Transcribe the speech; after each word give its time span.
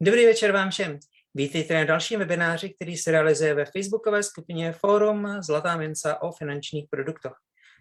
Dobrý 0.00 0.26
večer 0.26 0.52
vám 0.52 0.70
všem. 0.70 0.98
Vítejte 1.34 1.74
na 1.74 1.84
dalším 1.84 2.18
webináři, 2.18 2.74
který 2.74 2.96
se 2.96 3.10
realizuje 3.10 3.54
ve 3.54 3.64
facebookové 3.64 4.22
skupině 4.22 4.72
Fórum 4.72 5.42
Zlatá 5.42 5.76
minca 5.76 6.22
o 6.22 6.32
finančních 6.32 6.86
produktech. 6.90 7.32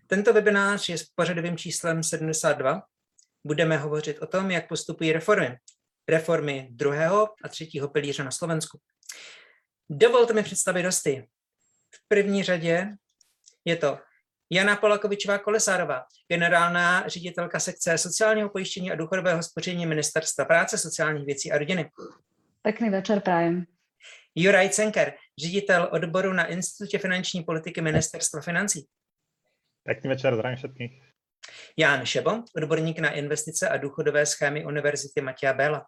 Tento 0.07 0.33
webinář 0.33 0.89
je 0.89 0.97
s 0.97 1.03
pořadovým 1.03 1.57
číslem 1.57 2.03
72. 2.03 2.83
Budeme 3.43 3.77
hovořit 3.77 4.19
o 4.21 4.27
tom, 4.27 4.51
jak 4.51 4.67
postupují 4.67 5.11
reformy. 5.11 5.57
Reformy 6.09 6.67
druhého 6.71 7.29
a 7.43 7.49
třetího 7.49 7.87
pilíře 7.87 8.23
na 8.23 8.31
Slovensku. 8.31 8.79
Dovolte 9.89 10.33
mi 10.33 10.43
představit 10.43 10.85
hosty. 10.85 11.27
V 11.95 12.07
první 12.07 12.43
řadě 12.43 12.87
je 13.65 13.75
to 13.75 13.99
Jana 14.49 14.75
Polakovičová 14.75 15.37
Kolesárová, 15.37 16.05
generálná 16.27 17.07
ředitelka 17.07 17.59
sekce 17.59 17.97
sociálního 17.97 18.49
pojištění 18.49 18.91
a 18.91 18.95
důchodového 18.95 19.43
spoření 19.43 19.85
Ministerstva 19.85 20.45
práce, 20.45 20.77
sociálních 20.77 21.25
věcí 21.25 21.51
a 21.51 21.57
rodiny. 21.57 21.91
Pekný 22.61 22.89
večer 22.89 23.19
prajem. 23.19 23.65
Juraj 24.35 24.69
Cenker, 24.69 25.13
ředitel 25.37 25.89
odboru 25.91 26.33
na 26.33 26.45
Institutě 26.45 26.99
finanční 26.99 27.43
politiky 27.43 27.81
Ministerstva 27.81 28.41
financí. 28.41 28.87
Pekný 29.83 30.09
večer, 30.09 30.35
zdravím 30.35 30.57
všetkých. 30.57 31.01
Jan 31.77 32.05
Šebo, 32.05 32.43
odborník 32.55 32.99
na 32.99 33.11
investice 33.11 33.69
a 33.69 33.77
důchodové 33.77 34.25
schémy 34.25 34.65
Univerzity 34.65 35.21
Matia 35.21 35.53
Bela. 35.53 35.85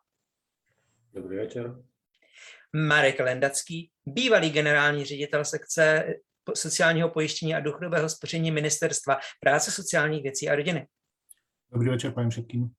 Dobrý 1.13 1.37
večer. 1.37 1.75
Marek 2.73 3.19
Lendacký, 3.19 3.91
bývalý 4.05 4.49
generální 4.49 5.05
ředitel 5.05 5.45
sekce 5.45 6.13
sociálního 6.55 7.09
pojištění 7.09 7.55
a 7.55 7.59
důchodového 7.59 8.09
spoření 8.09 8.51
Ministerstva 8.51 9.17
práce, 9.39 9.71
sociálních 9.71 10.23
věcí 10.23 10.49
a 10.49 10.55
rodiny. 10.55 10.87
Dobrý 11.71 11.89
večer, 11.89 12.11
paní 12.11 12.29
všetkým. 12.29 12.69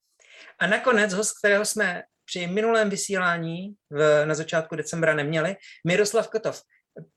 A 0.58 0.66
nakonec 0.66 1.14
host, 1.14 1.38
kterého 1.38 1.64
jsme 1.64 2.02
při 2.24 2.46
minulém 2.46 2.90
vysílání 2.90 3.74
v, 3.90 4.26
na 4.26 4.34
začátku 4.34 4.76
decembra 4.76 5.14
neměli, 5.14 5.56
Miroslav 5.86 6.28
Kotov, 6.28 6.62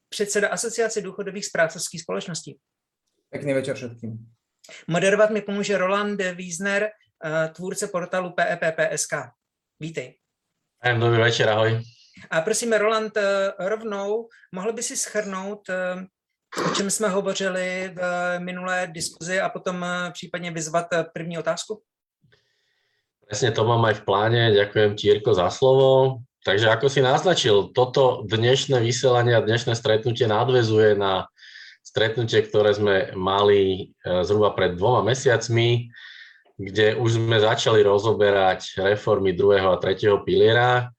předseda 0.09 0.49
Asociace 0.49 1.01
důchodových 1.01 1.45
správcovských 1.45 2.01
společností. 2.01 2.59
Pekný 3.29 3.53
večer 3.53 3.75
všetkým. 3.75 4.33
Moderovat 4.87 5.29
mi 5.29 5.41
pomůže 5.41 5.77
Roland 5.77 6.21
Wiesner, 6.21 6.83
eh, 7.25 7.49
tvůrce 7.49 7.87
portálu 7.87 8.31
PEPP.sk. 8.31 9.13
Vítej. 9.79 10.17
Dobrý 10.99 11.21
večer, 11.21 11.49
ahoj. 11.49 11.83
A 12.31 12.41
prosím, 12.41 12.73
Roland, 12.73 13.17
eh, 13.17 13.53
rovnou 13.59 14.29
mohl 14.51 14.73
by 14.73 14.83
si 14.83 14.97
schrnout, 14.97 15.69
eh, 15.69 16.05
o 16.61 16.69
čem 16.75 16.89
jsme 16.89 17.09
hovořili 17.09 17.91
v 17.95 17.99
minulé 18.39 18.87
diskuzi 18.91 19.41
a 19.41 19.49
potom 19.49 19.85
případně 20.11 20.51
vyzvat 20.51 20.85
první 21.13 21.37
otázku? 21.37 21.81
Presne 23.23 23.55
to 23.55 23.63
mám 23.65 23.81
aj 23.87 24.03
v 24.03 24.05
pláne. 24.05 24.41
Ďakujem 24.51 24.91
ti, 24.93 25.07
Jirko, 25.09 25.33
za 25.33 25.49
slovo. 25.49 26.21
Takže 26.43 26.69
ako 26.69 26.91
si 26.91 26.99
naznačil, 26.99 27.71
toto 27.71 28.21
dnešné 28.27 28.83
vysielanie 28.83 29.33
a 29.33 29.41
dnešné 29.41 29.79
stretnutie 29.79 30.27
nadvezuje 30.27 30.93
na 30.93 31.25
stretnutie, 31.81 32.43
ktoré 32.43 32.75
sme 32.75 33.15
mali 33.15 33.89
zhruba 34.03 34.51
pred 34.51 34.75
dvoma 34.75 35.07
mesiacmi, 35.07 35.87
kde 36.59 36.99
už 36.99 37.15
sme 37.15 37.39
začali 37.39 37.81
rozoberať 37.81 38.75
reformy 38.77 39.31
druhého 39.33 39.71
a 39.71 39.81
tretieho 39.81 40.21
piliera. 40.21 40.91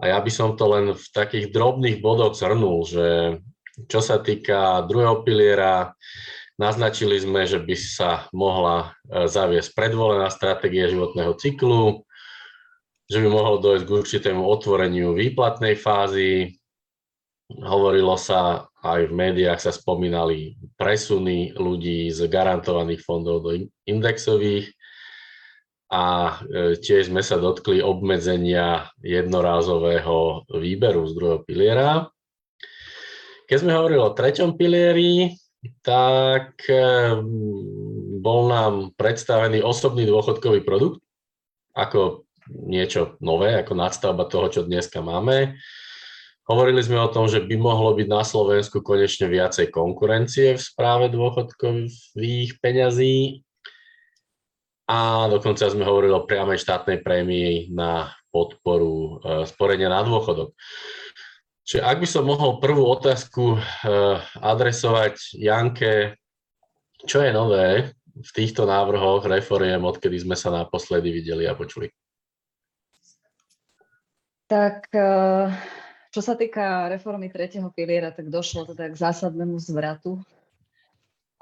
A 0.00 0.04
ja 0.08 0.18
by 0.18 0.30
som 0.32 0.56
to 0.56 0.64
len 0.72 0.96
v 0.96 1.04
takých 1.14 1.52
drobných 1.52 2.00
bodoch 2.00 2.32
zhrnul, 2.32 2.88
že 2.88 3.38
čo 3.86 4.02
sa 4.02 4.18
týka 4.18 4.82
druhého 4.90 5.22
piliera, 5.22 5.94
naznačili 6.58 7.22
sme, 7.22 7.46
že 7.46 7.62
by 7.62 7.76
sa 7.78 8.26
mohla 8.34 8.98
zaviesť 9.06 9.78
predvolená 9.78 10.26
stratégia 10.34 10.90
životného 10.90 11.38
cyklu, 11.38 12.02
že 13.06 13.22
by 13.22 13.28
mohlo 13.30 13.62
dojsť 13.62 13.84
k 13.86 13.94
určitému 13.94 14.42
otvoreniu 14.42 15.14
výplatnej 15.14 15.78
fázy. 15.78 16.58
Hovorilo 17.48 18.18
sa, 18.18 18.68
aj 18.84 19.08
v 19.08 19.16
médiách 19.16 19.64
sa 19.64 19.72
spomínali 19.72 20.60
presuny 20.76 21.56
ľudí 21.56 22.12
z 22.12 22.28
garantovaných 22.28 23.00
fondov 23.00 23.46
do 23.46 23.56
indexových 23.88 24.68
a 25.88 26.36
tiež 26.76 27.08
sme 27.08 27.24
sa 27.24 27.40
dotkli 27.40 27.80
obmedzenia 27.80 28.92
jednorázového 29.00 30.44
výberu 30.60 31.08
z 31.08 31.12
druhého 31.16 31.40
piliera. 31.48 32.12
Keď 33.48 33.64
sme 33.64 33.72
hovorili 33.72 33.96
o 34.04 34.12
treťom 34.12 34.60
pilieri, 34.60 35.32
tak 35.80 36.68
bol 38.20 38.40
nám 38.52 38.92
predstavený 38.94 39.64
osobný 39.64 40.04
dôchodkový 40.04 40.60
produkt 40.68 41.00
ako 41.72 42.28
niečo 42.48 43.16
nové, 43.24 43.56
ako 43.56 43.72
nadstavba 43.72 44.28
toho, 44.28 44.52
čo 44.52 44.60
dneska 44.68 45.00
máme. 45.00 45.56
Hovorili 46.44 46.80
sme 46.84 47.00
o 47.00 47.12
tom, 47.12 47.24
že 47.24 47.40
by 47.40 47.56
mohlo 47.56 47.96
byť 47.96 48.08
na 48.08 48.20
Slovensku 48.20 48.84
konečne 48.84 49.32
viacej 49.32 49.72
konkurencie 49.72 50.56
v 50.56 50.60
správe 50.60 51.08
dôchodkových 51.08 52.60
peňazí 52.60 53.44
a 54.88 55.28
dokonca 55.28 55.68
sme 55.68 55.88
hovorili 55.88 56.12
o 56.16 56.24
priamej 56.24 56.60
štátnej 56.64 57.04
prémii 57.04 57.72
na 57.72 58.12
podporu 58.32 59.20
sporenia 59.44 59.92
na 59.92 60.00
dôchodok. 60.04 60.52
Čiže 61.68 61.84
ak 61.84 62.00
by 62.00 62.08
som 62.08 62.24
mohol 62.24 62.64
prvú 62.64 62.80
otázku 62.88 63.60
adresovať 64.40 65.36
Janke, 65.36 66.16
čo 67.04 67.20
je 67.20 67.28
nové 67.28 67.92
v 68.16 68.30
týchto 68.32 68.64
návrhoch 68.64 69.28
reforiem, 69.28 69.84
odkedy 69.84 70.16
sme 70.16 70.32
sa 70.32 70.48
naposledy 70.48 71.12
videli 71.12 71.44
a 71.44 71.52
počuli? 71.52 71.92
Tak 74.48 74.88
čo 76.08 76.20
sa 76.24 76.40
týka 76.40 76.88
reformy 76.88 77.28
tretieho 77.28 77.68
piliera, 77.68 78.16
tak 78.16 78.32
došlo 78.32 78.72
teda 78.72 78.88
k 78.88 78.96
zásadnému 78.96 79.60
zvratu. 79.60 80.16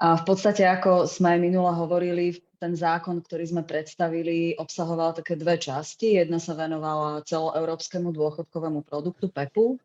A 0.03 0.19
v 0.19 0.23
podstate, 0.27 0.67
ako 0.67 1.07
sme 1.07 1.33
aj 1.33 1.39
minule 1.39 1.71
hovorili, 1.71 2.35
ten 2.59 2.75
zákon, 2.75 3.23
ktorý 3.23 3.47
sme 3.47 3.63
predstavili, 3.63 4.59
obsahoval 4.59 5.15
také 5.15 5.39
dve 5.39 5.55
časti. 5.55 6.19
Jedna 6.19 6.37
sa 6.37 6.51
venovala 6.51 7.23
celoeurópskemu 7.23 8.11
dôchodkovému 8.11 8.83
produktu 8.83 9.31
PEPu, 9.31 9.79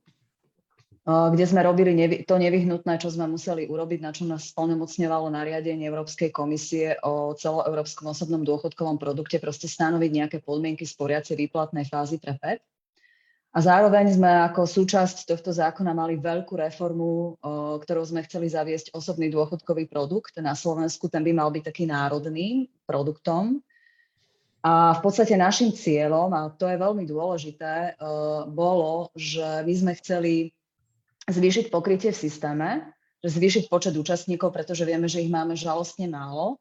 kde 1.02 1.44
sme 1.50 1.66
robili 1.66 1.90
to 2.22 2.38
nevyhnutné, 2.38 2.94
čo 3.02 3.10
sme 3.10 3.26
museli 3.26 3.66
urobiť, 3.66 3.98
na 3.98 4.14
čo 4.14 4.22
nás 4.22 4.54
splnomocňovalo 4.54 5.34
nariadenie 5.34 5.90
Európskej 5.90 6.30
komisie 6.30 6.94
o 7.02 7.34
celoeurópskom 7.34 8.14
osobnom 8.14 8.46
dôchodkovom 8.46 9.02
produkte, 9.02 9.42
proste 9.42 9.66
stanoviť 9.66 10.10
nejaké 10.14 10.38
podmienky 10.38 10.86
sporiacej 10.86 11.34
výplatnej 11.34 11.90
fázy 11.90 12.22
pre 12.22 12.38
PEP. 12.38 12.62
A 13.52 13.58
zároveň 13.60 14.16
sme 14.16 14.30
ako 14.48 14.64
súčasť 14.64 15.28
tohto 15.28 15.52
zákona 15.52 15.92
mali 15.92 16.16
veľkú 16.16 16.56
reformu, 16.56 17.36
ktorou 17.84 18.04
sme 18.06 18.24
chceli 18.24 18.48
zaviesť 18.48 18.96
osobný 18.96 19.28
dôchodkový 19.28 19.90
produkt. 19.90 20.38
Na 20.40 20.56
Slovensku 20.56 21.10
ten 21.10 21.20
by 21.20 21.36
mal 21.36 21.52
byť 21.52 21.66
taký 21.66 21.84
národným 21.84 22.64
produktom. 22.88 23.60
A 24.62 24.94
v 24.96 25.00
podstate 25.02 25.34
našim 25.36 25.74
cieľom, 25.74 26.30
a 26.32 26.48
to 26.54 26.64
je 26.70 26.78
veľmi 26.78 27.04
dôležité, 27.04 27.98
bolo, 28.54 29.10
že 29.18 29.66
my 29.66 29.74
sme 29.74 29.92
chceli 29.98 30.54
zvýšiť 31.28 31.70
pokrytie 31.70 32.10
v 32.10 32.22
systéme, 32.22 32.68
zvýšiť 33.22 33.70
počet 33.70 33.94
účastníkov, 33.94 34.50
pretože 34.50 34.82
vieme, 34.82 35.06
že 35.06 35.22
ich 35.22 35.30
máme 35.30 35.54
žalostne 35.54 36.10
málo. 36.10 36.58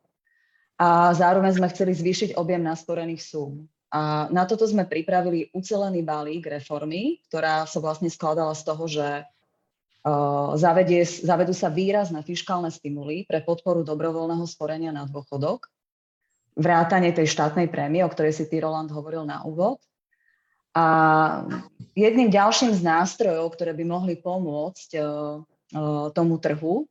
A 0.81 1.13
zároveň 1.13 1.57
sme 1.57 1.71
chceli 1.73 1.93
zvýšiť 1.93 2.29
objem 2.37 2.61
nasporených 2.61 3.21
súm. 3.21 3.69
A 3.91 4.31
na 4.31 4.47
toto 4.47 4.63
sme 4.65 4.87
pripravili 4.87 5.51
ucelený 5.51 6.01
balík 6.01 6.47
reformy, 6.47 7.19
ktorá 7.27 7.67
sa 7.67 7.83
vlastne 7.83 8.07
skladala 8.07 8.55
z 8.55 8.63
toho, 8.63 8.83
že 8.87 9.07
uh, 9.21 10.55
zavedie, 10.55 11.03
zavedú 11.03 11.51
sa 11.51 11.67
výrazné 11.67 12.23
fiskálne 12.23 12.71
stimuly 12.71 13.27
pre 13.27 13.43
podporu 13.43 13.83
dobrovoľného 13.83 14.47
sporenia 14.47 14.95
na 14.95 15.03
dôchodok, 15.05 15.67
vrátanie 16.55 17.11
tej 17.11 17.27
štátnej 17.29 17.67
prémie, 17.67 18.01
o 18.01 18.09
ktorej 18.09 18.31
si 18.31 18.47
ty, 18.47 18.63
Roland, 18.63 18.89
hovoril 18.89 19.27
na 19.27 19.43
úvod, 19.43 19.83
a 20.71 20.85
jedným 21.93 22.31
ďalším 22.31 22.71
z 22.75 22.81
nástrojov, 22.81 23.51
ktoré 23.55 23.75
by 23.75 23.83
mohli 23.83 24.15
pomôcť 24.15 24.89
tomu 26.15 26.35
trhu 26.39 26.87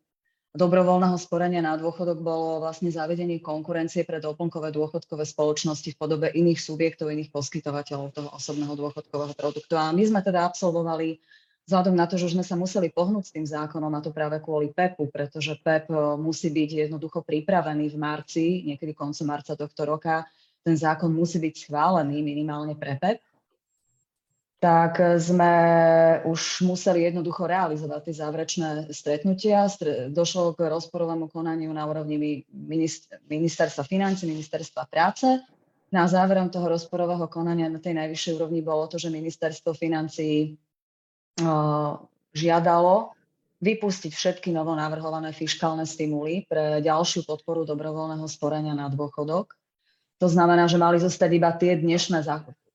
dobrovoľného 0.51 1.15
sporenia 1.15 1.63
na 1.63 1.79
dôchodok 1.79 2.19
bolo 2.27 2.59
vlastne 2.59 2.91
zavedenie 2.91 3.39
konkurencie 3.39 4.03
pre 4.03 4.19
doplnkové 4.19 4.75
dôchodkové 4.75 5.23
spoločnosti 5.23 5.95
v 5.95 5.99
podobe 5.99 6.27
iných 6.27 6.59
subjektov, 6.59 7.15
iných 7.15 7.31
poskytovateľov 7.31 8.11
toho 8.11 8.29
osobného 8.35 8.75
dôchodkového 8.75 9.35
produktu. 9.39 9.79
A 9.79 9.95
my 9.95 10.03
sme 10.03 10.21
teda 10.27 10.51
absolvovali 10.51 11.23
vzhľadom 11.71 11.95
na 11.95 12.11
to, 12.11 12.19
že 12.19 12.35
sme 12.35 12.43
sa 12.43 12.59
museli 12.59 12.91
pohnúť 12.91 13.31
s 13.31 13.35
tým 13.39 13.47
zákonom 13.47 13.95
a 13.95 14.03
to 14.03 14.11
práve 14.11 14.43
kvôli 14.43 14.75
PEPu, 14.75 15.07
pretože 15.07 15.55
PEP 15.63 15.87
musí 16.19 16.51
byť 16.51 16.91
jednoducho 16.91 17.23
pripravený 17.23 17.95
v 17.95 17.97
marci, 18.01 18.67
niekedy 18.67 18.91
koncom 18.91 19.31
marca 19.31 19.55
tohto 19.55 19.87
roka. 19.87 20.27
Ten 20.67 20.75
zákon 20.75 21.15
musí 21.15 21.39
byť 21.39 21.71
schválený 21.71 22.27
minimálne 22.27 22.75
pre 22.75 22.99
PEP 22.99 23.23
tak 24.61 25.01
sme 25.17 25.55
už 26.29 26.69
museli 26.69 27.09
jednoducho 27.09 27.49
realizovať 27.49 28.01
tie 28.05 28.15
záverečné 28.21 28.69
stretnutia. 28.93 29.65
Došlo 30.13 30.53
k 30.53 30.69
rozporovému 30.69 31.33
konaniu 31.33 31.73
na 31.73 31.89
úrovni 31.89 32.45
ministerstva 33.25 33.89
financí, 33.89 34.29
ministerstva 34.29 34.85
práce 34.85 35.41
na 35.91 36.05
záverom 36.07 36.53
toho 36.53 36.77
rozporového 36.77 37.25
konania 37.27 37.73
na 37.73 37.81
tej 37.83 37.99
najvyššej 37.99 38.33
úrovni 38.37 38.61
bolo 38.61 38.87
to, 38.87 39.01
že 39.01 39.09
ministerstvo 39.09 39.73
financí 39.73 40.55
žiadalo 42.37 42.95
vypustiť 43.65 44.13
všetky 44.13 44.53
novonavrhované 44.55 45.33
fiškálne 45.33 45.89
stimuly 45.89 46.45
pre 46.45 46.85
ďalšiu 46.85 47.25
podporu 47.25 47.65
dobrovoľného 47.65 48.29
sporenia 48.29 48.77
na 48.77 48.93
dôchodok. 48.93 49.57
To 50.21 50.29
znamená, 50.29 50.69
že 50.69 50.77
mali 50.77 51.01
zostať 51.01 51.31
iba 51.33 51.49
tie 51.57 51.81
dnešné, 51.81 52.21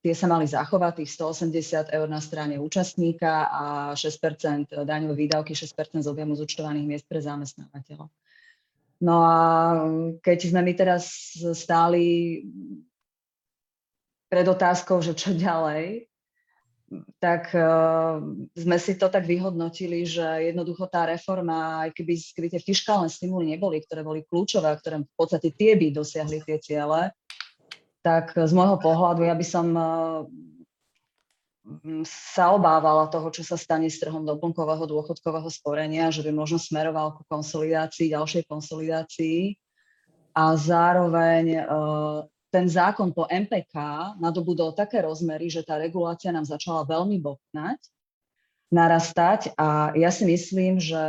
tie 0.06 0.14
sa 0.14 0.30
mali 0.30 0.46
zachovať, 0.46 1.02
tých 1.02 1.18
180 1.18 1.90
eur 1.90 2.06
na 2.06 2.22
strane 2.22 2.62
účastníka 2.62 3.50
a 3.50 3.64
6% 3.98 4.86
daňové 4.86 5.26
výdavky, 5.26 5.58
6% 5.58 6.06
z 6.06 6.12
objemu 6.14 6.38
zúčtovaných 6.38 6.86
miest 6.86 7.06
pre 7.10 7.18
zamestnávateľov. 7.26 8.14
No 9.02 9.16
a 9.26 9.38
keď 10.22 10.38
sme 10.54 10.62
my 10.62 10.74
teraz 10.78 11.34
stáli 11.58 12.46
pred 14.30 14.46
otázkou, 14.46 15.02
že 15.02 15.18
čo 15.18 15.34
ďalej, 15.34 16.06
tak 17.18 17.50
uh, 17.58 18.22
sme 18.54 18.78
si 18.78 18.94
to 19.02 19.10
tak 19.10 19.26
vyhodnotili, 19.26 20.06
že 20.06 20.54
jednoducho 20.54 20.86
tá 20.86 21.10
reforma, 21.10 21.90
aj 21.90 21.98
keby 21.98 22.14
skryté 22.14 22.62
fiskálne 22.62 23.10
stimuly 23.10 23.58
neboli, 23.58 23.82
ktoré 23.82 24.06
boli 24.06 24.22
kľúčové, 24.22 24.70
ktoré 24.78 25.02
v 25.02 25.16
podstate 25.18 25.50
tie 25.58 25.74
by 25.74 25.90
dosiahli 25.90 26.46
tie 26.46 26.62
ciele, 26.62 27.10
tak 28.06 28.38
z 28.38 28.54
môjho 28.54 28.78
pohľadu 28.78 29.26
ja 29.26 29.34
by 29.34 29.42
som 29.42 29.68
uh, 29.74 30.22
sa 32.06 32.54
obávala 32.54 33.10
toho, 33.10 33.34
čo 33.34 33.42
sa 33.42 33.58
stane 33.58 33.90
s 33.90 33.98
trhom 33.98 34.22
doplnkového 34.22 34.86
dôchodkového 34.86 35.50
sporenia, 35.50 36.14
že 36.14 36.22
by 36.22 36.30
možno 36.30 36.62
smeroval 36.62 37.18
ku 37.18 37.26
konsolidácii, 37.26 38.14
ďalšej 38.14 38.46
konsolidácii. 38.46 39.58
A 40.38 40.54
zároveň 40.54 41.66
uh, 41.66 42.22
ten 42.54 42.70
zákon 42.70 43.10
po 43.10 43.26
MPK 43.26 43.74
nadobudol 44.22 44.78
také 44.78 45.02
rozmery, 45.02 45.50
že 45.50 45.66
tá 45.66 45.82
regulácia 45.82 46.30
nám 46.30 46.46
začala 46.46 46.86
veľmi 46.86 47.18
botnať, 47.20 47.82
narastať. 48.72 49.52
A 49.60 49.92
ja 49.98 50.08
si 50.08 50.24
myslím, 50.24 50.80
že 50.80 51.04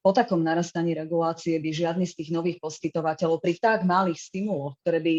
po 0.00 0.10
takom 0.16 0.40
narastaní 0.40 0.96
regulácie 0.96 1.60
by 1.60 1.70
žiadny 1.76 2.08
z 2.08 2.16
tých 2.22 2.30
nových 2.32 2.56
poskytovateľov 2.62 3.42
pri 3.44 3.60
tak 3.60 3.84
malých 3.84 4.16
stimuloch, 4.16 4.80
ktoré 4.80 5.04
by 5.04 5.16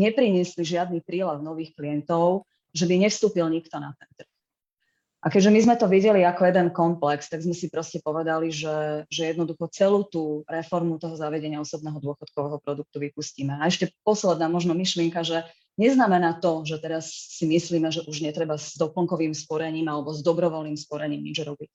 nepriniesli 0.00 0.64
žiadny 0.64 1.04
prílev 1.04 1.44
nových 1.44 1.76
klientov, 1.76 2.48
že 2.72 2.88
by 2.88 3.04
nevstúpil 3.04 3.44
nikto 3.52 3.76
na 3.76 3.92
ten 4.00 4.08
trh. 4.16 4.30
A 5.20 5.28
keďže 5.28 5.52
my 5.52 5.60
sme 5.60 5.76
to 5.76 5.84
videli 5.84 6.24
ako 6.24 6.48
jeden 6.48 6.72
komplex, 6.72 7.28
tak 7.28 7.44
sme 7.44 7.52
si 7.52 7.68
proste 7.68 8.00
povedali, 8.00 8.48
že, 8.48 9.04
že 9.12 9.36
jednoducho 9.36 9.68
celú 9.68 10.08
tú 10.08 10.48
reformu 10.48 10.96
toho 10.96 11.12
zavedenia 11.12 11.60
osobného 11.60 12.00
dôchodkového 12.00 12.56
produktu 12.64 12.96
vypustíme. 12.96 13.52
A 13.52 13.68
ešte 13.68 13.92
posledná 14.00 14.48
možno 14.48 14.72
myšlienka, 14.72 15.20
že 15.20 15.44
neznamená 15.76 16.40
to, 16.40 16.64
že 16.64 16.80
teraz 16.80 17.12
si 17.36 17.44
myslíme, 17.44 17.92
že 17.92 18.00
už 18.08 18.24
netreba 18.24 18.56
s 18.56 18.80
doplnkovým 18.80 19.36
sporením 19.36 19.92
alebo 19.92 20.08
s 20.16 20.24
dobrovoľným 20.24 20.80
sporením 20.80 21.20
nič 21.20 21.44
robiť. 21.44 21.68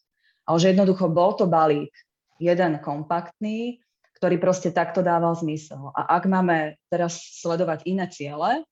Ale 0.50 0.58
že 0.58 0.74
jednoducho 0.74 1.06
bol 1.14 1.38
to 1.38 1.46
balík, 1.46 1.94
jeden 2.42 2.82
kompaktný, 2.82 3.78
ktorý 4.16 4.40
proste 4.40 4.72
takto 4.72 5.04
dával 5.04 5.36
zmysel. 5.36 5.92
A 5.92 6.16
ak 6.16 6.24
máme 6.26 6.80
teraz 6.88 7.20
sledovať 7.44 7.84
iné 7.84 8.08
ciele, 8.08 8.64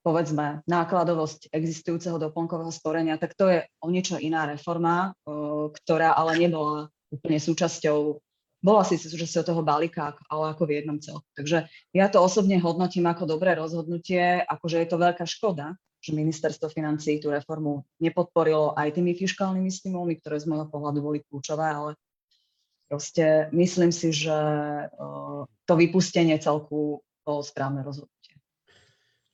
povedzme, 0.00 0.64
nákladovosť 0.64 1.52
existujúceho 1.52 2.16
doplnkového 2.16 2.72
sporenia, 2.72 3.20
tak 3.20 3.36
to 3.36 3.46
je 3.52 3.58
o 3.84 3.88
niečo 3.92 4.16
iná 4.16 4.48
reforma, 4.48 5.12
ktorá 5.84 6.16
ale 6.16 6.40
nebola 6.40 6.88
úplne 7.12 7.36
súčasťou, 7.36 8.18
bola 8.64 8.82
si 8.84 8.96
súčasťou 8.96 9.44
toho 9.44 9.62
balíka, 9.64 10.16
ale 10.32 10.56
ako 10.56 10.62
v 10.64 10.74
jednom 10.80 10.98
celku. 11.00 11.26
Takže 11.36 11.68
ja 11.92 12.06
to 12.08 12.20
osobne 12.20 12.56
hodnotím 12.60 13.08
ako 13.08 13.28
dobré 13.28 13.56
rozhodnutie, 13.56 14.40
akože 14.44 14.76
je 14.84 14.88
to 14.88 14.96
veľká 14.96 15.24
škoda, 15.28 15.76
že 16.00 16.16
ministerstvo 16.16 16.72
financí 16.72 17.20
tú 17.20 17.28
reformu 17.28 17.84
nepodporilo 18.00 18.72
aj 18.72 18.96
tými 18.96 19.12
fiskálnymi 19.12 19.68
stimulmi, 19.68 20.16
ktoré 20.16 20.40
z 20.40 20.48
môjho 20.48 20.64
pohľadu 20.72 20.98
boli 21.04 21.18
kľúčové, 21.28 21.66
ale 21.68 21.90
proste 22.90 23.46
myslím 23.54 23.94
si, 23.94 24.10
že 24.10 24.34
to 25.70 25.72
vypustenie 25.78 26.34
celku 26.42 26.98
bolo 27.22 27.40
správne 27.46 27.86
rozhodnutie. 27.86 28.34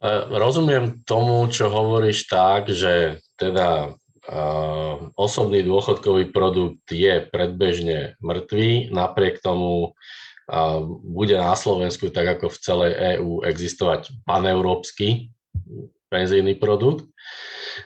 E, 0.04 0.12
rozumiem 0.28 1.00
tomu, 1.08 1.48
čo 1.48 1.72
hovoríš 1.72 2.28
tak, 2.28 2.68
že 2.68 3.24
teda 3.40 3.96
uh, 3.96 5.12
osobný 5.16 5.60
dôchodkový 5.64 6.32
produkt 6.32 6.88
je 6.88 7.20
predbežne 7.28 8.16
mŕtvý, 8.24 8.92
napriek 8.92 9.44
tomu 9.44 9.92
uh, 9.92 10.80
bude 11.04 11.36
na 11.36 11.52
Slovensku, 11.52 12.08
tak 12.08 12.40
ako 12.40 12.48
v 12.48 12.60
celej 12.60 12.92
EÚ, 13.16 13.44
existovať 13.44 14.12
paneurópsky 14.24 15.32
penzijný 16.08 16.56
produkt. 16.56 17.06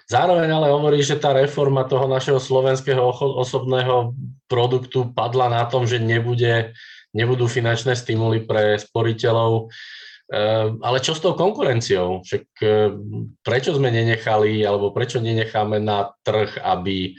Zároveň 0.07 0.51
ale 0.55 0.71
hovorí, 0.71 1.03
že 1.03 1.19
tá 1.19 1.35
reforma 1.35 1.83
toho 1.87 2.07
našeho 2.07 2.39
slovenského 2.39 3.03
osobného 3.41 4.15
produktu 4.47 5.11
padla 5.11 5.51
na 5.51 5.63
tom, 5.67 5.87
že 5.87 5.99
nebude, 5.99 6.75
nebudú 7.11 7.51
finančné 7.51 7.99
stimuly 7.99 8.47
pre 8.47 8.79
sporiteľov 8.79 9.71
Ehm, 10.31 10.79
ale 10.87 11.03
čo 11.03 11.19
s 11.19 11.21
tou 11.21 11.35
konkurenciou? 11.35 12.23
Však 12.23 12.45
ehm, 12.63 13.35
prečo 13.43 13.75
sme 13.75 13.91
nenechali, 13.91 14.63
alebo 14.63 14.95
prečo 14.95 15.19
nenecháme 15.19 15.83
na 15.83 16.07
trh, 16.23 16.55
aby 16.63 17.19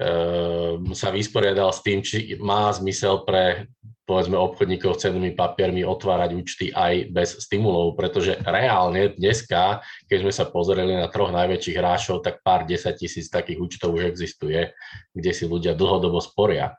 ehm, 0.00 0.96
sa 0.96 1.12
vysporiadal 1.12 1.68
s 1.68 1.84
tým, 1.84 2.00
či 2.00 2.40
má 2.40 2.72
zmysel 2.72 3.28
pre 3.28 3.68
povedzme 4.04 4.34
obchodníkov 4.34 4.98
s 4.98 5.06
cennými 5.06 5.38
papiermi 5.38 5.86
otvárať 5.86 6.30
účty 6.34 6.66
aj 6.74 7.14
bez 7.14 7.38
stimulov, 7.38 7.94
pretože 7.94 8.34
reálne 8.42 9.14
dneska, 9.14 9.84
keď 10.10 10.18
sme 10.26 10.32
sa 10.34 10.44
pozreli 10.50 10.98
na 10.98 11.06
troch 11.06 11.30
najväčších 11.30 11.78
hráčov, 11.78 12.26
tak 12.26 12.42
pár 12.42 12.66
desať 12.66 13.06
tisíc 13.06 13.30
takých 13.30 13.62
účtov 13.62 13.94
už 13.94 14.10
existuje, 14.10 14.74
kde 15.14 15.30
si 15.30 15.46
ľudia 15.46 15.78
dlhodobo 15.78 16.18
sporia. 16.18 16.74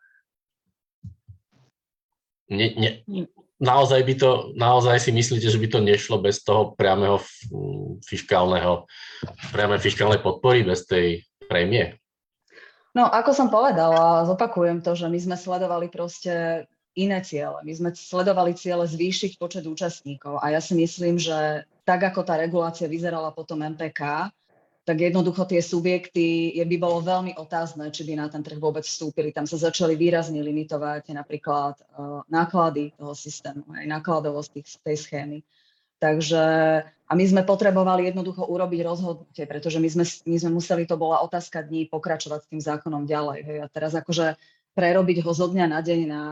Ne, 2.52 2.68
ne, 2.76 2.92
naozaj 3.64 4.02
by 4.04 4.14
to, 4.20 4.32
naozaj 4.60 5.00
si 5.00 5.16
myslíte, 5.16 5.48
že 5.48 5.62
by 5.62 5.68
to 5.72 5.80
nešlo 5.80 6.20
bez 6.20 6.44
toho 6.44 6.76
priameho 6.76 7.24
fiskálneho, 8.04 8.90
priame 9.56 9.80
fiskálnej 9.80 10.20
podpory, 10.20 10.68
bez 10.68 10.84
tej 10.84 11.24
prémie? 11.48 11.96
No, 12.92 13.08
ako 13.08 13.32
som 13.32 13.48
povedala, 13.48 14.28
zopakujem 14.28 14.84
to, 14.84 15.00
že 15.00 15.08
my 15.08 15.16
sme 15.16 15.38
sledovali 15.40 15.88
proste 15.88 16.68
iné 16.96 17.24
ciele. 17.24 17.60
My 17.64 17.74
sme 17.74 17.90
sledovali 17.96 18.56
ciele 18.56 18.84
zvýšiť 18.84 19.40
počet 19.40 19.64
účastníkov 19.64 20.44
a 20.44 20.52
ja 20.52 20.60
si 20.60 20.76
myslím, 20.76 21.16
že 21.16 21.64
tak, 21.88 22.04
ako 22.04 22.24
tá 22.28 22.36
regulácia 22.36 22.92
vyzerala 22.92 23.32
potom 23.32 23.64
MPK, 23.64 24.32
tak 24.82 24.98
jednoducho 24.98 25.46
tie 25.46 25.62
subjekty 25.62 26.58
je 26.58 26.66
by 26.66 26.78
bolo 26.82 27.06
veľmi 27.06 27.38
otázne, 27.38 27.94
či 27.94 28.02
by 28.02 28.18
na 28.18 28.28
ten 28.28 28.42
trh 28.42 28.58
vôbec 28.58 28.82
vstúpili. 28.82 29.30
Tam 29.30 29.46
sa 29.46 29.56
začali 29.62 29.94
výrazne 29.94 30.42
limitovať 30.42 31.14
napríklad 31.14 31.78
uh, 31.78 32.26
náklady 32.26 32.92
toho 32.98 33.14
systému, 33.14 33.62
aj 33.78 33.86
nákladovosť 33.86 34.82
tej 34.82 34.98
schémy. 34.98 35.40
Takže 36.02 36.44
a 36.82 37.12
my 37.14 37.26
sme 37.30 37.46
potrebovali 37.46 38.10
jednoducho 38.10 38.42
urobiť 38.50 38.80
rozhodnutie, 38.82 39.46
pretože 39.46 39.78
my 39.78 39.86
sme, 39.86 40.06
my 40.34 40.38
sme 40.42 40.52
museli, 40.58 40.90
to 40.90 40.98
bola 40.98 41.22
otázka 41.22 41.62
dní, 41.62 41.86
pokračovať 41.86 42.40
s 42.42 42.50
tým 42.50 42.62
zákonom 42.64 43.06
ďalej. 43.06 43.40
Hej. 43.46 43.58
A 43.62 43.68
teraz 43.70 43.94
akože 43.94 44.34
prerobiť 44.74 45.22
ho 45.22 45.32
zo 45.36 45.46
dňa 45.52 45.66
na 45.70 45.80
deň 45.86 46.00
na 46.10 46.24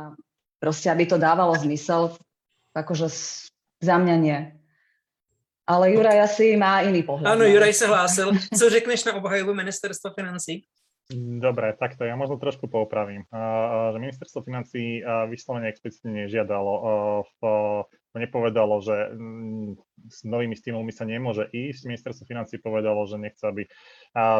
proste, 0.59 0.91
aby 0.91 1.07
to 1.07 1.17
dávalo 1.17 1.55
zmysel, 1.55 2.13
akože 2.75 3.07
za 3.79 3.95
mňa 3.95 4.15
nie. 4.19 4.37
Ale 5.69 5.93
Juraj 5.93 6.25
asi 6.29 6.57
má 6.59 6.81
iný 6.83 7.01
pohľad. 7.05 7.39
Áno, 7.39 7.47
Juraj 7.47 7.73
sa 7.77 7.87
hlásil. 7.89 8.35
Co 8.35 8.65
řekneš 8.69 9.07
na 9.07 9.17
obhajobu 9.21 9.55
ministerstva 9.55 10.11
financí? 10.13 10.67
Dobre, 11.39 11.73
takto 11.73 12.05
ja 12.05 12.13
možno 12.13 12.37
trošku 12.37 12.69
poupravím. 12.69 13.25
Že 13.93 13.97
ministerstvo 13.97 14.45
financí 14.45 15.01
vyslovene 15.29 15.69
explicitne 15.69 16.25
nežiadalo, 16.25 16.73
nepovedalo, 18.17 18.81
že 18.81 19.13
mm, 19.13 19.77
s 20.09 20.25
novými 20.25 20.57
stimulmi 20.57 20.89
sa 20.89 21.05
nemôže 21.05 21.45
ísť. 21.53 21.85
Ministerstvo 21.85 22.25
financí 22.25 22.57
povedalo, 22.57 23.05
že 23.05 23.21
nechce, 23.21 23.45
aby 23.45 23.69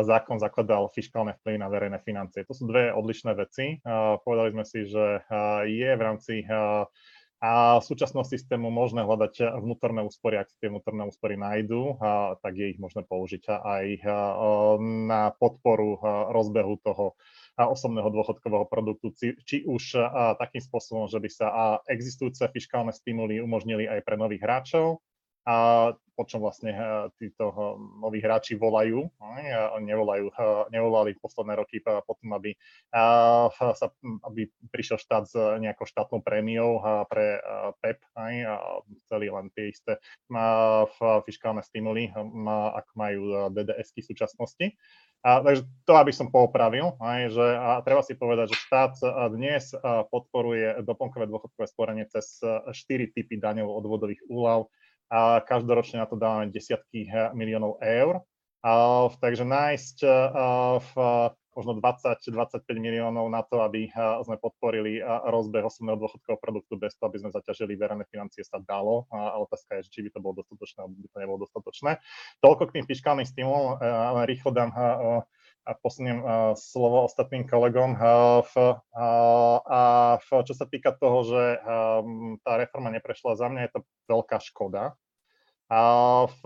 zákon 0.06 0.42
zakladal 0.42 0.90
fiskálne 0.90 1.38
vplyvy 1.38 1.58
na 1.62 1.70
verejné 1.70 2.02
financie. 2.02 2.42
To 2.50 2.58
sú 2.58 2.66
dve 2.66 2.90
odlišné 2.90 3.38
veci. 3.38 3.78
Povedali 4.26 4.50
sme 4.56 4.66
si, 4.66 4.90
že 4.90 5.22
je 5.70 5.90
v 5.94 6.02
rámci 6.02 6.42
a 7.40 7.80
v 7.80 7.88
súčasnom 7.88 8.28
systému 8.28 8.68
možné 8.68 9.08
hľadať 9.08 9.64
vnútorné 9.64 10.04
úspory, 10.04 10.44
ak 10.44 10.52
tie 10.60 10.68
vnútorné 10.68 11.08
úspory 11.08 11.40
nájdú, 11.40 11.96
tak 12.44 12.52
je 12.52 12.76
ich 12.76 12.80
možné 12.84 13.08
použiť 13.08 13.48
aj 13.48 13.86
na 15.08 15.32
podporu 15.40 16.04
rozbehu 16.36 16.76
toho 16.84 17.16
osobného 17.68 18.08
dôchodkového 18.08 18.64
produktu, 18.72 19.12
či 19.44 19.68
už 19.68 20.00
takým 20.40 20.64
spôsobom, 20.64 21.12
že 21.12 21.20
by 21.20 21.30
sa 21.34 21.48
existujúce 21.92 22.48
fiskálne 22.56 22.96
stimuly 22.96 23.44
umožnili 23.44 23.90
aj 23.90 24.06
pre 24.08 24.16
nových 24.16 24.46
hráčov, 24.46 25.04
a 25.50 25.90
po 26.14 26.30
čom 26.30 26.46
vlastne 26.46 26.76
títo 27.18 27.50
noví 27.98 28.22
hráči 28.22 28.54
volajú. 28.54 29.08
Nevolajú, 29.82 30.30
nevolali 30.70 31.18
posledné 31.18 31.58
roky 31.58 31.82
potom, 31.82 32.38
aby, 32.38 32.54
sa, 33.56 33.88
aby 34.30 34.46
prišiel 34.70 35.02
štát 35.02 35.26
s 35.26 35.34
nejakou 35.34 35.90
štátnou 35.90 36.22
prémiou 36.22 36.78
pre 37.10 37.42
PEP, 37.82 37.98
a 38.14 38.62
chceli 39.08 39.32
len 39.32 39.50
tie 39.58 39.74
isté 39.74 39.98
fiskálne 41.26 41.66
stimuly, 41.66 42.14
ako 42.78 42.92
majú 42.94 43.50
DDS-ky 43.50 44.06
v 44.06 44.10
súčasnosti. 44.14 44.66
A, 45.20 45.44
takže 45.44 45.68
to, 45.84 45.94
aby 46.00 46.16
som 46.16 46.32
poopravil, 46.32 46.96
aj, 46.96 47.36
že 47.36 47.44
a 47.44 47.84
treba 47.84 48.00
si 48.00 48.16
povedať, 48.16 48.56
že 48.56 48.64
štát 48.64 48.94
dnes 49.36 49.76
podporuje 50.08 50.80
doplnkové 50.88 51.28
dôchodkové 51.28 51.68
sporenie 51.68 52.08
cez 52.08 52.40
štyri 52.72 53.12
typy 53.12 53.36
daňov 53.36 53.68
odvodových 53.84 54.24
úľav. 54.32 54.72
A 55.12 55.42
každoročne 55.44 56.00
na 56.00 56.08
to 56.08 56.16
dávame 56.16 56.54
desiatky 56.54 57.10
miliónov 57.36 57.84
eur. 57.84 58.24
A, 58.64 58.72
takže 59.20 59.44
nájsť 59.44 59.98
v 60.80 60.92
možno 61.60 61.76
20-25 61.84 62.64
miliónov 62.80 63.28
na 63.28 63.44
to, 63.44 63.60
aby 63.68 63.92
sme 64.24 64.40
podporili 64.40 65.04
rozbeh 65.04 65.68
osobného 65.68 66.00
dôchodkového 66.00 66.40
produktu 66.40 66.80
bez 66.80 66.96
toho, 66.96 67.12
aby 67.12 67.20
sme 67.20 67.36
zaťažili 67.36 67.76
verejné 67.76 68.08
financie, 68.08 68.48
sa 68.48 68.64
dalo. 68.64 69.12
A 69.12 69.36
otázka 69.44 69.84
je, 69.84 69.92
či 69.92 70.08
by 70.08 70.16
to 70.16 70.24
bolo 70.24 70.40
dostatočné, 70.40 70.88
alebo 70.88 70.96
by 70.96 71.10
to 71.12 71.20
nebolo 71.20 71.44
dostatočné. 71.44 72.00
Toľko 72.40 72.72
k 72.72 72.80
tým 72.80 72.86
fiskálnym 72.88 73.28
stimulom, 73.28 73.76
ale 73.84 74.24
rýchlo 74.24 74.56
dám 74.56 74.72
a 75.68 75.76
posuniem 75.84 76.24
slovo 76.56 77.04
ostatným 77.06 77.44
kolegom. 77.44 78.00
A 78.96 80.18
čo 80.24 80.54
sa 80.56 80.66
týka 80.66 80.96
toho, 80.96 81.28
že 81.28 81.44
tá 82.48 82.56
reforma 82.56 82.88
neprešla, 82.96 83.36
za 83.36 83.52
mňa 83.52 83.62
je 83.68 83.72
to 83.76 83.84
veľká 84.08 84.40
škoda, 84.40 84.96
v, 86.26 86.42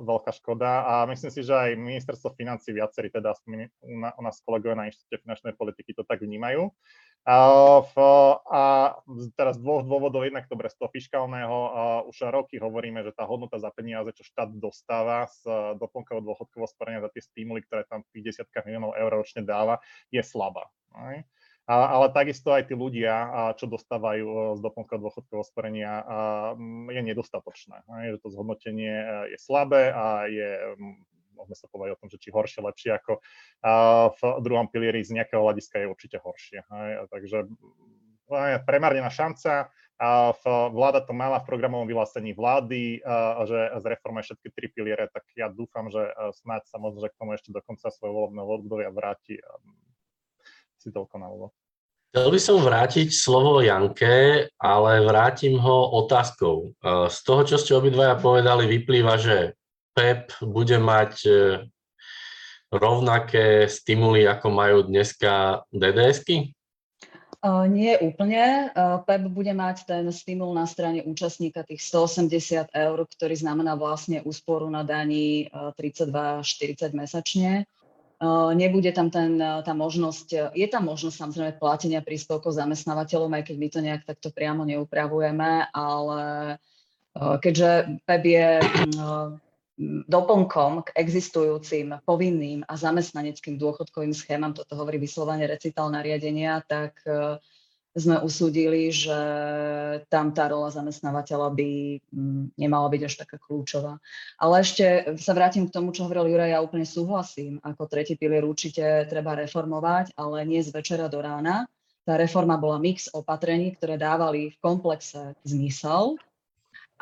veľká 0.00 0.32
škoda 0.32 0.88
a 0.88 0.94
myslím 1.12 1.28
si, 1.28 1.44
že 1.44 1.52
aj 1.52 1.76
ministerstvo 1.76 2.32
financí 2.32 2.72
viacerí, 2.72 3.12
teda 3.12 3.36
u, 3.44 4.00
nás 4.00 4.40
kolegovia 4.40 4.80
na 4.80 4.88
Inštitúte 4.88 5.20
finančnej 5.28 5.52
politiky 5.52 5.92
to 5.92 6.08
tak 6.08 6.24
vnímajú. 6.24 6.72
A, 7.28 7.36
teraz 9.36 9.60
z 9.60 9.62
dvoch 9.62 9.84
dôvodov, 9.84 10.24
jednak 10.24 10.48
to 10.48 10.56
z 10.56 10.74
toho 10.80 10.88
fiskálneho, 10.88 11.56
už 12.08 12.32
roky 12.32 12.56
hovoríme, 12.56 13.04
že 13.04 13.12
tá 13.12 13.28
hodnota 13.28 13.60
za 13.60 13.68
peniaze, 13.76 14.08
čo 14.16 14.24
štát 14.24 14.48
dostáva 14.56 15.28
z 15.28 15.44
doplnkového 15.76 16.24
dôchodkového 16.24 16.66
sporenia 16.72 17.04
za 17.04 17.12
tie 17.12 17.22
stimuly, 17.22 17.60
ktoré 17.68 17.84
tam 17.86 18.02
v 18.08 18.10
tých 18.16 18.32
desiatkách 18.32 18.64
miliónov 18.64 18.96
eur 18.96 19.12
ročne 19.12 19.44
dáva, 19.44 19.84
je 20.08 20.24
slabá. 20.24 20.66
Aj? 20.96 21.20
Ale 21.66 22.10
takisto 22.10 22.50
aj 22.50 22.66
tí 22.66 22.74
ľudia, 22.74 23.54
čo 23.54 23.70
dostávajú 23.70 24.26
e, 24.26 24.38
z 24.58 24.60
doplnkového 24.66 25.04
dôchodkového 25.06 25.46
sporenia, 25.46 26.02
je 26.90 27.02
nedostatočné. 27.02 27.86
Že 27.86 28.18
to 28.18 28.28
zhodnotenie 28.34 28.94
e, 28.98 29.06
je 29.34 29.38
slabé 29.38 29.94
a 29.94 30.26
je 30.26 30.74
môžeme 31.32 31.56
sa 31.58 31.66
povedať 31.70 31.96
o 31.96 32.00
tom, 32.02 32.10
že 32.12 32.22
či 32.22 32.28
horšie, 32.30 32.60
lepšie 32.62 32.90
ako 33.02 33.18
v 34.14 34.22
druhom 34.46 34.70
pilieri 34.70 35.02
z 35.02 35.16
nejakého 35.16 35.42
hľadiska 35.42 35.80
je 35.82 35.90
určite 35.90 36.22
horšie. 36.22 36.62
Takže 37.10 37.50
premárnená 38.62 39.10
šanca. 39.10 39.72
A 40.02 40.34
vláda 40.74 40.98
to 41.06 41.14
mala 41.14 41.38
v 41.38 41.46
programovom 41.46 41.86
vyhlásení 41.86 42.34
vlády, 42.34 42.98
že 43.46 43.58
zreformuje 43.78 44.26
všetky 44.26 44.48
tri 44.50 44.66
piliere, 44.66 45.06
tak 45.06 45.22
ja 45.38 45.46
dúfam, 45.46 45.94
že 45.94 46.10
e, 46.10 46.12
snáď 46.42 46.66
sa 46.66 46.82
možno, 46.82 47.06
že 47.06 47.14
k 47.14 47.18
tomu 47.22 47.38
ešte 47.38 47.54
do 47.54 47.62
konca 47.62 47.86
svojho 47.86 48.26
volebného 48.26 48.50
obdobia 48.50 48.90
vráti 48.90 49.38
si 50.82 50.90
úvod. 50.90 51.54
Chcel 52.12 52.28
by 52.28 52.40
som 52.44 52.60
vrátiť 52.60 53.08
slovo 53.08 53.64
Janke, 53.64 54.44
ale 54.60 55.00
vrátim 55.00 55.56
ho 55.56 55.96
otázkou. 56.04 56.68
E, 56.76 57.08
z 57.08 57.18
toho, 57.24 57.40
čo 57.48 57.56
ste 57.56 57.72
obidvaja 57.72 58.20
povedali, 58.20 58.68
vyplýva, 58.68 59.16
že 59.16 59.56
PEP 59.96 60.44
bude 60.44 60.76
mať 60.76 61.12
e, 61.24 61.32
rovnaké 62.68 63.64
stimuly, 63.64 64.28
ako 64.28 64.52
majú 64.52 64.84
dneska 64.84 65.64
DDSky? 65.72 66.52
E, 66.52 67.48
nie 67.72 67.96
úplne. 67.96 68.68
PEP 69.08 69.32
bude 69.32 69.56
mať 69.56 69.88
ten 69.88 70.04
stimul 70.12 70.52
na 70.52 70.68
strane 70.68 71.00
účastníka 71.08 71.64
tých 71.64 71.80
180 71.80 72.76
eur, 72.76 72.98
ktorý 73.08 73.40
znamená 73.40 73.72
vlastne 73.72 74.20
úsporu 74.20 74.68
na 74.68 74.84
daní 74.84 75.48
32,40 75.80 76.92
mesačne 76.92 77.64
nebude 78.54 78.94
tam 78.94 79.10
ten, 79.10 79.38
tá 79.38 79.74
možnosť, 79.74 80.54
je 80.54 80.66
tam 80.70 80.86
možnosť 80.86 81.16
samozrejme 81.18 81.52
platenia 81.58 82.00
príspevkov 82.00 82.54
zamestnávateľom, 82.54 83.34
aj 83.34 83.42
keď 83.50 83.56
my 83.58 83.68
to 83.68 83.80
nejak 83.82 84.02
takto 84.06 84.30
priamo 84.30 84.62
neupravujeme, 84.62 85.74
ale 85.74 86.20
keďže 87.18 88.00
PEB 88.06 88.24
je 88.24 88.50
doplnkom 90.06 90.86
k 90.86 90.88
existujúcim 90.94 91.98
povinným 92.06 92.62
a 92.68 92.78
zamestnaneckým 92.78 93.58
dôchodkovým 93.58 94.14
schémam, 94.14 94.54
toto 94.54 94.78
hovorí 94.78 95.02
vyslovene 95.02 95.48
recital 95.50 95.90
nariadenia, 95.90 96.62
tak 96.62 97.02
sme 97.92 98.24
usúdili, 98.24 98.88
že 98.88 99.18
tam 100.08 100.32
tá 100.32 100.48
rola 100.48 100.72
zamestnávateľa 100.72 101.48
by 101.52 101.70
mm, 102.00 102.56
nemala 102.56 102.88
byť 102.88 103.02
až 103.04 103.14
taká 103.20 103.36
kľúčová. 103.36 104.00
Ale 104.40 104.64
ešte 104.64 105.12
sa 105.20 105.36
vrátim 105.36 105.68
k 105.68 105.74
tomu, 105.74 105.92
čo 105.92 106.08
hovoril 106.08 106.32
Juraj, 106.32 106.56
ja 106.56 106.64
úplne 106.64 106.88
súhlasím. 106.88 107.60
Ako 107.60 107.84
tretí 107.84 108.16
pilier 108.16 108.48
určite 108.48 109.04
treba 109.12 109.36
reformovať, 109.36 110.16
ale 110.16 110.48
nie 110.48 110.64
z 110.64 110.72
večera 110.72 111.12
do 111.12 111.20
rána. 111.20 111.68
Tá 112.02 112.16
reforma 112.16 112.56
bola 112.56 112.80
mix 112.80 113.12
opatrení, 113.12 113.76
ktoré 113.76 114.00
dávali 114.00 114.50
v 114.50 114.56
komplexe 114.58 115.36
zmysel. 115.44 116.16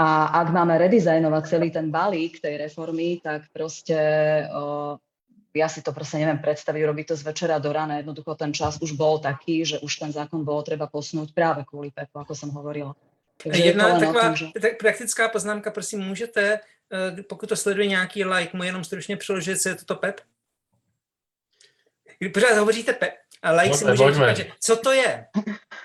A 0.01 0.43
ak 0.43 0.51
máme 0.51 0.81
redizajnovať 0.81 1.43
celý 1.45 1.69
ten 1.71 1.93
balík 1.93 2.41
tej 2.41 2.57
reformy, 2.57 3.21
tak 3.21 3.47
proste 3.53 3.97
ja 5.55 5.67
si 5.67 5.83
to 5.83 5.91
proste 5.91 6.23
neviem 6.23 6.39
predstaviť, 6.39 6.83
robiť 6.87 7.07
to 7.11 7.15
z 7.19 7.23
večera 7.27 7.59
do 7.59 7.75
rána. 7.75 7.99
Jednoducho 7.99 8.39
ten 8.39 8.55
čas 8.55 8.79
už 8.79 8.95
bol 8.95 9.19
taký, 9.19 9.67
že 9.67 9.77
už 9.83 9.93
ten 9.99 10.11
zákon 10.15 10.47
bolo 10.47 10.63
treba 10.63 10.87
posunúť 10.87 11.35
práve 11.35 11.67
kvôli 11.67 11.91
PEPu, 11.91 12.23
ako 12.23 12.35
som 12.35 12.51
hovorila. 12.55 12.95
Takže 13.41 13.63
Jedna 13.73 13.99
taková 13.99 14.23
tom, 14.23 14.37
že... 14.37 14.47
praktická 14.77 15.29
poznámka, 15.29 15.71
prosím, 15.71 16.01
můžete, 16.01 16.61
eh, 16.93 17.23
pokud 17.23 17.49
to 17.49 17.57
sleduje 17.57 17.87
nějaký 17.87 18.25
like, 18.25 18.57
mu 18.57 18.63
jenom 18.63 18.85
stručně 18.85 19.17
přeložit, 19.17 19.61
co 19.61 19.69
je 19.69 19.75
toto 19.75 19.97
PEP? 19.97 20.21
Pořád 22.35 22.59
hovoříte 22.59 22.93
PEP, 22.93 23.15
a 23.43 23.53
like 23.53 23.77
si 23.77 23.85
může 23.85 24.13
říkat, 24.13 24.37
že 24.37 24.47
co 24.61 24.77
to 24.77 24.93
je? 24.93 25.27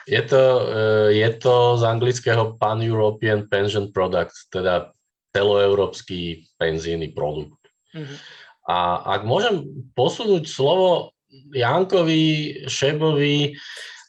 Je 0.07 0.21
to, 0.21 0.69
eh, 0.69 1.11
je 1.11 1.33
to 1.33 1.77
z 1.77 1.83
anglického 1.83 2.57
Pan-European 2.57 3.47
Pension 3.49 3.87
Product, 3.87 4.35
teda 4.49 4.91
celoeurópsky 5.35 6.43
penzijný 6.57 7.07
produkt. 7.07 7.59
Mm-hmm. 7.95 8.17
A 8.65 9.01
ak 9.17 9.21
môžem 9.29 9.61
posunúť 9.93 10.49
slovo 10.49 11.13
Jankovi, 11.53 12.65
Šebovi, 12.65 13.53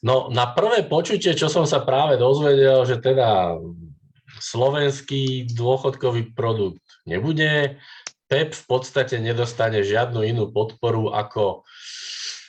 no 0.00 0.32
na 0.32 0.48
prvé 0.48 0.86
počutie, 0.88 1.36
čo 1.36 1.52
som 1.52 1.68
sa 1.68 1.84
práve 1.84 2.16
dozvedel, 2.16 2.84
že 2.88 2.96
teda 3.00 3.60
slovenský 4.40 5.48
dôchodkový 5.52 6.32
produkt 6.32 6.84
nebude, 7.04 7.76
PEP 8.26 8.58
v 8.58 8.64
podstate 8.66 9.22
nedostane 9.22 9.86
žiadnu 9.86 10.26
inú 10.26 10.50
podporu 10.50 11.14
ako, 11.14 11.62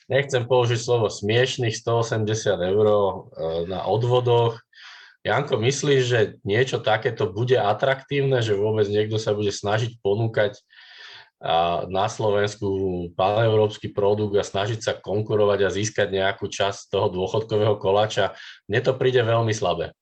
nechcem 0.09 0.47
použiť 0.49 0.79
slovo 0.79 1.07
smiešných 1.11 1.77
180 1.77 2.25
eur 2.73 2.87
e, 2.87 3.01
na 3.69 3.85
odvodoch. 3.85 4.57
Janko, 5.21 5.59
myslíš, 5.59 6.01
že 6.01 6.19
niečo 6.47 6.81
takéto 6.81 7.29
bude 7.29 7.59
atraktívne, 7.59 8.41
že 8.41 8.57
vôbec 8.57 8.87
niekto 8.89 9.19
sa 9.21 9.35
bude 9.37 9.51
snažiť 9.53 9.99
ponúkať 10.01 10.57
na 11.87 12.05
Slovensku 12.09 12.65
paneurópsky 13.13 13.93
produkt 13.93 14.33
a 14.41 14.43
snažiť 14.45 14.79
sa 14.81 14.93
konkurovať 14.97 15.59
a 15.65 15.73
získať 15.73 16.09
nejakú 16.09 16.49
časť 16.49 16.89
toho 16.89 17.13
dôchodkového 17.13 17.77
koláča, 17.77 18.33
mne 18.65 18.81
to 18.81 18.97
príde 18.97 19.21
veľmi 19.21 19.53
slabé. 19.53 19.93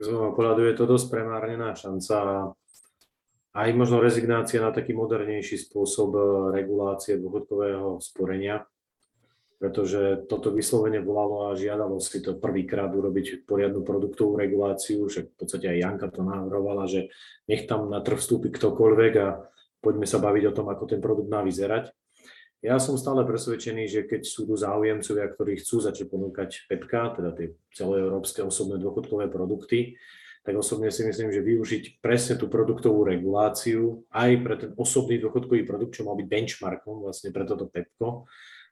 Z 0.00 0.08
môjho 0.14 0.32
pohľadu 0.32 0.62
je 0.64 0.74
to 0.78 0.84
dosť 0.88 1.06
premárnená 1.12 1.76
šanca 1.76 2.14
a 2.16 2.34
aj 3.50 3.68
možno 3.74 3.98
rezignácia 3.98 4.62
na 4.62 4.70
taký 4.70 4.94
modernejší 4.94 5.58
spôsob 5.58 6.10
e, 6.14 6.22
regulácie 6.54 7.18
dôchodkového 7.18 7.98
sporenia, 7.98 8.64
pretože 9.60 10.24
toto 10.24 10.48
vyslovene 10.56 11.04
volalo 11.04 11.52
a 11.52 11.58
žiadalo 11.58 12.00
si 12.00 12.24
to 12.24 12.32
prvýkrát 12.40 12.88
urobiť 12.88 13.44
poriadnu 13.44 13.84
produktovú 13.84 14.40
reguláciu, 14.40 15.04
však 15.04 15.30
v 15.30 15.36
podstate 15.36 15.68
aj 15.68 15.78
Janka 15.84 16.08
to 16.08 16.24
navrhovala, 16.24 16.88
že 16.88 17.12
nech 17.44 17.68
tam 17.68 17.92
na 17.92 18.00
trh 18.00 18.16
vstúpi 18.16 18.48
ktokoľvek 18.48 19.12
a 19.20 19.44
poďme 19.84 20.08
sa 20.08 20.16
baviť 20.16 20.44
o 20.48 20.56
tom, 20.56 20.72
ako 20.72 20.84
ten 20.88 21.04
produkt 21.04 21.28
má 21.28 21.44
vyzerať. 21.44 21.92
Ja 22.64 22.80
som 22.80 22.96
stále 22.96 23.20
presvedčený, 23.28 23.84
že 23.84 24.00
keď 24.08 24.24
sú 24.24 24.48
tu 24.48 24.56
záujemcovia, 24.56 25.28
ktorí 25.28 25.60
chcú 25.60 25.84
začať 25.84 26.08
ponúkať 26.08 26.64
PEPK, 26.64 27.20
teda 27.20 27.30
tie 27.36 27.52
celoeurópske 27.76 28.40
osobné 28.40 28.80
dôchodkové 28.80 29.28
produkty, 29.28 30.00
tak 30.40 30.56
osobne 30.56 30.88
si 30.88 31.04
myslím, 31.04 31.36
že 31.36 31.44
využiť 31.44 32.00
presne 32.00 32.40
tú 32.40 32.48
produktovú 32.48 33.04
reguláciu 33.04 34.08
aj 34.08 34.30
pre 34.40 34.54
ten 34.56 34.70
osobný 34.72 35.20
dôchodkový 35.20 35.68
produkt, 35.68 36.00
čo 36.00 36.08
mal 36.08 36.16
byť 36.16 36.28
benchmarkom 36.32 37.04
vlastne 37.04 37.28
pre 37.28 37.44
toto 37.44 37.68
PEPKO, 37.68 38.24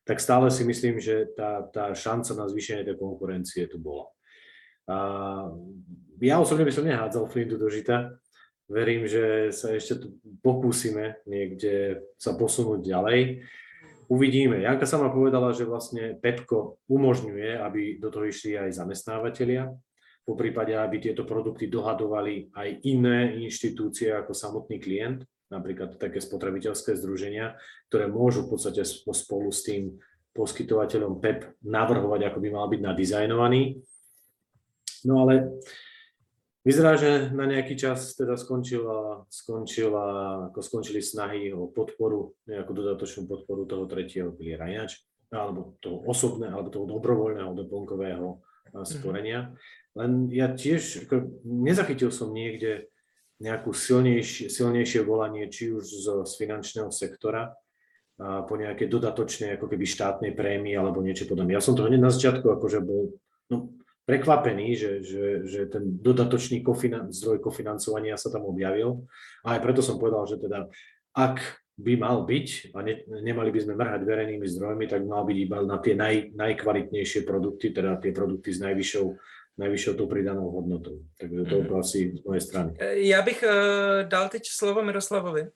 tak 0.08 0.24
stále 0.24 0.48
si 0.48 0.64
myslím, 0.64 0.96
že 0.96 1.28
tá, 1.36 1.68
tá 1.68 1.92
šanca 1.92 2.32
na 2.32 2.48
zvýšenie 2.48 2.80
tej 2.88 2.96
konkurencie 2.96 3.68
tu 3.68 3.76
bola. 3.76 4.08
A 4.88 4.96
ja 6.24 6.40
osobne 6.40 6.64
by 6.64 6.72
som 6.72 6.88
nehádzal 6.88 7.28
flintu 7.28 7.60
do 7.60 7.68
žita. 7.68 8.16
Verím, 8.72 9.04
že 9.04 9.52
sa 9.52 9.76
ešte 9.76 10.00
tu 10.00 10.16
pokúsime 10.40 11.20
niekde 11.28 12.08
sa 12.16 12.32
posunúť 12.32 12.80
ďalej. 12.88 13.44
Uvidíme. 14.08 14.64
Janka 14.64 14.88
sama 14.88 15.12
povedala, 15.12 15.52
že 15.52 15.68
vlastne 15.68 16.16
Pepko 16.16 16.80
umožňuje, 16.88 17.60
aby 17.60 18.00
do 18.00 18.08
toho 18.08 18.32
išli 18.32 18.56
aj 18.56 18.80
zamestnávateľia, 18.80 19.68
po 20.24 20.36
prípade, 20.36 20.76
aby 20.76 21.00
tieto 21.00 21.24
produkty 21.24 21.68
dohadovali 21.68 22.52
aj 22.52 22.84
iné 22.84 23.36
inštitúcie 23.44 24.12
ako 24.12 24.32
samotný 24.32 24.76
klient, 24.80 25.24
napríklad 25.48 25.96
také 25.96 26.20
spotrebiteľské 26.20 26.96
združenia, 26.96 27.56
ktoré 27.88 28.08
môžu 28.08 28.44
v 28.44 28.56
podstate 28.56 28.84
spolu 28.84 29.48
s 29.52 29.64
tým 29.64 29.96
poskytovateľom 30.36 31.18
PEP 31.18 31.64
navrhovať, 31.66 32.30
ako 32.30 32.38
by 32.38 32.48
mal 32.52 32.66
byť 32.70 32.80
nadizajnovaný. 32.84 33.80
No 35.08 35.26
ale 35.26 35.60
Vyzerá, 36.68 37.00
že 37.00 37.32
na 37.32 37.48
nejaký 37.48 37.80
čas 37.80 38.12
teda 38.12 38.36
skončila, 38.36 39.24
skončila, 39.32 40.04
ako 40.52 40.60
skončili 40.60 41.00
snahy 41.00 41.48
o 41.48 41.72
podporu, 41.72 42.36
nejakú 42.44 42.76
dodatočnú 42.76 43.24
podporu 43.24 43.64
toho 43.64 43.88
tretieho 43.88 44.36
piliera 44.36 44.68
ináč, 44.68 45.00
alebo 45.32 45.80
toho 45.80 46.04
osobného, 46.04 46.52
alebo 46.52 46.68
toho 46.68 46.84
dobrovoľného 46.84 47.56
doplnkového 47.56 48.44
sporenia. 48.84 49.56
Len 49.96 50.28
ja 50.28 50.52
tiež, 50.52 51.08
ako, 51.08 51.40
nezachytil 51.46 52.12
som 52.12 52.36
niekde 52.36 52.92
nejakú 53.38 53.70
silnejšie, 53.70 54.50
silnejšie 54.50 55.06
volanie, 55.06 55.46
či 55.46 55.70
už 55.70 55.84
z, 55.86 56.06
z 56.26 56.32
finančného 56.38 56.90
sektora, 56.90 57.54
a 58.18 58.42
po 58.42 58.58
nejakej 58.58 58.90
dodatočnej 58.90 59.54
ako 59.54 59.70
keby 59.70 59.86
štátnej 59.86 60.32
prémii 60.34 60.74
alebo 60.74 60.98
niečo 60.98 61.30
podobné. 61.30 61.54
Ja 61.54 61.62
som 61.62 61.78
to 61.78 61.86
hneď 61.86 62.02
na 62.02 62.10
začiatku 62.10 62.50
akože 62.50 62.82
bol, 62.82 63.14
no 63.46 63.78
prekvapený, 64.10 64.74
že, 64.74 64.92
že, 65.06 65.24
že 65.46 65.60
ten 65.70 66.02
dodatočný 66.02 66.64
kofinan- 66.64 67.14
zdroj 67.14 67.38
kofinancovania 67.38 68.18
sa 68.18 68.32
tam 68.32 68.48
objavil. 68.48 69.06
A 69.46 69.54
aj 69.54 69.60
preto 69.62 69.86
som 69.86 70.02
povedal, 70.02 70.26
že 70.26 70.40
teda 70.40 70.66
ak 71.14 71.38
by 71.78 71.94
mal 71.94 72.26
byť, 72.26 72.74
a 72.74 72.82
ne, 72.82 73.06
nemali 73.06 73.54
by 73.54 73.60
sme 73.62 73.78
mrhať 73.78 74.02
verejnými 74.02 74.46
zdrojmi, 74.50 74.90
tak 74.90 75.06
mal 75.06 75.22
byť 75.22 75.38
iba 75.38 75.62
na 75.62 75.78
tie 75.78 75.94
naj, 75.94 76.34
najkvalitnejšie 76.34 77.22
produkty, 77.22 77.70
teda 77.70 78.02
tie 78.02 78.10
produkty 78.10 78.50
s 78.50 78.58
najvyššou, 78.58 79.06
najvyššou 79.58 79.94
tou 79.94 80.06
pridanou 80.06 80.50
hodnotou. 80.50 80.98
Takže 81.20 81.42
to 81.42 81.62
mm. 81.62 81.80
asi 81.80 82.16
z 82.16 82.24
mojej 82.24 82.40
strany. 82.40 82.76
Já 82.80 83.22
bych 83.22 83.44
uh, 83.46 84.08
dal 84.08 84.28
teď 84.28 84.42
slovo 84.46 84.82
Miroslavovi, 84.82 85.50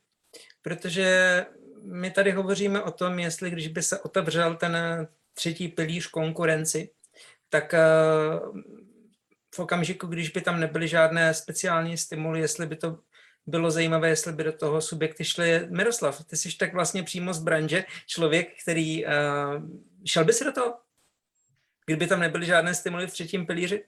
protože 0.62 1.46
my 1.82 2.10
tady 2.10 2.30
hovoříme 2.30 2.82
o 2.82 2.90
tom, 2.90 3.18
jestli 3.18 3.50
když 3.50 3.68
by 3.68 3.82
se 3.82 3.98
otevřel 3.98 4.54
ten 4.56 4.76
třetí 5.34 5.68
pilíř 5.68 6.06
konkurenci, 6.06 6.90
tak 7.48 7.74
eh, 7.74 7.80
v 9.54 9.58
okamžiku, 9.58 10.06
když 10.06 10.30
by 10.30 10.40
tam 10.40 10.60
nebyly 10.60 10.88
žádné 10.88 11.34
speciální 11.34 11.96
stimuly, 11.96 12.40
jestli 12.40 12.66
by 12.66 12.76
to 12.76 12.98
bylo 13.46 13.70
zajímavé, 13.70 14.08
jestli 14.08 14.32
by 14.32 14.44
do 14.44 14.52
toho 14.52 14.80
subjekty 14.80 15.24
šly. 15.24 15.66
Miroslav, 15.70 16.24
ty 16.24 16.36
jsi 16.36 16.56
tak 16.56 16.74
vlastně 16.74 17.02
přímo 17.02 17.34
z 17.34 17.38
branže, 17.38 17.84
člověk, 18.06 18.62
který 18.62 19.04
uh, 19.04 19.12
šel 20.06 20.24
by 20.24 20.32
si 20.32 20.44
do 20.44 20.52
toho? 20.52 20.74
Kdyby 21.86 22.06
tam 22.06 22.20
nebyly 22.20 22.46
žádné 22.46 22.74
stimuly 22.74 23.06
v 23.06 23.12
třetím 23.12 23.46
pilíři? 23.46 23.84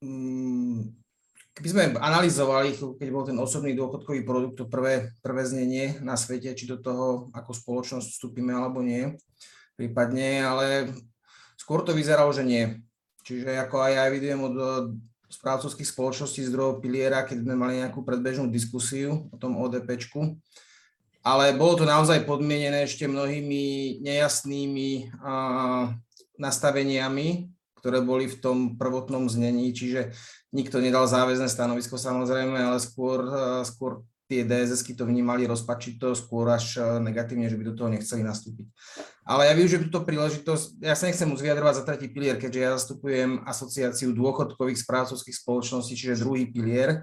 Mm, 0.00 0.96
keby 1.52 1.68
sme 1.68 1.82
analyzovali, 2.00 2.72
keď 2.96 3.08
bol 3.12 3.24
ten 3.28 3.36
osobný 3.36 3.76
dôchodkový 3.76 4.24
produkt, 4.24 4.56
to 4.60 4.64
prvé, 4.66 5.12
prvé 5.20 5.42
znenie 5.44 6.00
na 6.00 6.16
svete, 6.16 6.56
či 6.56 6.64
do 6.64 6.80
toho 6.80 7.28
ako 7.36 7.52
spoločnosť 7.52 8.08
vstúpime 8.08 8.56
alebo 8.56 8.80
nie, 8.80 9.16
prípadne, 9.76 10.44
ale 10.44 10.66
Skôr 11.60 11.84
to 11.84 11.92
vyzeralo, 11.92 12.32
že 12.32 12.40
nie. 12.40 12.80
Čiže 13.20 13.60
ako 13.60 13.84
aj 13.84 13.92
ja 13.92 14.02
evidujem 14.08 14.40
od 14.40 14.54
správcovských 15.28 15.92
spoločností 15.92 16.42
z 16.42 16.50
druhého 16.50 16.80
piliera, 16.80 17.22
keď 17.22 17.44
sme 17.44 17.54
mali 17.54 17.84
nejakú 17.84 18.00
predbežnú 18.00 18.48
diskusiu 18.48 19.28
o 19.28 19.36
tom 19.36 19.60
ODPčku, 19.60 20.40
ale 21.20 21.52
bolo 21.52 21.78
to 21.78 21.84
naozaj 21.84 22.24
podmienené 22.24 22.88
ešte 22.88 23.04
mnohými 23.04 24.00
nejasnými 24.00 25.12
uh, 25.20 25.92
nastaveniami, 26.40 27.52
ktoré 27.80 28.04
boli 28.04 28.28
v 28.28 28.36
tom 28.38 28.58
prvotnom 28.76 29.26
znení, 29.32 29.72
čiže 29.72 30.12
nikto 30.52 30.78
nedal 30.84 31.08
záväzné 31.08 31.48
stanovisko 31.48 31.96
samozrejme, 31.96 32.60
ale 32.60 32.78
skôr, 32.78 33.24
uh, 33.24 33.64
skôr 33.64 34.04
tie 34.30 34.46
DSS 34.46 34.86
to 34.94 35.02
vnímali 35.02 35.42
rozpačito, 35.42 36.14
skôr 36.14 36.46
až 36.54 36.78
e, 36.78 37.02
negatívne, 37.02 37.50
že 37.50 37.58
by 37.58 37.64
do 37.66 37.74
toho 37.74 37.90
nechceli 37.90 38.22
nastúpiť. 38.22 38.70
Ale 39.26 39.50
ja 39.50 39.58
využijem 39.58 39.90
túto 39.90 40.06
príležitosť, 40.06 40.86
ja 40.86 40.94
sa 40.94 41.10
nechcem 41.10 41.26
už 41.26 41.42
vyjadrovať 41.42 41.74
za 41.74 41.82
tretí 41.82 42.06
pilier, 42.06 42.38
keďže 42.38 42.60
ja 42.62 42.70
zastupujem 42.78 43.42
asociáciu 43.42 44.14
dôchodkových 44.14 44.86
správcovských 44.86 45.34
spoločností, 45.34 45.98
čiže 45.98 46.22
druhý 46.22 46.46
pilier, 46.46 47.02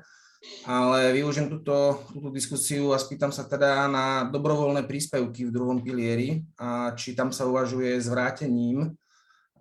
ale 0.63 1.11
využijem 1.11 1.51
túto, 1.51 1.99
túto 2.15 2.31
diskusiu 2.31 2.95
a 2.95 3.01
spýtam 3.01 3.35
sa 3.35 3.43
teda 3.43 3.91
na 3.91 4.23
dobrovoľné 4.31 4.87
príspevky 4.87 5.51
v 5.51 5.53
druhom 5.53 5.83
pilieri 5.83 6.47
a 6.55 6.95
či 6.95 7.11
tam 7.11 7.35
sa 7.35 7.43
uvažuje 7.43 7.99
s 7.99 8.07
vrátením. 8.07 8.95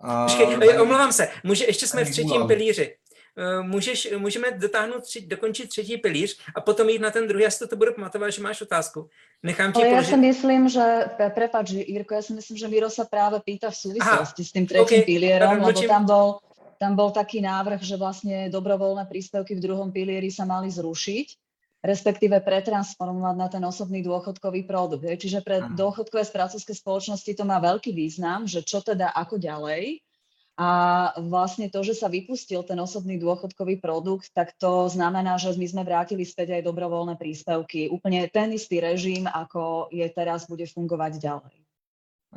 Počkej, 0.01 0.81
omlouvám 0.81 1.13
se, 1.13 1.29
může, 1.45 1.65
ještě 1.65 1.87
jsme 1.87 2.05
v 2.05 2.11
třetím 2.11 2.47
pilíři. 2.47 2.97
Eh, 3.39 3.63
můžeš, 3.63 4.09
můžeme 4.17 4.51
dotáhnout, 4.51 5.03
tři, 5.03 5.21
dokončit 5.21 5.69
třetí 5.69 5.97
pilíř 5.97 6.39
a 6.55 6.61
potom 6.61 6.89
jít 6.89 6.99
na 6.99 7.11
ten 7.11 7.29
druhý. 7.29 7.45
Já 7.45 7.51
si 7.51 7.69
to 7.69 7.77
budu 7.77 7.95
pamatovat, 7.95 8.33
že 8.33 8.43
máš 8.43 8.63
otázku. 8.63 9.09
Nechám 9.43 9.73
ti 9.73 9.83
Ale 9.83 9.91
položit. 9.91 10.11
ja 10.11 10.17
si 10.17 10.17
myslím, 10.17 10.63
že, 10.69 10.85
prepáč, 11.37 11.71
Jirko, 11.71 12.17
ja 12.17 12.25
si 12.25 12.33
myslím, 12.33 12.57
že 12.57 12.69
Miro 12.69 12.89
sa 12.89 13.05
práve 13.05 13.37
pýta 13.45 13.69
v 13.69 13.77
súvislosti 13.77 14.41
Aha, 14.41 14.49
s 14.49 14.53
tým 14.57 14.65
tretím 14.65 15.05
okay. 15.05 15.05
pilierom, 15.05 15.61
lebo 15.61 15.81
tam 15.85 16.09
bol, 16.09 16.29
tam 16.81 16.97
bol 16.97 17.13
taký 17.13 17.45
návrh, 17.45 17.85
že 17.85 18.01
vlastne 18.01 18.49
dobrovoľné 18.49 19.05
príspevky 19.05 19.53
v 19.53 19.65
druhom 19.69 19.93
pilieri 19.93 20.33
sa 20.33 20.49
mali 20.49 20.73
zrušiť, 20.73 21.27
respektíve 21.85 22.41
pretransformovať 22.41 23.37
na 23.37 23.49
ten 23.53 23.63
osobný 23.65 24.01
dôchodkový 24.01 24.65
produkt. 24.65 25.05
Čiže 25.05 25.45
pre 25.45 25.63
dôchodkové 25.75 26.25
spracovské 26.25 26.73
spoločnosti 26.73 27.33
to 27.33 27.45
má 27.45 27.61
veľký 27.61 27.93
význam, 27.93 28.49
že 28.49 28.65
čo 28.65 28.81
teda 28.81 29.13
ako 29.13 29.37
ďalej. 29.37 30.01
A 30.57 30.69
vlastne 31.21 31.69
to, 31.69 31.85
že 31.85 31.93
sa 31.93 32.09
vypustil 32.09 32.65
ten 32.65 32.81
osobný 32.81 33.21
dôchodkový 33.21 33.77
produkt, 33.77 34.33
tak 34.33 34.57
to 34.57 34.89
znamená, 34.89 35.37
že 35.37 35.53
my 35.53 35.69
sme 35.69 35.85
vrátili 35.85 36.25
späť 36.25 36.57
aj 36.57 36.65
dobrovoľné 36.65 37.21
príspevky. 37.21 37.93
Úplne 37.93 38.25
ten 38.33 38.57
istý 38.57 38.81
režim, 38.81 39.29
ako 39.29 39.93
je 39.93 40.09
teraz, 40.09 40.49
bude 40.49 40.65
fungovať 40.65 41.21
ďalej. 41.21 41.66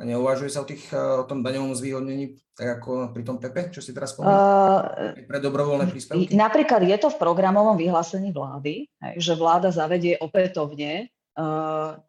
A 0.00 0.02
neuvažuje 0.08 0.48
sa 0.48 0.64
o, 0.64 0.66
tých, 0.66 0.88
o 0.96 1.28
tom 1.28 1.44
daňovom 1.44 1.76
zvýhodnení, 1.76 2.40
tak 2.56 2.80
ako 2.80 3.12
pri 3.12 3.20
tom 3.20 3.36
PEPE, 3.36 3.68
čo 3.68 3.84
si 3.84 3.92
teraz 3.92 4.16
povedal? 4.16 4.32
Uh, 4.32 5.28
pre 5.28 5.44
dobrovoľné 5.44 5.92
príspevky? 5.92 6.32
Napríklad 6.32 6.88
je 6.88 6.96
to 6.96 7.12
v 7.12 7.20
programovom 7.20 7.76
vyhlásení 7.76 8.32
vlády, 8.32 8.88
že 9.20 9.36
vláda 9.36 9.68
zavedie 9.68 10.16
opätovne 10.16 11.12
uh, 11.36 12.00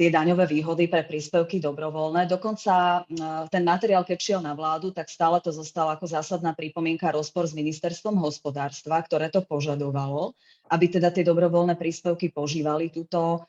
tie 0.00 0.08
daňové 0.08 0.48
výhody 0.48 0.88
pre 0.88 1.04
príspevky 1.04 1.60
dobrovoľné. 1.60 2.24
Dokonca 2.24 3.04
ten 3.52 3.60
materiál, 3.60 4.00
keď 4.00 4.18
šiel 4.20 4.40
na 4.40 4.56
vládu, 4.56 4.88
tak 4.88 5.12
stále 5.12 5.36
to 5.44 5.52
zostala 5.52 6.00
ako 6.00 6.08
zásadná 6.08 6.56
pripomienka 6.56 7.12
rozpor 7.12 7.44
s 7.44 7.52
ministerstvom 7.52 8.16
hospodárstva, 8.24 9.04
ktoré 9.04 9.28
to 9.28 9.44
požadovalo, 9.44 10.32
aby 10.72 10.88
teda 10.88 11.12
tie 11.12 11.28
dobrovoľné 11.28 11.76
príspevky 11.76 12.32
požívali 12.32 12.88
túto, 12.88 13.44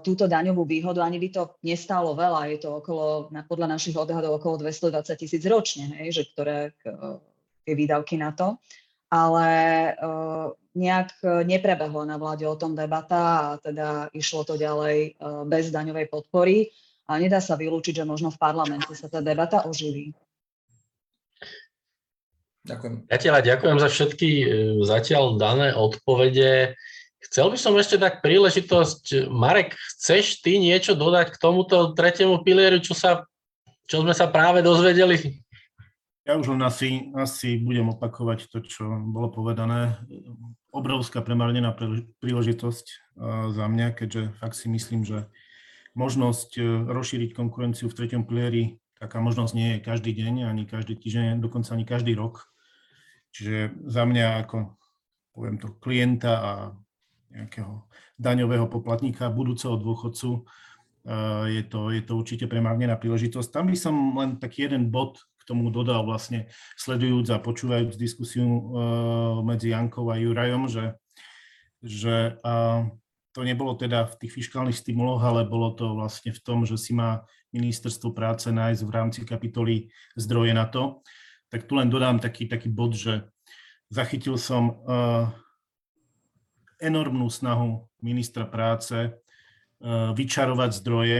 túto 0.00 0.24
daňovú 0.30 0.64
výhodu. 0.64 1.04
Ani 1.04 1.20
by 1.20 1.28
to 1.32 1.42
nestálo 1.66 2.16
veľa, 2.16 2.52
je 2.54 2.58
to 2.64 2.80
okolo, 2.80 3.28
podľa 3.50 3.76
našich 3.76 3.96
odhadov 3.98 4.40
okolo 4.40 4.64
220 4.64 4.92
tisíc 5.16 5.42
ročne, 5.44 5.92
hej, 6.00 6.22
že 6.22 6.22
ktoré 6.32 6.72
tie 7.66 7.74
výdavky 7.74 8.16
na 8.16 8.32
to. 8.32 8.56
Ale 9.06 9.46
nejak 10.76 11.08
e, 11.24 11.26
neprebehla 11.48 12.04
na 12.04 12.16
vláde 12.20 12.44
o 12.44 12.54
tom 12.54 12.76
debata 12.76 13.16
a 13.16 13.46
teda 13.56 14.12
išlo 14.12 14.44
to 14.44 14.60
ďalej 14.60 14.96
e, 14.96 15.10
bez 15.48 15.72
daňovej 15.72 16.06
podpory 16.12 16.68
a 17.08 17.16
nedá 17.16 17.40
sa 17.40 17.56
vylúčiť, 17.56 18.04
že 18.04 18.04
možno 18.04 18.28
v 18.28 18.38
parlamente 18.38 18.92
sa 18.92 19.08
tá 19.08 19.24
debata 19.24 19.64
oživí. 19.64 20.12
Ďakujem. 22.66 23.08
Zatiaľ 23.08 23.34
ďakujem 23.40 23.78
za 23.80 23.88
všetky 23.88 24.28
e, 24.28 24.46
zatiaľ 24.84 25.24
dané 25.40 25.72
odpovede. 25.72 26.76
Chcel 27.26 27.46
by 27.50 27.58
som 27.58 27.74
ešte 27.74 27.98
tak 27.98 28.22
príležitosť, 28.22 29.28
Marek, 29.28 29.74
chceš 29.98 30.40
ty 30.40 30.62
niečo 30.62 30.94
dodať 30.94 31.34
k 31.34 31.40
tomuto 31.42 31.92
tretiemu 31.92 32.40
pilieru, 32.46 32.78
čo, 32.78 32.94
sa, 32.94 33.26
čo 33.90 34.06
sme 34.06 34.14
sa 34.14 34.30
práve 34.30 34.62
dozvedeli? 34.62 35.42
Ja 36.26 36.34
už 36.34 36.58
len 36.58 36.62
asi, 36.66 37.14
asi 37.14 37.54
budem 37.58 37.90
opakovať 37.94 38.50
to, 38.50 38.58
čo 38.62 38.82
bolo 39.10 39.30
povedané. 39.30 39.94
Obrovská 40.74 41.22
premarnená 41.22 41.70
príležitosť 42.18 42.86
za 43.54 43.64
mňa, 43.70 43.94
keďže 43.94 44.34
fakt 44.42 44.58
si 44.58 44.66
myslím, 44.66 45.06
že 45.06 45.30
možnosť 45.96 46.50
e, 46.60 46.62
rozšíriť 46.92 47.32
konkurenciu 47.32 47.88
v 47.88 47.96
treťom 47.96 48.28
pilieri, 48.28 48.76
taká 49.00 49.18
možnosť 49.18 49.52
nie 49.56 49.68
je 49.76 49.84
každý 49.86 50.12
deň, 50.12 50.44
ani 50.44 50.68
každý 50.68 50.94
týždeň, 51.00 51.40
dokonca 51.40 51.72
ani 51.72 51.88
každý 51.88 52.12
rok. 52.12 52.52
Čiže 53.32 53.72
za 53.88 54.04
mňa 54.04 54.44
ako, 54.44 54.76
poviem 55.32 55.56
to, 55.56 55.72
klienta 55.80 56.32
a 56.36 56.52
nejakého 57.32 57.86
daňového 58.20 58.66
poplatníka, 58.70 59.32
budúceho 59.32 59.76
dôchodcu, 59.76 60.30
e, 60.32 60.40
je 61.58 61.62
to, 61.66 61.90
je 61.92 62.02
to 62.02 62.12
určite 62.14 62.46
premárnená 62.50 62.94
príležitosť. 62.98 63.48
Tam 63.50 63.66
by 63.70 63.76
som 63.76 63.94
len 64.16 64.30
taký 64.38 64.68
jeden 64.68 64.90
bod 64.90 65.20
tomu 65.46 65.70
dodal 65.70 66.02
vlastne, 66.02 66.50
sledujúc 66.74 67.30
a 67.30 67.38
počúvajúc 67.38 67.94
diskusiu 67.94 68.44
uh, 68.50 68.66
medzi 69.46 69.70
Jankou 69.70 70.10
a 70.10 70.18
Jurajom, 70.18 70.66
že, 70.66 70.98
že 71.86 72.34
to 73.30 73.46
nebolo 73.46 73.78
teda 73.78 74.10
v 74.10 74.26
tých 74.26 74.32
fiskálnych 74.42 74.74
stimuloch, 74.74 75.22
ale 75.22 75.46
bolo 75.46 75.70
to 75.78 75.94
vlastne 75.94 76.34
v 76.34 76.40
tom, 76.42 76.66
že 76.66 76.74
si 76.74 76.96
má 76.96 77.22
ministerstvo 77.54 78.10
práce 78.10 78.50
nájsť 78.50 78.82
v 78.82 78.90
rámci 78.90 79.20
kapitoly 79.22 79.92
zdroje 80.18 80.52
na 80.56 80.66
to. 80.66 81.06
Tak 81.52 81.70
tu 81.70 81.78
len 81.78 81.86
dodám 81.86 82.18
taký, 82.18 82.50
taký 82.50 82.72
bod, 82.72 82.98
že 82.98 83.28
zachytil 83.92 84.34
som 84.34 84.82
uh, 84.82 85.30
enormnú 86.80 87.28
snahu 87.28 87.84
ministra 88.04 88.44
práce 88.44 88.96
uh, 88.96 90.12
vyčarovať 90.12 90.70
zdroje 90.82 91.18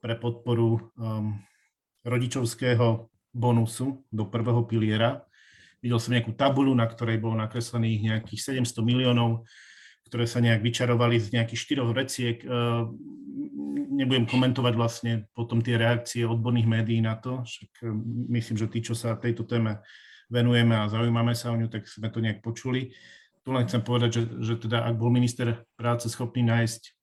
pre 0.00 0.14
podporu 0.16 0.92
um, 0.96 1.36
rodičovského 2.04 3.10
bonusu 3.30 4.02
do 4.10 4.26
prvého 4.26 4.64
piliera. 4.66 5.22
Videl 5.80 5.96
som 5.96 6.12
nejakú 6.12 6.36
tabuľu, 6.36 6.76
na 6.76 6.84
ktorej 6.84 7.20
bolo 7.20 7.38
nakreslených 7.40 8.00
nejakých 8.12 8.60
700 8.60 8.84
miliónov, 8.84 9.48
ktoré 10.10 10.26
sa 10.28 10.42
nejak 10.42 10.60
vyčarovali 10.60 11.16
z 11.16 11.38
nejakých 11.38 11.60
štyroch 11.60 11.90
veciek. 11.94 12.42
Ehm, 12.44 12.98
nebudem 13.96 14.28
komentovať 14.28 14.74
vlastne 14.76 15.12
potom 15.32 15.62
tie 15.64 15.80
reakcie 15.80 16.26
odborných 16.26 16.68
médií 16.68 17.00
na 17.00 17.16
to, 17.16 17.46
však 17.46 17.70
ehm, 17.86 18.28
myslím, 18.34 18.56
že 18.60 18.66
tí, 18.68 18.78
čo 18.84 18.92
sa 18.92 19.16
tejto 19.16 19.48
téme 19.48 19.80
venujeme 20.28 20.76
a 20.76 20.90
zaujímame 20.90 21.32
sa 21.32 21.54
o 21.54 21.56
ňu, 21.56 21.70
tak 21.72 21.88
sme 21.88 22.12
to 22.12 22.20
nejak 22.20 22.44
počuli. 22.44 22.92
Tu 23.40 23.48
len 23.50 23.64
chcem 23.64 23.80
povedať, 23.80 24.10
že, 24.20 24.22
že 24.44 24.54
teda 24.60 24.84
ak 24.84 25.00
bol 25.00 25.08
minister 25.08 25.64
práce 25.76 26.06
schopný 26.12 26.44
nájsť 26.44 27.00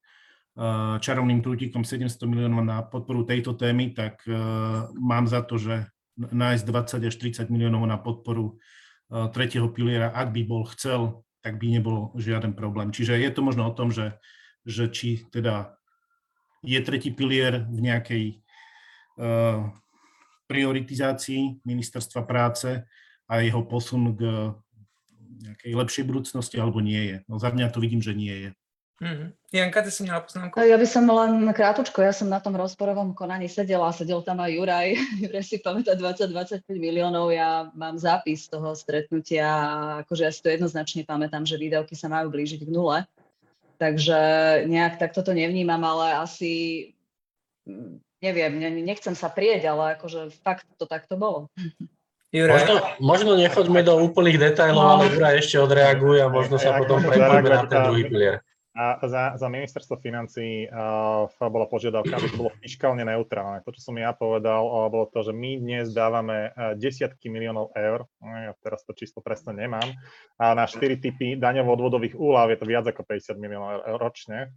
čarovným 0.97 1.45
prútikom 1.45 1.85
700 1.85 2.17
miliónov 2.25 2.65
na 2.65 2.81
podporu 2.81 3.21
tejto 3.21 3.53
témy, 3.53 3.93
tak 3.93 4.25
e, 4.25 4.33
mám 4.97 5.29
za 5.29 5.45
to, 5.45 5.61
že 5.61 5.85
nájsť 6.17 6.63
20 6.65 7.09
až 7.13 7.15
30 7.45 7.53
miliónov 7.53 7.85
na 7.85 8.01
podporu 8.01 8.57
e, 8.57 9.29
tretieho 9.29 9.69
piliera, 9.69 10.09
ak 10.09 10.33
by 10.33 10.41
bol 10.49 10.65
chcel, 10.73 11.21
tak 11.45 11.61
by 11.61 11.77
nebol 11.77 12.09
žiaden 12.17 12.57
problém. 12.57 12.89
Čiže 12.89 13.21
je 13.21 13.29
to 13.29 13.45
možno 13.45 13.69
o 13.69 13.75
tom, 13.77 13.93
že, 13.93 14.17
že 14.65 14.89
či 14.89 15.29
teda 15.29 15.77
je 16.65 16.81
tretí 16.81 17.13
pilier 17.13 17.63
v 17.69 17.79
nejakej 17.85 18.25
uh, 19.21 19.69
prioritizácii 20.49 21.61
ministerstva 21.63 22.25
práce 22.25 22.83
a 23.29 23.33
jeho 23.45 23.63
posun 23.63 24.17
k 24.17 24.51
nejakej 25.41 25.71
lepšej 25.73 26.03
budúcnosti, 26.07 26.55
alebo 26.57 26.81
nie 26.81 27.01
je. 27.13 27.17
No 27.29 27.37
za 27.37 27.53
mňa 27.53 27.73
to 27.73 27.79
vidím, 27.83 28.01
že 28.01 28.17
nie 28.17 28.33
je. 28.33 28.49
Mm-hmm. 28.97 29.29
Janka, 29.53 29.81
ty 29.81 29.91
si 29.91 30.03
měla 30.03 30.19
poznámku? 30.19 30.59
Ja 30.59 30.77
by 30.77 30.87
som 30.89 31.05
len 31.05 31.53
krátko, 31.53 32.01
ja 32.01 32.09
som 32.09 32.33
na 32.33 32.41
tom 32.41 32.57
rozporovom 32.57 33.13
konaní 33.13 33.45
sedela, 33.45 33.93
sedel 33.93 34.25
tam 34.25 34.41
aj 34.41 34.57
Juraj, 34.57 34.87
Juraj 35.21 35.45
si 35.45 35.61
pamätá 35.61 35.93
20-25 35.93 36.65
miliónov, 36.73 37.29
ja 37.29 37.69
mám 37.77 38.01
zápis 38.01 38.49
toho 38.49 38.73
stretnutia 38.73 39.45
a 39.45 39.71
akože 40.01 40.23
ja 40.25 40.31
si 40.33 40.41
to 40.41 40.49
jednoznačne 40.49 41.05
pamätám, 41.05 41.45
že 41.45 41.61
výdavky 41.61 41.93
sa 41.93 42.09
majú 42.09 42.33
blížiť 42.33 42.65
k 42.65 42.73
nule, 42.73 43.05
takže 43.77 44.17
nejak 44.65 44.97
takto 44.97 45.21
to 45.21 45.37
nevnímam, 45.37 45.85
ale 45.85 46.17
asi 46.17 46.51
neviem, 48.17 48.57
nechcem 48.81 49.13
sa 49.13 49.29
prieť, 49.29 49.69
ale 49.69 49.93
akože 49.93 50.33
fakt 50.41 50.65
to 50.81 50.89
takto 50.89 51.21
bolo. 51.21 51.53
Juraj. 52.27 52.59
Možno, 52.59 52.75
možno 52.99 53.31
nechoďme 53.39 53.81
do 53.87 54.03
úplných 54.03 54.37
detailov, 54.51 54.83
no. 54.83 54.91
ale 54.99 55.03
Juraj 55.15 55.39
ešte 55.39 55.57
odreaguje 55.63 56.19
a 56.19 56.27
možno 56.27 56.59
sa 56.59 56.75
ja, 56.75 56.79
potom 56.83 56.99
prepojíme 56.99 57.47
na 57.47 57.63
ten 57.63 57.79
druhý 57.87 58.03
pilier. 58.03 58.35
A 58.77 59.01
za, 59.09 59.33
za 59.41 59.49
ministerstvo 59.49 59.97
financí 59.97 60.69
uh, 60.69 61.25
bola 61.49 61.65
požiadavka, 61.65 62.13
aby 62.13 62.29
to 62.29 62.37
bolo 62.37 62.51
fiskálne 62.61 63.01
neutrálne. 63.01 63.65
To, 63.65 63.73
čo 63.73 63.89
som 63.89 63.97
ja 63.97 64.13
povedal, 64.13 64.61
uh, 64.61 64.85
bolo 64.85 65.09
to, 65.09 65.25
že 65.25 65.33
my 65.33 65.57
dnes 65.57 65.89
dávame 65.97 66.53
uh, 66.53 66.77
desiatky 66.77 67.25
miliónov 67.25 67.73
eur, 67.73 68.05
ja 68.21 68.53
teraz 68.61 68.85
to 68.85 68.93
číslo 68.93 69.25
presne 69.25 69.57
nemám, 69.57 69.87
a 70.37 70.53
na 70.53 70.69
štyri 70.69 71.01
typy 71.01 71.41
daňovo-odvodových 71.41 72.13
úľav 72.13 72.53
je 72.53 72.57
to 72.61 72.65
viac 72.69 72.85
ako 72.85 73.01
50 73.01 73.41
miliónov 73.41 73.81
eur 73.81 73.97
ročne 73.97 74.53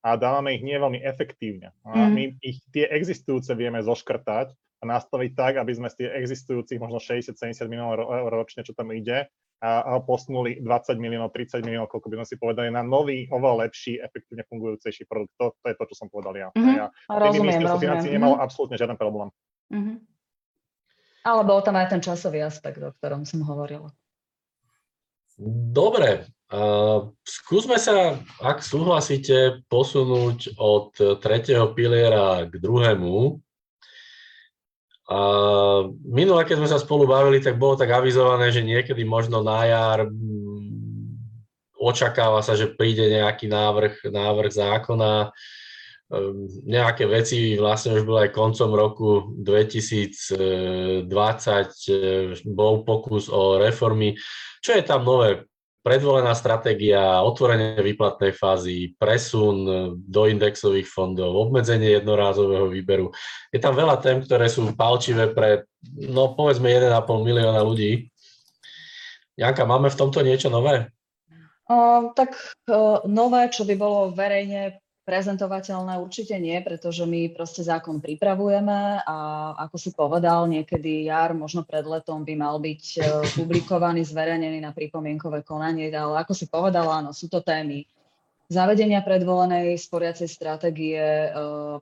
a 0.00 0.16
dávame 0.16 0.56
ich 0.56 0.64
nie 0.64 0.78
veľmi 0.78 1.00
efektívne. 1.02 1.76
A 1.84 2.08
mm. 2.08 2.10
my 2.14 2.24
ich 2.40 2.62
tie 2.72 2.88
existujúce 2.88 3.52
vieme 3.52 3.84
zoškrtať 3.84 4.54
a 4.80 4.84
nastaviť 4.88 5.30
tak, 5.36 5.52
aby 5.60 5.72
sme 5.76 5.92
z 5.92 6.04
tých 6.04 6.10
existujúcich 6.24 6.80
možno 6.80 6.96
60-70 6.96 7.68
miliónov 7.68 8.00
eur 8.00 8.32
ročne, 8.32 8.64
čo 8.64 8.72
tam 8.72 8.88
ide, 8.96 9.28
a 9.60 10.00
posunuli 10.00 10.64
20 10.64 10.96
miliónov, 10.96 11.36
30 11.36 11.60
miliónov, 11.60 11.92
koľko 11.92 12.08
by 12.08 12.16
sme 12.24 12.26
si 12.32 12.36
povedali, 12.40 12.72
na 12.72 12.80
nový, 12.80 13.28
oveľa 13.28 13.68
lepší, 13.68 14.00
efektívne 14.00 14.48
fungujúcejší 14.48 15.04
produkt. 15.04 15.36
To, 15.36 15.52
to 15.60 15.66
je 15.68 15.76
to, 15.76 15.84
čo 15.92 15.94
som 16.00 16.08
povedal 16.08 16.32
ja. 16.32 16.48
Mm-hmm. 16.56 16.76
ja 16.80 16.88
rozumiem, 17.12 17.60
rozumiem. 17.60 17.76
financí 17.76 18.08
mm-hmm. 18.08 18.24
nemalo 18.24 18.40
absolútne 18.40 18.80
žiaden 18.80 18.96
problém. 18.96 19.28
Mm-hmm. 19.68 19.96
Ale 21.28 21.42
bol 21.44 21.60
tam 21.60 21.76
aj 21.76 21.92
ten 21.92 22.00
časový 22.00 22.40
aspekt, 22.40 22.80
o 22.80 22.96
ktorom 22.96 23.28
som 23.28 23.44
hovorila. 23.44 23.92
Dobre, 25.76 26.24
uh, 26.52 27.12
skúsme 27.20 27.76
sa, 27.76 28.16
ak 28.40 28.64
súhlasíte, 28.64 29.60
posunúť 29.68 30.56
od 30.56 30.96
tretieho 31.20 31.68
piliera 31.76 32.48
k 32.48 32.56
druhému. 32.56 33.36
A 35.10 35.18
minule, 36.06 36.46
keď 36.46 36.62
sme 36.62 36.70
sa 36.70 36.78
spolu 36.78 37.02
bavili, 37.02 37.42
tak 37.42 37.58
bolo 37.58 37.74
tak 37.74 37.90
avizované, 37.90 38.54
že 38.54 38.62
niekedy 38.62 39.02
možno 39.02 39.42
na 39.42 39.66
jar 39.66 40.06
mm, 40.06 40.70
očakáva 41.74 42.46
sa, 42.46 42.54
že 42.54 42.70
príde 42.70 43.10
nejaký 43.10 43.50
návrh, 43.50 44.06
návrh 44.06 44.52
zákona, 44.54 45.34
ehm, 46.14 46.46
nejaké 46.62 47.10
veci 47.10 47.58
vlastne 47.58 47.98
už 47.98 48.06
bolo 48.06 48.22
aj 48.22 48.30
koncom 48.30 48.70
roku 48.70 49.10
2020, 49.34 51.10
e, 51.90 52.38
bol 52.46 52.86
pokus 52.86 53.26
o 53.26 53.58
reformy. 53.58 54.14
Čo 54.62 54.78
je 54.78 54.84
tam 54.86 55.02
nové? 55.02 55.49
Predvolená 55.80 56.36
stratégia, 56.36 57.24
otvorenie 57.24 57.80
výplatnej 57.80 58.36
fázy, 58.36 58.92
presun 59.00 59.56
do 59.96 60.22
indexových 60.28 60.84
fondov, 60.84 61.32
obmedzenie 61.48 61.96
jednorázového 62.00 62.68
výberu. 62.68 63.12
Je 63.48 63.60
tam 63.60 63.72
veľa 63.72 63.96
tém, 64.04 64.20
ktoré 64.20 64.46
sú 64.52 64.68
palčivé 64.76 65.32
pre, 65.32 65.64
no 66.04 66.36
povedzme, 66.36 66.68
1,5 66.68 66.92
milióna 67.24 67.60
ľudí. 67.64 68.12
Janka, 69.40 69.64
máme 69.64 69.88
v 69.88 69.98
tomto 69.98 70.20
niečo 70.20 70.52
nové? 70.52 70.92
Uh, 71.70 72.12
tak 72.12 72.36
uh, 72.68 73.00
nové, 73.08 73.48
čo 73.48 73.64
by 73.64 73.74
bolo 73.78 74.12
verejne 74.12 74.82
prezentovateľné 75.10 75.98
určite 75.98 76.38
nie, 76.38 76.54
pretože 76.62 77.02
my 77.02 77.34
proste 77.34 77.66
zákon 77.66 77.98
pripravujeme 77.98 79.02
a 79.02 79.16
ako 79.66 79.74
si 79.74 79.90
povedal, 79.90 80.46
niekedy 80.46 81.10
jar, 81.10 81.34
možno 81.34 81.66
pred 81.66 81.82
letom 81.82 82.22
by 82.22 82.38
mal 82.38 82.62
byť 82.62 82.82
e, 82.94 82.98
publikovaný, 83.34 84.06
zverejnený 84.06 84.62
na 84.62 84.70
pripomienkové 84.70 85.42
konanie, 85.42 85.90
ale 85.90 86.22
ako 86.22 86.30
si 86.30 86.46
povedal, 86.46 86.86
áno, 86.86 87.10
sú 87.10 87.26
to 87.26 87.42
témy 87.42 87.82
zavedenia 88.46 89.02
predvolenej 89.02 89.74
sporiacej 89.82 90.30
stratégie 90.30 91.02
e, 91.02 91.28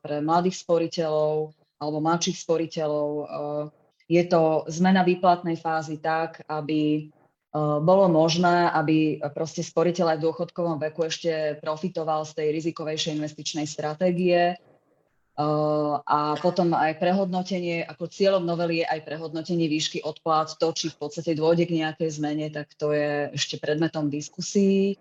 pre 0.01 0.25
mladých 0.25 0.65
sporiteľov 0.65 1.53
alebo 1.85 1.99
mladších 2.01 2.41
sporiteľov. 2.41 3.09
E, 3.13 3.25
je 4.09 4.25
to 4.25 4.65
zmena 4.73 5.05
výplatnej 5.05 5.61
fázy 5.61 6.01
tak, 6.01 6.41
aby 6.49 7.13
bolo 7.57 8.13
možné, 8.13 8.69
aby 8.77 9.25
proste 9.33 9.65
sporiteľ 9.65 10.15
aj 10.15 10.19
v 10.21 10.25
dôchodkovom 10.29 10.77
veku 10.85 11.09
ešte 11.09 11.57
profitoval 11.65 12.29
z 12.29 12.37
tej 12.37 12.49
rizikovejšej 12.61 13.17
investičnej 13.17 13.65
stratégie. 13.65 14.61
Eh, 15.39 15.95
a 16.03 16.35
potom 16.43 16.75
aj 16.75 16.99
prehodnotenie, 16.99 17.87
ako 17.87 18.11
cieľom 18.11 18.43
novely 18.43 18.83
je 18.83 18.91
aj 18.91 19.07
prehodnotenie 19.07 19.71
výšky 19.71 20.03
odplát, 20.03 20.51
to, 20.59 20.75
či 20.75 20.91
v 20.91 20.99
podstate 20.99 21.39
dôjde 21.39 21.71
k 21.71 21.79
nejakej 21.79 22.11
zmene, 22.19 22.51
tak 22.51 22.75
to 22.75 22.91
je 22.91 23.31
ešte 23.31 23.63
predmetom 23.63 24.11
diskusí. 24.11 24.99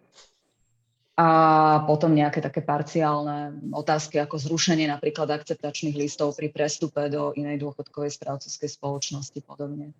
A 1.17 1.81
potom 1.89 2.13
nejaké 2.13 2.37
také 2.37 2.61
parciálne 2.61 3.73
otázky 3.73 4.21
ako 4.21 4.37
zrušenie 4.37 4.85
napríklad 4.85 5.25
akceptačných 5.33 5.97
listov 5.97 6.37
pri 6.37 6.53
prestupe 6.53 7.09
do 7.09 7.33
inej 7.33 7.57
dôchodkovej 7.57 8.13
správcovskej 8.13 8.69
spoločnosti 8.77 9.41
podobne. 9.41 9.97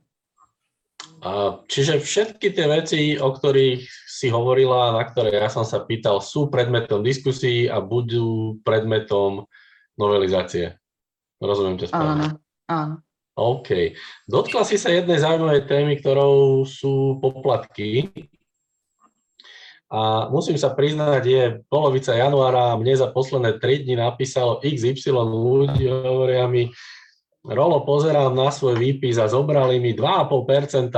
A, 1.18 1.62
čiže 1.66 1.98
všetky 1.98 2.54
tie 2.54 2.66
veci, 2.70 3.18
o 3.18 3.34
ktorých 3.34 3.82
si 4.06 4.30
hovorila, 4.30 4.94
na 4.94 5.02
ktoré 5.02 5.42
ja 5.42 5.50
som 5.50 5.66
sa 5.66 5.82
pýtal, 5.82 6.22
sú 6.22 6.54
predmetom 6.54 7.02
diskusí 7.02 7.66
a 7.66 7.82
budú 7.82 8.62
predmetom 8.62 9.50
novelizácie. 9.98 10.78
Rozumiem 11.42 11.82
ťa 11.82 11.90
správne? 11.90 12.26
Áno, 12.26 12.38
áno. 12.70 12.96
OK. 13.38 13.98
Dotkla 14.26 14.66
si 14.66 14.82
sa 14.82 14.90
jednej 14.90 15.22
zaujímavej 15.22 15.70
témy, 15.70 16.02
ktorou 16.02 16.66
sú 16.66 17.22
poplatky. 17.22 18.10
A 19.88 20.28
musím 20.34 20.58
sa 20.58 20.74
priznať, 20.74 21.24
je 21.24 21.44
polovica 21.70 22.12
januára 22.18 22.76
mne 22.76 22.98
za 22.98 23.08
posledné 23.14 23.62
3 23.62 23.86
dní 23.88 23.96
napísalo 23.96 24.60
XY 24.60 25.00
ľudí, 25.16 25.86
hovoria 25.88 26.50
mi, 26.50 26.74
Rolo, 27.48 27.88
pozerám 27.88 28.36
na 28.36 28.52
svoj 28.52 28.76
výpis 28.76 29.16
a 29.16 29.32
zobrali 29.32 29.80
mi 29.80 29.96
2,5% 29.96 30.92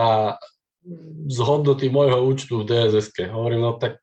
z 1.29 1.38
hodnoty 1.45 1.93
môjho 1.93 2.25
účtu 2.25 2.65
v 2.65 2.67
DSS. 2.67 3.13
Hovorím, 3.29 3.62
no 3.69 3.77
tak 3.77 4.01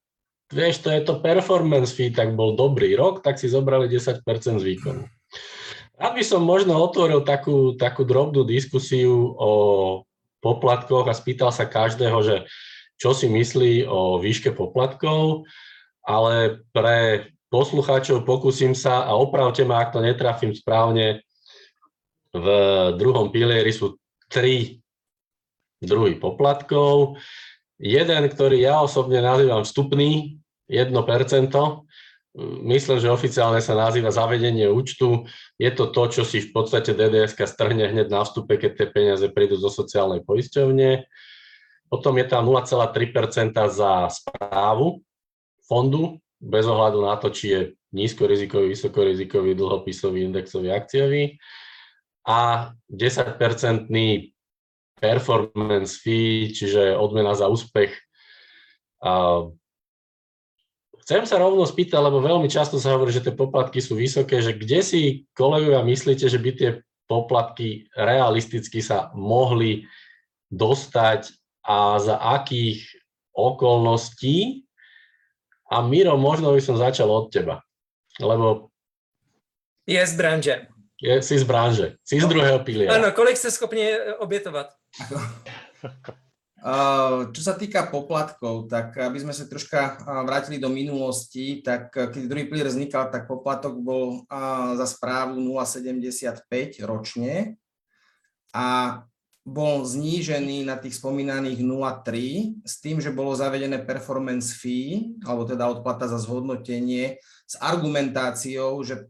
vieš, 0.54 0.86
to 0.86 0.94
je 0.94 1.02
to 1.02 1.18
performance 1.18 1.90
fee, 1.90 2.14
tak 2.14 2.38
bol 2.38 2.54
dobrý 2.54 2.94
rok, 2.94 3.26
tak 3.26 3.42
si 3.42 3.50
zobrali 3.50 3.90
10% 3.90 4.22
z 4.62 4.62
výkonu. 4.62 5.02
Rád 5.96 6.12
by 6.14 6.22
som 6.22 6.46
možno 6.46 6.78
otvoril 6.78 7.26
takú, 7.26 7.74
takú 7.74 8.06
drobnú 8.06 8.46
diskusiu 8.46 9.34
o 9.34 9.50
poplatkoch 10.38 11.08
a 11.10 11.18
spýtal 11.18 11.50
sa 11.50 11.66
každého, 11.66 12.18
že 12.22 12.36
čo 12.94 13.10
si 13.10 13.26
myslí 13.26 13.88
o 13.88 14.22
výške 14.22 14.54
poplatkov, 14.54 15.48
ale 16.06 16.62
pre 16.70 17.32
poslucháčov 17.50 18.22
pokúsim 18.22 18.76
sa 18.76 19.02
a 19.08 19.18
opravte 19.18 19.66
ma, 19.66 19.82
ak 19.82 19.96
to 19.96 20.00
netrafím 20.04 20.54
správne, 20.54 21.26
v 22.40 22.46
druhom 23.00 23.32
pilieri 23.32 23.72
sú 23.72 23.96
tri 24.28 24.80
druhy 25.80 26.16
poplatkov. 26.16 27.20
Jeden, 27.76 28.22
ktorý 28.28 28.60
ja 28.60 28.80
osobne 28.80 29.20
nazývam 29.20 29.64
vstupný, 29.64 30.40
1%, 30.72 30.92
myslím, 32.64 32.98
že 33.00 33.12
oficiálne 33.12 33.60
sa 33.64 33.72
nazýva 33.76 34.12
zavedenie 34.12 34.68
účtu. 34.68 35.24
Je 35.56 35.70
to 35.72 35.88
to, 35.88 36.20
čo 36.20 36.22
si 36.24 36.44
v 36.44 36.52
podstate 36.52 36.92
DDS 36.92 37.36
strhne 37.36 37.88
hneď 37.88 38.08
na 38.12 38.24
vstupe, 38.24 38.60
keď 38.60 38.70
tie 38.76 38.86
peniaze 38.92 39.26
prídu 39.32 39.56
zo 39.56 39.72
sociálnej 39.72 40.24
poisťovne. 40.24 41.04
Potom 41.86 42.18
je 42.18 42.26
tam 42.26 42.44
0,3% 42.44 43.54
za 43.70 43.92
správu 44.10 45.00
fondu, 45.64 46.18
bez 46.36 46.66
ohľadu 46.68 46.98
na 47.00 47.14
to, 47.16 47.32
či 47.32 47.46
je 47.48 47.60
nízkorizikový, 47.96 48.74
vysokorizikový, 48.74 49.56
dlhopisový, 49.56 50.26
indexový, 50.26 50.74
akciový. 50.74 51.40
A 52.26 52.70
10-percentný 52.90 54.34
performance 54.98 56.02
fee, 56.02 56.50
čiže 56.50 56.98
odmena 56.98 57.38
za 57.38 57.46
úspech 57.46 57.94
Chcem 61.06 61.22
sa 61.22 61.38
rovno 61.38 61.62
spýtať, 61.62 62.02
lebo 62.02 62.18
veľmi 62.18 62.50
často 62.50 62.82
sa 62.82 62.98
hovorí, 62.98 63.14
že 63.14 63.22
tie 63.22 63.30
poplatky 63.30 63.78
sú 63.78 63.94
vysoké, 63.94 64.42
že 64.42 64.58
kde 64.58 64.82
si 64.82 65.02
kolegovia 65.38 65.86
myslíte, 65.86 66.26
že 66.26 66.42
by 66.42 66.50
tie 66.50 66.70
poplatky 67.06 67.86
realisticky 67.94 68.82
sa 68.82 69.14
mohli 69.14 69.86
dostať 70.50 71.30
a 71.62 72.02
za 72.02 72.18
akých 72.18 72.82
okolností? 73.30 74.66
A 75.70 75.82
Miro, 75.86 76.18
možno 76.18 76.50
by 76.54 76.62
som 76.62 76.74
začal 76.74 77.06
od 77.06 77.30
teba, 77.30 77.62
lebo... 78.18 78.70
Z 79.86 80.18
branže. 80.18 80.66
Je, 80.96 81.20
si 81.20 81.36
z 81.36 81.44
branže, 81.44 82.00
si 82.00 82.16
z 82.16 82.24
druhého 82.24 82.64
piliera. 82.64 82.96
Áno, 82.96 83.12
kolik 83.12 83.36
ste 83.36 83.52
schopni 83.52 83.84
obětovat? 84.16 84.72
Čo 87.30 87.42
sa 87.46 87.54
týka 87.54 87.86
poplatkov, 87.92 88.66
tak 88.66 88.98
aby 88.98 89.22
sme 89.22 89.30
sa 89.30 89.46
troška 89.46 90.02
vrátili 90.26 90.58
do 90.58 90.66
minulosti, 90.66 91.62
tak 91.62 91.94
keď 91.94 92.26
druhý 92.26 92.50
pilier 92.50 92.66
vznikal, 92.66 93.06
tak 93.06 93.30
poplatok 93.30 93.78
bol 93.78 94.26
za 94.74 94.86
správu 94.88 95.38
0,75 95.38 96.82
ročne 96.82 97.54
a 98.50 98.98
bol 99.46 99.86
znížený 99.86 100.66
na 100.66 100.74
tých 100.74 100.98
spomínaných 100.98 101.62
0,3 101.62 102.66
s 102.66 102.82
tým, 102.82 102.98
že 102.98 103.14
bolo 103.14 103.38
zavedené 103.38 103.78
performance 103.86 104.50
fee, 104.50 105.14
alebo 105.22 105.46
teda 105.46 105.70
odplata 105.70 106.10
za 106.10 106.18
zhodnotenie 106.18 107.22
s 107.46 107.54
argumentáciou, 107.62 108.82
že 108.82 109.06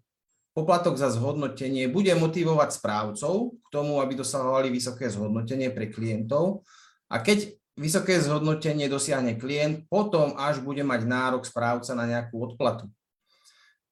poplatok 0.56 0.96
za 0.96 1.12
zhodnotenie 1.12 1.84
bude 1.92 2.16
motivovať 2.16 2.80
správcov 2.80 3.60
k 3.60 3.68
tomu, 3.68 4.00
aby 4.00 4.16
dosahovali 4.16 4.72
vysoké 4.72 5.12
zhodnotenie 5.12 5.68
pre 5.68 5.92
klientov 5.92 6.64
a 7.12 7.20
keď 7.20 7.52
vysoké 7.76 8.16
zhodnotenie 8.16 8.88
dosiahne 8.88 9.36
klient, 9.36 9.84
potom 9.92 10.32
až 10.40 10.64
bude 10.64 10.80
mať 10.80 11.04
nárok 11.04 11.44
správca 11.44 11.92
na 11.92 12.08
nejakú 12.08 12.40
odplatu. 12.40 12.88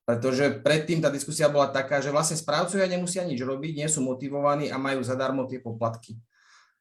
Pretože 0.08 0.60
predtým 0.64 1.04
tá 1.04 1.12
diskusia 1.12 1.52
bola 1.52 1.68
taká, 1.68 2.00
že 2.00 2.08
vlastne 2.08 2.40
správcovia 2.40 2.88
nemusia 2.88 3.28
nič 3.28 3.40
robiť, 3.44 3.84
nie 3.84 3.88
sú 3.88 4.00
motivovaní 4.00 4.72
a 4.72 4.80
majú 4.80 5.04
zadarmo 5.04 5.44
tie 5.44 5.60
poplatky. 5.60 6.16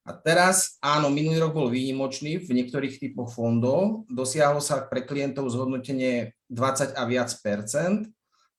A 0.04 0.12
teraz, 0.12 0.76
áno, 0.84 1.08
minulý 1.08 1.40
rok 1.40 1.56
bol 1.56 1.72
výnimočný 1.72 2.44
v 2.44 2.52
niektorých 2.52 3.00
typoch 3.00 3.32
fondov, 3.32 4.04
dosiahlo 4.12 4.60
sa 4.60 4.84
pre 4.84 5.08
klientov 5.08 5.48
zhodnotenie 5.48 6.36
20 6.52 7.00
a 7.00 7.04
viac 7.08 7.32
percent, 7.40 8.12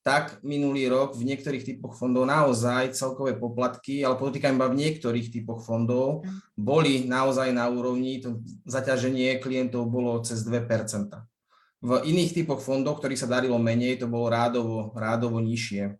tak 0.04 0.44
minulý 0.44 0.92
rok 0.92 1.16
v 1.16 1.24
niektorých 1.24 1.64
typoch 1.64 1.96
fondov 1.96 2.28
naozaj 2.28 2.92
celkové 2.92 3.40
poplatky, 3.40 4.04
ale 4.04 4.20
podotýkam 4.20 4.60
iba 4.60 4.68
v 4.68 4.76
niektorých 4.84 5.32
typoch 5.32 5.64
fondov, 5.64 6.28
boli 6.52 7.08
naozaj 7.08 7.56
na 7.56 7.72
úrovni, 7.72 8.20
to 8.20 8.44
zaťaženie 8.68 9.40
klientov 9.40 9.88
bolo 9.88 10.20
cez 10.20 10.44
2% 10.44 11.08
V 11.80 11.90
iných 12.04 12.36
typoch 12.36 12.60
fondov, 12.60 13.00
ktorých 13.00 13.24
sa 13.24 13.32
darilo 13.32 13.56
menej, 13.56 13.96
to 13.96 14.04
bolo 14.04 14.28
rádovo, 14.28 14.92
rádovo 14.92 15.40
nižšie. 15.40 15.96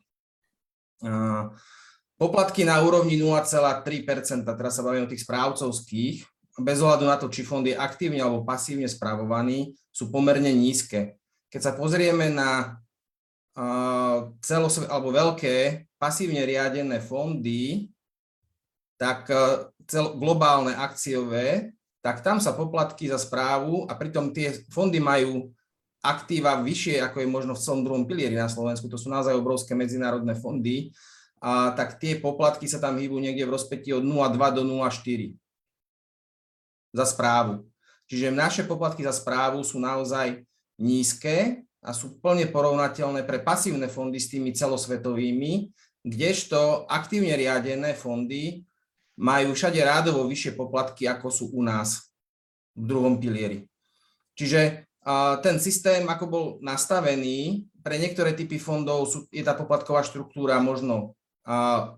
Poplatky 2.21 2.69
na 2.69 2.85
úrovni 2.85 3.17
0,3% 3.17 4.45
teraz 4.45 4.73
sa 4.77 4.85
bavíme 4.85 5.09
o 5.09 5.13
tých 5.17 5.25
správcovských, 5.25 6.29
bez 6.61 6.79
ohľadu 6.85 7.05
na 7.09 7.17
to, 7.17 7.33
či 7.33 7.41
fond 7.41 7.65
je 7.65 7.73
aktívne 7.73 8.21
alebo 8.21 8.45
pasívne 8.45 8.87
spravovaný, 8.87 9.73
sú 9.89 10.13
pomerne 10.13 10.53
nízke. 10.53 11.17
Keď 11.49 11.61
sa 11.61 11.73
pozrieme 11.73 12.29
na 12.29 12.79
celosvet, 14.43 14.91
alebo 14.91 15.15
veľké 15.15 15.87
pasívne 15.95 16.43
riadené 16.43 16.99
fondy, 16.99 17.89
tak 18.99 19.31
e, 19.31 19.71
cel, 19.87 20.19
globálne 20.19 20.75
akciové, 20.75 21.71
tak 22.03 22.21
tam 22.21 22.43
sa 22.43 22.53
poplatky 22.53 23.09
za 23.09 23.17
správu 23.17 23.87
a 23.87 23.95
pritom 23.95 24.35
tie 24.35 24.53
fondy 24.69 24.99
majú 24.99 25.55
aktíva 26.05 26.61
vyššie, 26.61 27.01
ako 27.01 27.25
je 27.25 27.29
možno 27.31 27.53
v 27.57 27.63
celom 27.65 27.83
druhom 27.87 28.05
pilieri 28.05 28.37
na 28.37 28.51
Slovensku, 28.51 28.91
to 28.93 29.01
sú 29.01 29.09
naozaj 29.09 29.33
obrovské 29.33 29.73
medzinárodné 29.73 30.37
fondy, 30.37 30.93
a 31.45 31.77
tak 31.77 32.01
tie 32.01 32.17
poplatky 32.17 32.65
sa 32.65 32.81
tam 32.81 32.97
hýbu 32.97 33.21
niekde 33.21 33.45
v 33.45 33.53
rozpetí 33.53 33.93
od 33.93 34.01
0,2 34.01 34.57
do 34.57 34.63
0,4 34.65 35.37
za 36.97 37.05
správu. 37.05 37.69
Čiže 38.09 38.33
naše 38.33 38.63
poplatky 38.65 39.05
za 39.05 39.13
správu 39.13 39.61
sú 39.61 39.77
naozaj 39.77 40.45
nízke 40.81 41.65
a 41.85 41.93
sú 41.93 42.17
plne 42.19 42.49
porovnateľné 42.49 43.29
pre 43.29 43.45
pasívne 43.45 43.93
fondy 43.93 44.17
s 44.17 44.33
tými 44.33 44.57
celosvetovými, 44.57 45.69
kdežto 46.01 46.89
aktívne 46.89 47.37
riadené 47.37 47.93
fondy 47.93 48.65
majú 49.21 49.53
všade 49.53 49.79
rádovo 49.85 50.25
vyššie 50.25 50.57
poplatky, 50.57 51.05
ako 51.05 51.29
sú 51.29 51.45
u 51.53 51.61
nás 51.61 52.09
v 52.75 52.89
druhom 52.89 53.21
pilieri. 53.21 53.69
Čiže 54.35 54.91
ten 55.45 55.57
systém, 55.61 56.09
ako 56.09 56.25
bol 56.27 56.45
nastavený, 56.65 57.69
pre 57.85 58.01
niektoré 58.01 58.33
typy 58.33 58.57
fondov 58.57 59.05
sú, 59.07 59.29
je 59.29 59.45
tá 59.45 59.53
poplatková 59.53 60.01
štruktúra 60.01 60.57
možno 60.65 61.13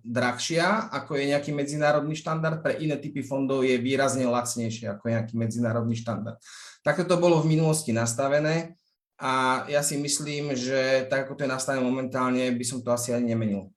drahšia, 0.02 0.90
ako 0.90 1.14
je 1.14 1.30
nejaký 1.30 1.54
medzinárodný 1.54 2.18
štandard, 2.18 2.58
pre 2.58 2.82
iné 2.82 2.98
typy 2.98 3.22
fondov 3.22 3.62
je 3.62 3.78
výrazne 3.78 4.26
lacnejšie 4.26 4.90
ako 4.90 5.06
nejaký 5.06 5.38
medzinárodný 5.38 5.94
štandard. 5.94 6.42
Takto 6.82 7.06
to 7.06 7.16
bolo 7.22 7.38
v 7.38 7.54
minulosti 7.54 7.94
nastavené 7.94 8.74
a 9.16 9.64
ja 9.72 9.80
si 9.80 9.96
myslím, 9.96 10.52
že 10.52 11.08
tak 11.08 11.24
ako 11.24 11.40
to 11.40 11.44
je 11.48 11.54
nastavené 11.54 11.80
momentálne, 11.80 12.44
by 12.52 12.64
som 12.64 12.84
to 12.84 12.92
asi 12.92 13.16
ani 13.16 13.32
nemenil. 13.32 13.72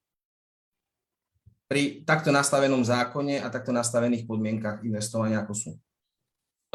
Pri 1.69 2.04
takto 2.04 2.34
nastavenom 2.34 2.84
zákone 2.84 3.39
a 3.39 3.47
takto 3.47 3.71
nastavených 3.71 4.28
podmienkach 4.28 4.84
investovania, 4.84 5.39
ako 5.45 5.54
sú. 5.56 5.71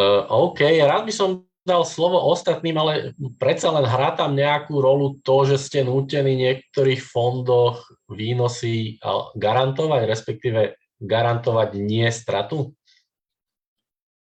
Uh, 0.01 0.25
OK, 0.31 0.65
rád 0.81 1.05
by 1.05 1.13
som 1.13 1.45
dal 1.65 1.85
slovo 1.85 2.21
ostatným, 2.29 2.77
ale 2.77 2.93
predsa 3.41 3.73
len 3.73 3.89
hrá 3.89 4.13
tam 4.13 4.37
nejakú 4.37 4.81
rolu 4.81 5.17
to, 5.25 5.49
že 5.49 5.57
ste 5.57 5.81
nútení 5.81 6.37
v 6.37 6.43
niektorých 6.45 7.01
fondoch 7.01 7.89
výnosy 8.13 9.01
garantovať, 9.37 10.03
respektíve 10.05 10.77
garantovať 11.01 11.69
nie 11.81 12.05
stratu? 12.13 12.77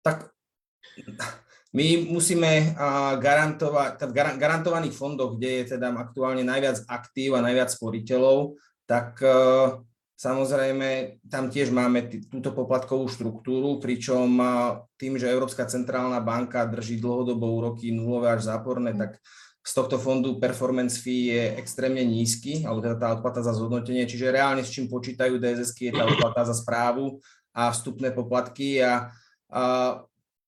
Tak 0.00 0.33
my 1.74 2.06
musíme 2.06 2.78
garantovať, 3.18 3.98
v 3.98 4.12
garantovaných 4.14 4.94
fondoch, 4.94 5.34
kde 5.34 5.50
je 5.62 5.64
teda 5.74 5.90
aktuálne 5.90 6.46
najviac 6.46 6.87
aktív 6.87 7.34
a 7.34 7.42
najviac 7.42 7.66
sporiteľov, 7.74 8.54
tak 8.87 9.18
e, 9.18 9.34
samozrejme 10.14 11.18
tam 11.26 11.50
tiež 11.50 11.74
máme 11.74 12.30
túto 12.30 12.54
poplatkovú 12.54 13.10
štruktúru, 13.10 13.82
pričom 13.82 14.38
tým, 14.94 15.18
že 15.18 15.32
Európska 15.34 15.66
centrálna 15.66 16.22
banka 16.22 16.62
drží 16.62 17.02
dlhodobo 17.02 17.50
úroky 17.50 17.90
nulové 17.90 18.38
až 18.38 18.46
záporné, 18.46 18.94
tak 18.94 19.18
z 19.64 19.72
tohto 19.72 19.96
fondu 19.96 20.37
performance 20.37 21.00
fee 21.00 21.32
je 21.32 21.42
extrémne 21.56 22.04
nízky, 22.04 22.62
alebo 22.68 22.84
teda 22.84 23.00
tá 23.00 23.08
odplata 23.16 23.40
za 23.40 23.56
zhodnotenie, 23.56 24.04
čiže 24.04 24.30
reálne 24.30 24.60
s 24.60 24.70
čím 24.70 24.92
počítajú 24.92 25.40
DSS 25.40 25.72
je 25.74 25.90
tá 25.90 26.04
odplata 26.04 26.44
za 26.44 26.54
správu 26.54 27.18
a 27.56 27.72
vstupné 27.72 28.12
poplatky 28.12 28.84
a, 28.84 29.08
a 29.48 30.04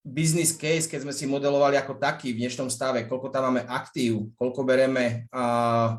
business 0.07 0.55
case, 0.55 0.87
keď 0.87 1.03
sme 1.03 1.11
si 1.11 1.27
modelovali 1.27 1.75
ako 1.75 1.99
taký 1.99 2.31
v 2.31 2.47
dnešnom 2.47 2.71
stave, 2.71 3.11
koľko 3.11 3.27
tam 3.35 3.51
máme 3.51 3.67
aktív, 3.67 4.31
koľko 4.39 4.63
bereme 4.63 5.27
uh, 5.35 5.99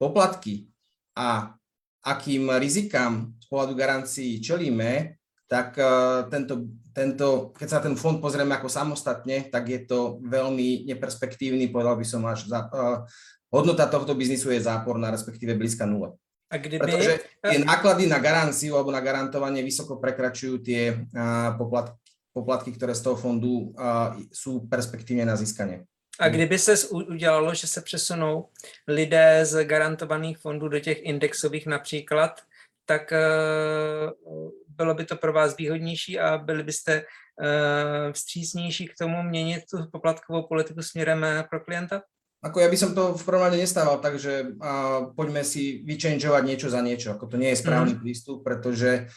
poplatky 0.00 0.72
a 1.12 1.52
akým 2.00 2.48
rizikám 2.56 3.36
z 3.36 3.46
pohľadu 3.52 3.76
garancií 3.76 4.40
čelíme, 4.40 5.20
tak 5.44 5.76
uh, 5.76 6.24
tento, 6.32 6.80
tento, 6.96 7.52
keď 7.52 7.68
sa 7.68 7.78
ten 7.84 7.92
fond 7.92 8.16
pozrieme 8.24 8.56
ako 8.56 8.72
samostatne, 8.72 9.52
tak 9.52 9.68
je 9.68 9.84
to 9.84 10.16
veľmi 10.24 10.88
neperspektívny, 10.88 11.68
povedal 11.68 12.00
by 12.00 12.06
som 12.08 12.24
až, 12.24 12.48
za, 12.48 12.72
uh, 12.72 13.04
hodnota 13.52 13.84
tohto 13.84 14.16
biznisu 14.16 14.48
je 14.48 14.64
záporná, 14.64 15.12
respektíve 15.12 15.52
blízka 15.52 15.84
nule. 15.84 16.16
A 16.48 16.56
kdyby... 16.56 16.78
Pretože 16.78 17.14
tie 17.42 17.58
náklady 17.60 18.06
na 18.08 18.16
garanciu 18.22 18.78
alebo 18.78 18.94
na 18.94 19.02
garantovanie 19.02 19.60
vysoko 19.66 19.98
prekračujú 19.98 20.62
tie 20.62 20.94
a, 21.10 21.52
poplatky, 21.58 22.05
poplatky, 22.36 22.76
ktoré 22.76 22.92
z 22.92 23.00
toho 23.08 23.16
fondu 23.16 23.72
a, 23.80 24.12
sú 24.28 24.68
perspektívne 24.68 25.24
na 25.24 25.40
získanie. 25.40 25.88
A 26.20 26.28
kdyby 26.28 26.58
se 26.58 26.88
udělalo, 26.88 27.54
že 27.54 27.66
se 27.66 27.80
přesunou 27.80 28.48
lidé 28.88 29.40
z 29.44 29.64
garantovaných 29.64 30.38
fondů 30.38 30.68
do 30.68 30.80
těch 30.80 30.98
indexových 31.04 31.66
například, 31.66 32.40
tak 32.86 33.12
uh, 33.12 34.50
bylo 34.68 34.94
by 34.94 35.04
to 35.04 35.16
pro 35.16 35.32
vás 35.32 35.56
výhodnější 35.56 36.18
a 36.18 36.38
byli 36.38 36.62
byste 36.62 37.02
uh, 37.02 38.12
vstřícnější 38.12 38.86
k 38.86 38.94
tomu 38.98 39.22
měnit 39.22 39.62
tu 39.70 39.78
poplatkovou 39.92 40.42
politiku 40.42 40.82
směrem 40.82 41.24
eh, 41.24 41.44
pro 41.50 41.60
klienta? 41.60 42.02
Ako 42.44 42.60
ja 42.60 42.68
by 42.68 42.78
som 42.78 42.94
to 42.94 43.16
v 43.16 43.24
prvom 43.26 43.42
rade 43.42 43.58
nestával 43.58 43.98
tak, 43.98 44.20
že 44.22 44.46
uh, 44.46 45.10
poďme 45.16 45.42
si 45.42 45.82
vychangeovať 45.82 46.42
niečo 46.46 46.68
za 46.70 46.78
niečo. 46.84 47.10
Ako 47.16 47.26
to 47.26 47.40
nie 47.40 47.50
je 47.50 47.58
správny 47.58 47.96
mm. 47.96 48.00
prístup, 48.04 48.44
pretože 48.44 49.10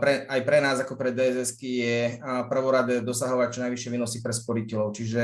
pre, 0.00 0.28
aj 0.28 0.40
pre 0.44 0.58
nás 0.60 0.76
ako 0.78 0.94
pre 1.00 1.10
DSS 1.16 1.56
je 1.58 2.20
prvoradé 2.46 3.00
dosahovať 3.00 3.48
čo 3.56 3.62
najvyššie 3.64 3.90
výnosy 3.92 4.18
pre 4.20 4.32
sporiteľov. 4.36 4.92
Čiže 4.92 5.22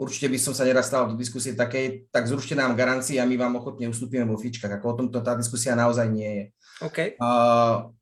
určite 0.00 0.32
by 0.32 0.38
som 0.40 0.56
sa 0.56 0.64
neraz 0.64 0.88
stal 0.88 1.12
do 1.12 1.14
diskusie 1.20 1.52
takej, 1.52 2.08
tak 2.08 2.24
zrušte 2.24 2.56
nám 2.56 2.72
garancie 2.72 3.20
a 3.20 3.28
my 3.28 3.36
vám 3.36 3.60
ochotne 3.60 3.92
ustúpime 3.92 4.24
vo 4.24 4.40
fičkách. 4.40 4.80
Ako 4.80 4.86
o 4.88 4.96
tomto 5.04 5.20
tá 5.20 5.36
diskusia 5.36 5.76
naozaj 5.76 6.08
nie 6.08 6.30
je. 6.32 6.44
Okay. 6.80 7.08
Uh, 7.20 7.92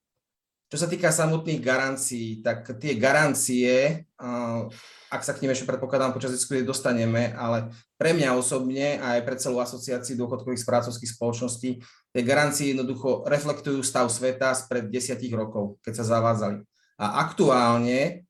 čo 0.70 0.78
sa 0.78 0.86
týka 0.86 1.10
samotných 1.10 1.58
garancií, 1.58 2.38
tak 2.38 2.78
tie 2.78 2.94
garancie, 2.94 4.06
uh, 4.22 4.70
ak 5.10 5.22
sa 5.26 5.34
k 5.34 5.42
nim 5.42 5.50
ešte 5.50 5.66
predpokladám 5.66 6.14
počas 6.14 6.30
diskusie 6.30 6.62
dostaneme, 6.62 7.34
ale 7.34 7.74
pre 7.98 8.14
mňa 8.14 8.38
osobne 8.38 9.02
a 9.02 9.18
aj 9.18 9.22
pre 9.26 9.34
celú 9.40 9.58
asociáciu 9.58 10.14
dôchodkových 10.14 10.62
správcovských 10.62 11.18
spoločností, 11.18 11.82
tie 12.12 12.22
garancie 12.24 12.72
jednoducho 12.72 13.24
reflektujú 13.28 13.80
stav 13.84 14.08
sveta 14.08 14.52
spred 14.56 14.88
desiatich 14.88 15.32
rokov, 15.32 15.76
keď 15.84 15.92
sa 16.02 16.18
zavádzali. 16.18 16.64
A 16.98 17.22
aktuálne 17.22 18.28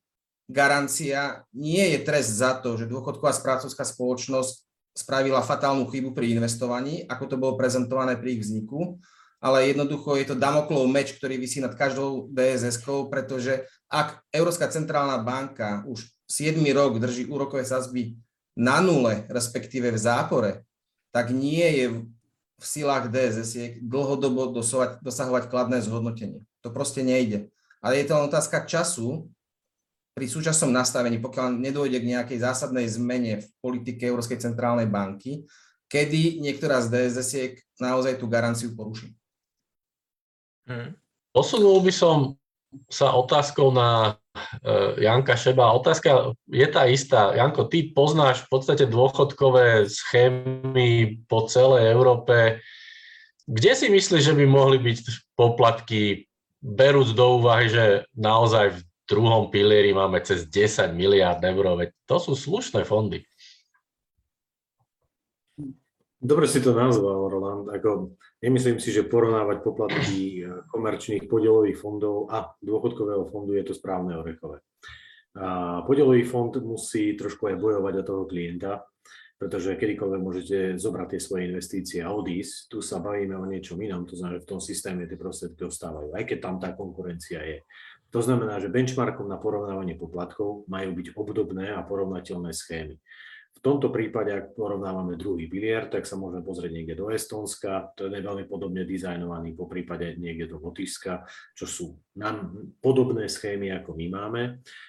garancia 0.49 1.45
nie 1.53 1.93
je 1.93 1.99
trest 2.01 2.41
za 2.41 2.57
to, 2.57 2.75
že 2.75 2.89
dôchodková 2.89 3.33
správcovská 3.33 3.85
spoločnosť 3.85 4.65
spravila 4.97 5.45
fatálnu 5.45 5.87
chybu 5.87 6.11
pri 6.11 6.33
investovaní, 6.35 7.05
ako 7.05 7.23
to 7.29 7.35
bolo 7.37 7.53
prezentované 7.55 8.17
pri 8.19 8.35
ich 8.35 8.43
vzniku, 8.43 8.99
ale 9.39 9.71
jednoducho 9.71 10.19
je 10.19 10.25
to 10.27 10.35
Damoklov 10.35 10.83
meč, 10.91 11.15
ktorý 11.15 11.39
vysí 11.39 11.63
nad 11.63 11.71
každou 11.71 12.27
DSS-kou, 12.35 13.07
pretože 13.07 13.63
ak 13.87 14.19
Európska 14.35 14.67
centrálna 14.67 15.23
banka 15.23 15.87
už 15.87 16.03
7 16.27 16.59
rok 16.75 16.99
drží 16.99 17.31
úrokové 17.31 17.63
sazby 17.63 18.19
na 18.59 18.83
nule, 18.83 19.23
respektíve 19.31 19.95
v 19.95 19.99
zápore, 20.01 20.51
tak 21.15 21.31
nie 21.31 21.63
je 21.63 21.85
v 22.59 22.65
silách 22.67 23.07
DSS 23.07 23.79
dlhodobo 23.79 24.51
dosahovať, 24.51 24.99
dosahovať 24.99 25.43
kladné 25.47 25.79
zhodnotenie. 25.79 26.43
To 26.61 26.69
proste 26.75 27.01
nejde. 27.01 27.47
Ale 27.79 28.03
je 28.03 28.05
to 28.05 28.19
len 28.19 28.27
otázka 28.27 28.67
času, 28.67 29.31
pri 30.19 30.27
súčasnom 30.27 30.75
nastavení, 30.75 31.15
pokiaľ 31.23 31.55
nedôjde 31.55 32.03
k 32.03 32.09
nejakej 32.11 32.43
zásadnej 32.43 32.83
zmene 32.91 33.39
v 33.39 33.47
politike 33.63 34.03
Európskej 34.03 34.43
centrálnej 34.43 34.91
banky, 34.91 35.47
kedy 35.87 36.43
niektorá 36.43 36.83
z 36.83 36.91
DSS 36.91 37.31
naozaj 37.79 38.19
tú 38.19 38.27
garanciu 38.27 38.75
poruší. 38.75 39.15
Hmm. 40.67 40.91
Posunul 41.31 41.79
by 41.81 41.93
som 41.95 42.35
sa 42.89 43.13
otázkou 43.17 43.73
na 43.73 44.13
uh, 44.13 44.93
Janka 44.97 45.33
Šeba. 45.33 45.73
Otázka 45.73 46.33
je 46.49 46.67
tá 46.69 46.85
istá. 46.85 47.33
Janko, 47.33 47.65
ty 47.65 47.89
poznáš 47.89 48.45
v 48.45 48.57
podstate 48.57 48.85
dôchodkové 48.85 49.89
schémy 49.89 51.21
po 51.25 51.49
celej 51.49 51.89
Európe. 51.89 52.61
Kde 53.49 53.71
si 53.73 53.87
myslíš, 53.89 54.29
že 54.29 54.37
by 54.37 54.45
mohli 54.45 54.77
byť 54.77 54.97
poplatky, 55.33 56.29
berúc 56.61 57.15
do 57.15 57.41
úvahy, 57.41 57.71
že 57.71 57.85
naozaj 58.13 58.77
v 58.77 58.79
druhom 59.09 59.49
pilieri 59.49 59.89
máme 59.95 60.21
cez 60.21 60.45
10 60.45 60.93
miliard 60.93 61.41
eur, 61.41 61.65
veď 61.73 61.89
to 62.05 62.21
sú 62.21 62.33
slušné 62.37 62.85
fondy. 62.85 63.25
Dobre 66.19 66.51
si 66.51 66.59
to 66.59 66.75
nazval, 66.75 67.31
Roland. 67.31 67.71
Ako, 67.71 68.19
nemyslím 68.43 68.83
si, 68.83 68.91
že 68.91 69.07
porovnávať 69.07 69.63
poplatky 69.63 70.43
komerčných 70.67 71.31
podielových 71.31 71.79
fondov 71.79 72.27
a 72.27 72.51
dôchodkového 72.59 73.23
fondu 73.31 73.55
je 73.55 73.63
to 73.63 73.71
správne 73.71 74.19
orechové. 74.19 74.59
Podielový 75.87 76.27
fond 76.27 76.51
musí 76.59 77.15
trošku 77.15 77.47
aj 77.47 77.55
bojovať 77.55 77.93
o 77.95 78.03
toho 78.03 78.23
klienta, 78.27 78.83
pretože 79.39 79.79
kedykoľvek 79.79 80.19
môžete 80.19 80.57
zobrať 80.75 81.15
tie 81.15 81.21
svoje 81.23 81.41
investície 81.47 82.03
a 82.03 82.11
odísť. 82.11 82.67
Tu 82.67 82.83
sa 82.83 82.99
bavíme 82.99 83.39
o 83.39 83.47
niečom 83.47 83.79
inom, 83.79 84.03
to 84.03 84.19
znamená, 84.19 84.43
že 84.43 84.43
v 84.43 84.51
tom 84.51 84.59
systéme 84.59 85.07
tie 85.07 85.15
prostriedky 85.15 85.63
ostávajú, 85.63 86.11
aj 86.19 86.23
keď 86.27 86.37
tam 86.43 86.59
tá 86.59 86.75
konkurencia 86.75 87.39
je. 87.47 87.63
To 88.11 88.19
znamená, 88.19 88.59
že 88.59 88.73
benchmarkom 88.73 89.29
na 89.29 89.39
porovnávanie 89.39 89.95
poplatkov 89.95 90.67
majú 90.67 90.97
byť 90.99 91.15
obdobné 91.15 91.71
a 91.71 91.85
porovnateľné 91.85 92.51
schémy. 92.51 92.99
V 93.59 93.67
tomto 93.67 93.91
prípade, 93.91 94.31
ak 94.31 94.55
porovnávame 94.55 95.19
druhý 95.19 95.51
pilier, 95.51 95.91
tak 95.91 96.07
sa 96.07 96.15
môžeme 96.15 96.39
pozrieť 96.39 96.71
niekde 96.71 96.95
do 96.95 97.11
Estónska, 97.11 97.91
to 97.91 98.07
je 98.07 98.23
veľmi 98.23 98.47
podobne 98.47 98.87
dizajnovaný, 98.87 99.51
po 99.51 99.67
prípade 99.67 100.15
niekde 100.15 100.47
do 100.47 100.63
Lotyšska, 100.63 101.27
čo 101.59 101.67
sú 101.67 101.99
nám 102.15 102.55
podobné 102.79 103.27
schémy, 103.27 103.67
ako 103.75 103.99
my 103.99 104.07
máme. 104.07 104.41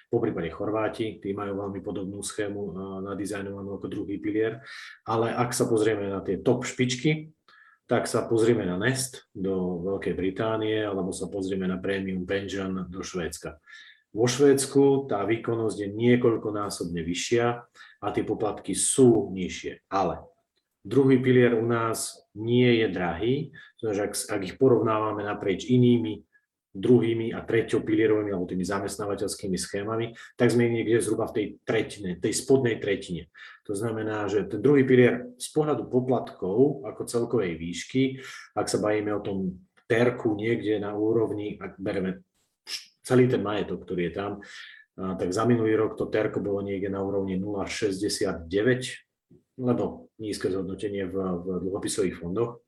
Po 0.07 0.23
prípade 0.23 0.47
Chorváti, 0.55 1.19
tí 1.19 1.35
majú 1.35 1.67
veľmi 1.67 1.83
podobnú 1.83 2.23
schému 2.23 2.71
nadizajnovanú 3.03 3.75
ako 3.75 3.91
druhý 3.91 4.23
pilier. 4.23 4.63
Ale 5.03 5.35
ak 5.35 5.51
sa 5.51 5.67
pozrieme 5.67 6.07
na 6.07 6.23
tie 6.23 6.39
top 6.39 6.63
špičky, 6.63 7.35
tak 7.91 8.07
sa 8.07 8.23
pozrieme 8.23 8.63
na 8.63 8.79
Nest 8.79 9.27
do 9.35 9.83
Veľkej 9.83 10.15
Británie 10.15 10.79
alebo 10.79 11.11
sa 11.11 11.27
pozrieme 11.27 11.67
na 11.67 11.75
Premium 11.75 12.23
Pension 12.23 12.87
do 12.87 13.03
Švédska. 13.03 13.59
Vo 14.11 14.27
Švédsku 14.27 15.07
tá 15.07 15.23
výkonnosť 15.23 15.77
je 15.87 15.89
niekoľkonásobne 15.95 16.99
vyššia 16.99 17.45
a 18.03 18.07
tie 18.11 18.23
poplatky 18.27 18.75
sú 18.75 19.31
nižšie. 19.31 19.87
Ale 19.87 20.19
druhý 20.83 21.15
pilier 21.23 21.55
u 21.55 21.63
nás 21.63 22.19
nie 22.35 22.83
je 22.83 22.87
drahý, 22.91 23.35
pretože 23.79 24.01
ak, 24.03 24.13
ak 24.35 24.41
ich 24.43 24.55
porovnávame 24.59 25.23
naprieč 25.23 25.63
inými 25.71 26.27
druhými 26.71 27.35
a 27.35 27.43
treťou 27.43 27.83
pilierovými 27.83 28.31
alebo 28.31 28.47
tými 28.47 28.63
zamestnávateľskými 28.63 29.59
schémami, 29.59 30.15
tak 30.39 30.55
sme 30.55 30.71
niekde 30.71 31.03
zhruba 31.03 31.27
v 31.27 31.35
tej 31.35 31.45
tretine, 31.67 32.15
tej 32.15 32.31
spodnej 32.31 32.79
tretine. 32.79 33.27
To 33.67 33.75
znamená, 33.75 34.31
že 34.31 34.47
ten 34.47 34.63
druhý 34.63 34.87
pilier 34.87 35.35
z 35.35 35.47
pohľadu 35.51 35.91
poplatkov 35.91 36.87
ako 36.87 37.01
celkovej 37.07 37.59
výšky, 37.59 38.23
ak 38.55 38.71
sa 38.71 38.79
bavíme 38.79 39.11
o 39.11 39.23
tom 39.23 39.37
terku 39.91 40.31
niekde 40.39 40.79
na 40.79 40.95
úrovni, 40.95 41.59
ak 41.59 41.75
bereme 41.75 42.23
celý 43.01 43.27
ten 43.27 43.41
majetok, 43.41 43.83
ktorý 43.83 44.09
je 44.09 44.13
tam, 44.13 44.31
tak 44.95 45.33
za 45.33 45.47
minulý 45.47 45.73
rok 45.79 45.97
to 45.97 46.11
terko 46.11 46.43
bolo 46.43 46.61
niekde 46.61 46.91
na 46.91 47.01
úrovni 47.01 47.39
0,69, 47.39 48.45
lebo 49.57 50.11
nízke 50.21 50.51
zhodnotenie 50.51 51.09
v, 51.09 51.15
v 51.15 51.47
dlhopisových 51.67 52.17
fondoch. 52.19 52.61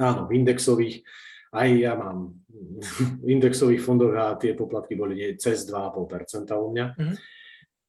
Áno, 0.00 0.24
v 0.26 0.40
indexových 0.40 1.04
aj 1.50 1.68
ja 1.74 1.92
mám 1.98 2.30
v 3.22 3.26
indexových 3.26 3.82
fondoch 3.82 4.14
a 4.14 4.38
tie 4.38 4.54
poplatky 4.54 4.94
boli 4.94 5.34
cez 5.36 5.66
2,5% 5.66 6.54
u 6.54 6.68
mňa. 6.70 6.86
Mm-hmm. 6.94 7.16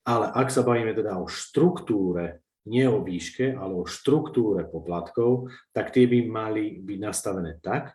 Ale 0.02 0.26
ak 0.34 0.50
sa 0.50 0.66
bavíme 0.66 0.98
teda 0.98 1.22
o 1.22 1.30
štruktúre, 1.30 2.42
nie 2.66 2.90
o 2.90 3.06
výške, 3.06 3.54
ale 3.54 3.74
o 3.78 3.86
štruktúre 3.86 4.66
poplatkov, 4.66 5.50
tak 5.70 5.94
tie 5.94 6.10
by 6.10 6.26
mali 6.26 6.82
byť 6.82 6.98
nastavené 6.98 7.62
tak, 7.62 7.94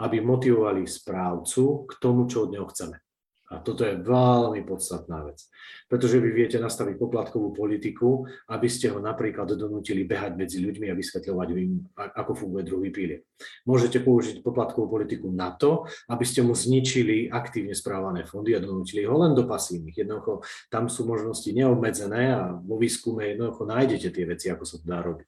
aby 0.00 0.20
motivovali 0.20 0.84
správcu 0.84 1.88
k 1.88 1.92
tomu, 1.96 2.28
čo 2.28 2.48
od 2.48 2.52
neho 2.52 2.66
chceme. 2.68 3.00
A 3.46 3.62
toto 3.62 3.86
je 3.86 3.94
veľmi 4.02 4.66
podstatná 4.66 5.22
vec. 5.22 5.38
Pretože 5.86 6.18
vy 6.18 6.34
viete 6.34 6.58
nastaviť 6.58 6.98
poplatkovú 6.98 7.54
politiku, 7.54 8.26
aby 8.50 8.66
ste 8.66 8.90
ho 8.90 8.98
napríklad 8.98 9.54
donútili 9.54 10.02
behať 10.02 10.34
medzi 10.34 10.58
ľuďmi 10.58 10.90
a 10.90 10.98
vysvetľovať 10.98 11.48
im, 11.54 11.78
ako 11.94 12.32
funguje 12.34 12.66
druhý 12.66 12.90
pilier. 12.90 13.22
Môžete 13.62 14.02
použiť 14.02 14.42
poplatkovú 14.42 14.90
politiku 14.90 15.30
na 15.30 15.54
to, 15.54 15.86
aby 16.10 16.26
ste 16.26 16.42
mu 16.42 16.58
zničili 16.58 17.30
aktívne 17.30 17.70
správané 17.70 18.26
fondy 18.26 18.50
a 18.58 18.58
donútili 18.58 19.06
ho 19.06 19.14
len 19.14 19.30
do 19.38 19.46
pasívnych. 19.46 19.94
Jednoducho 19.94 20.42
tam 20.66 20.90
sú 20.90 21.06
možnosti 21.06 21.46
neobmedzené 21.46 22.34
a 22.34 22.50
vo 22.50 22.82
výskume 22.82 23.30
jednoducho 23.30 23.62
nájdete 23.62 24.10
tie 24.10 24.26
veci, 24.26 24.50
ako 24.50 24.64
sa 24.66 24.82
to 24.82 24.90
dá 24.90 24.98
robiť. 25.06 25.26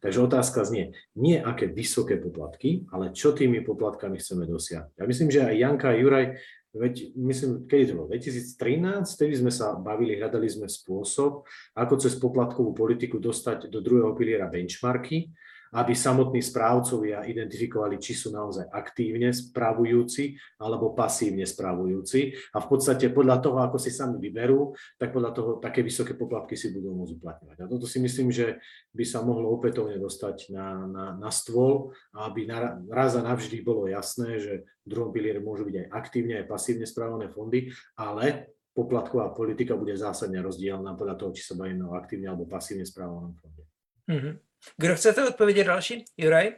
Takže 0.00 0.18
otázka 0.24 0.64
znie, 0.64 0.96
nie 1.12 1.36
aké 1.36 1.68
vysoké 1.68 2.16
poplatky, 2.16 2.88
ale 2.88 3.12
čo 3.12 3.36
tými 3.36 3.60
poplatkami 3.60 4.16
chceme 4.16 4.48
dosiahnuť. 4.48 4.96
Ja 4.96 5.04
myslím, 5.04 5.28
že 5.28 5.44
aj 5.44 5.56
Janka 5.60 5.86
a 5.92 5.98
Juraj 5.98 6.26
Veď, 6.70 7.18
myslím, 7.18 7.66
kedy 7.66 7.90
to 7.90 7.98
bolo? 7.98 8.14
2013, 8.14 9.02
vtedy 9.02 9.42
sme 9.42 9.50
sa 9.50 9.74
bavili, 9.74 10.14
hľadali 10.14 10.46
sme 10.46 10.70
spôsob, 10.70 11.42
ako 11.74 11.94
cez 11.98 12.14
poplatkovú 12.14 12.70
politiku 12.70 13.18
dostať 13.18 13.66
do 13.66 13.82
druhého 13.82 14.14
piliera 14.14 14.46
benchmarky 14.46 15.34
aby 15.70 15.94
samotní 15.94 16.42
správcovia 16.42 17.22
identifikovali, 17.26 18.02
či 18.02 18.12
sú 18.14 18.34
naozaj 18.34 18.66
aktívne 18.70 19.30
spravujúci 19.30 20.34
alebo 20.58 20.92
pasívne 20.92 21.46
spravujúci. 21.46 22.34
A 22.54 22.58
v 22.58 22.66
podstate 22.66 23.10
podľa 23.14 23.38
toho, 23.38 23.58
ako 23.62 23.78
si 23.78 23.94
sami 23.94 24.18
vyberú, 24.18 24.74
tak 24.98 25.14
podľa 25.14 25.30
toho 25.30 25.50
také 25.62 25.86
vysoké 25.86 26.18
poplatky 26.18 26.58
si 26.58 26.74
budú 26.74 26.90
môcť 26.94 27.14
uplatňovať. 27.22 27.56
A 27.62 27.70
toto 27.70 27.86
si 27.86 28.02
myslím, 28.02 28.34
že 28.34 28.58
by 28.90 29.04
sa 29.06 29.22
mohlo 29.22 29.54
opätovne 29.54 29.94
dostať 29.98 30.50
na, 30.50 30.86
na, 30.90 31.04
na 31.14 31.30
stôl, 31.30 31.94
aby 32.18 32.50
na, 32.50 32.82
raz 32.90 33.14
a 33.14 33.22
navždy 33.22 33.62
bolo 33.62 33.86
jasné, 33.86 34.42
že 34.42 34.66
v 34.82 34.86
druhom 34.90 35.14
pilieri 35.14 35.38
môžu 35.38 35.62
byť 35.68 35.76
aj 35.76 35.86
aktívne, 35.94 36.34
aj 36.42 36.50
pasívne 36.50 36.86
správované 36.88 37.30
fondy, 37.30 37.70
ale 37.94 38.50
poplatková 38.74 39.34
politika 39.34 39.74
bude 39.74 39.94
zásadne 39.98 40.38
rozdielna 40.42 40.94
podľa 40.94 41.16
toho, 41.18 41.30
či 41.34 41.42
sa 41.42 41.54
bavíme 41.58 41.86
o 41.90 41.94
aktívne 41.98 42.30
alebo 42.30 42.46
pasívne 42.46 42.86
správovanom 42.86 43.34
fonde. 43.38 43.64
Mm-hmm. 44.10 44.49
Kdo 44.76 44.94
chcete 44.94 45.28
odpovědět 45.28 45.64
další? 45.64 46.04
Juraj? 46.16 46.52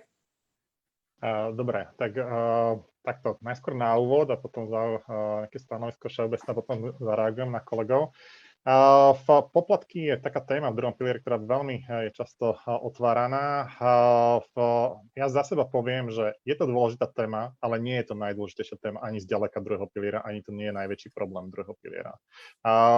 Uh, 1.23 1.57
dobre, 1.57 1.87
tak 1.95 2.19
uh, 2.19 2.83
takto 3.07 3.39
najskôr 3.47 3.79
na 3.79 3.95
úvod 3.95 4.27
a 4.31 4.37
potom 4.37 4.67
za 4.67 4.81
uh, 4.83 4.99
nejaké 5.47 5.59
stanovisko 5.63 6.11
všeobecné, 6.11 6.51
potom 6.51 6.77
zareagujem 6.99 7.51
na 7.55 7.63
kolegov. 7.63 8.11
V 9.27 9.27
poplatky 9.51 10.07
je 10.07 10.23
taká 10.23 10.39
téma 10.39 10.71
v 10.71 10.79
druhom 10.79 10.95
pilieri, 10.95 11.19
ktorá 11.19 11.35
veľmi 11.35 11.83
je 11.83 12.15
často 12.15 12.55
otváraná. 12.63 13.67
Ja 15.19 15.27
za 15.35 15.43
seba 15.43 15.67
poviem, 15.67 16.15
že 16.15 16.39
je 16.47 16.55
to 16.55 16.71
dôležitá 16.71 17.11
téma, 17.11 17.59
ale 17.59 17.83
nie 17.83 17.99
je 17.99 18.07
to 18.07 18.23
najdôležitejšia 18.23 18.79
téma 18.79 19.03
ani 19.03 19.19
z 19.19 19.27
ďaleka 19.27 19.59
druhého 19.59 19.91
piliera, 19.91 20.23
ani 20.23 20.47
to 20.47 20.55
nie 20.55 20.71
je 20.71 20.79
najväčší 20.79 21.11
problém 21.11 21.51
druhého 21.51 21.75
piliera. 21.83 22.15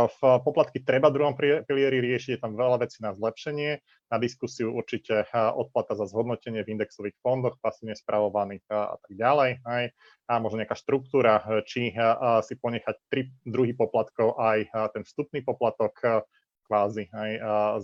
V 0.05 0.21
poplatky 0.21 0.85
treba 0.85 1.09
v 1.09 1.17
druhom 1.17 1.33
pilieri 1.41 1.97
riešiť, 2.13 2.37
je 2.37 2.43
tam 2.45 2.61
veľa 2.61 2.85
vecí 2.85 3.01
na 3.01 3.17
zlepšenie, 3.17 3.81
na 4.15 4.23
diskusiu 4.23 4.71
určite 4.71 5.27
odplata 5.35 5.99
za 5.99 6.07
zhodnotenie 6.07 6.63
v 6.63 6.79
indexových 6.79 7.19
fondoch, 7.19 7.59
pasívne 7.59 7.99
spravovaných 7.99 8.63
a 8.71 8.95
tak 9.03 9.13
ďalej. 9.19 9.51
Aj 9.67 9.91
a 10.25 10.41
možno 10.41 10.65
nejaká 10.65 10.77
štruktúra, 10.77 11.45
e, 11.45 11.61
či 11.69 11.93
e, 11.93 11.95
si 12.41 12.55
ponechať 12.57 12.97
tri 13.13 13.29
druhy 13.45 13.77
poplatkov, 13.77 14.41
aj 14.41 14.59
e, 14.65 14.69
ten 14.97 15.03
vstupný 15.05 15.45
poplatok 15.45 16.25
kvázi 16.65 17.13
aj 17.13 17.31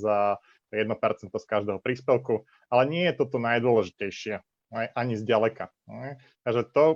za 0.00 0.40
1% 0.72 0.88
z 1.28 1.46
každého 1.52 1.84
príspevku, 1.84 2.48
ale 2.72 2.82
nie 2.88 3.04
je 3.12 3.18
toto 3.20 3.36
najdôležitejšie, 3.36 4.40
aj, 4.40 4.59
ani 4.70 5.18
zďaleka. 5.18 5.66
Takže 6.46 6.62
to, 6.70 6.94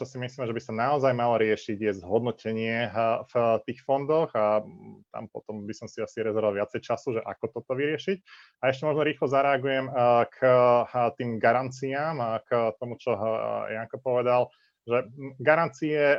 čo 0.00 0.04
si 0.08 0.16
myslím, 0.16 0.48
že 0.48 0.56
by 0.56 0.62
sa 0.64 0.72
naozaj 0.72 1.12
malo 1.12 1.36
riešiť, 1.36 1.76
je 1.76 1.92
zhodnotenie 2.00 2.88
v 3.28 3.32
tých 3.68 3.84
fondoch 3.84 4.32
a 4.32 4.64
tam 5.12 5.28
potom 5.28 5.68
by 5.68 5.76
som 5.76 5.92
si 5.92 6.00
asi 6.00 6.24
rezervoval 6.24 6.56
viacej 6.56 6.80
času, 6.80 7.20
že 7.20 7.20
ako 7.20 7.44
toto 7.52 7.76
vyriešiť. 7.76 8.18
A 8.64 8.72
ešte 8.72 8.88
možno 8.88 9.04
rýchlo 9.04 9.28
zareagujem 9.28 9.92
k 10.32 10.38
tým 11.20 11.36
garanciám 11.36 12.16
a 12.16 12.40
k 12.40 12.72
tomu, 12.80 12.96
čo 12.96 13.12
Janko 13.68 14.00
povedal 14.00 14.48
že 14.82 14.98
garancie 15.38 16.18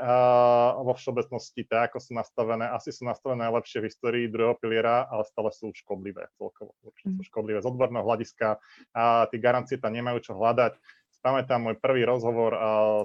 vo 0.80 0.93
všeobecnosti, 0.95 1.68
tak 1.68 1.91
ako 1.91 1.97
sú 1.99 2.11
nastavené, 2.16 2.72
asi 2.72 2.95
sú 2.95 3.03
nastavené 3.03 3.43
najlepšie 3.47 3.84
v 3.84 3.88
histórii 3.91 4.26
druhého 4.32 4.55
piliera, 4.55 5.03
ale 5.11 5.28
stále 5.28 5.51
sú 5.51 5.76
škodlivé 5.76 6.32
celkovo. 6.39 6.72
Určite 6.84 7.20
sú 7.20 7.24
mhm. 7.24 7.30
škodlivé 7.30 7.59
z 7.59 7.68
odborného 7.68 8.07
hľadiska 8.07 8.64
a 8.95 9.28
tie 9.28 9.39
garancie 9.43 9.76
tam 9.76 9.91
nemajú 9.91 10.32
čo 10.32 10.34
hľadať. 10.39 10.80
Pamätám 11.24 11.64
môj 11.64 11.80
prvý 11.80 12.03
rozhovor 12.03 12.51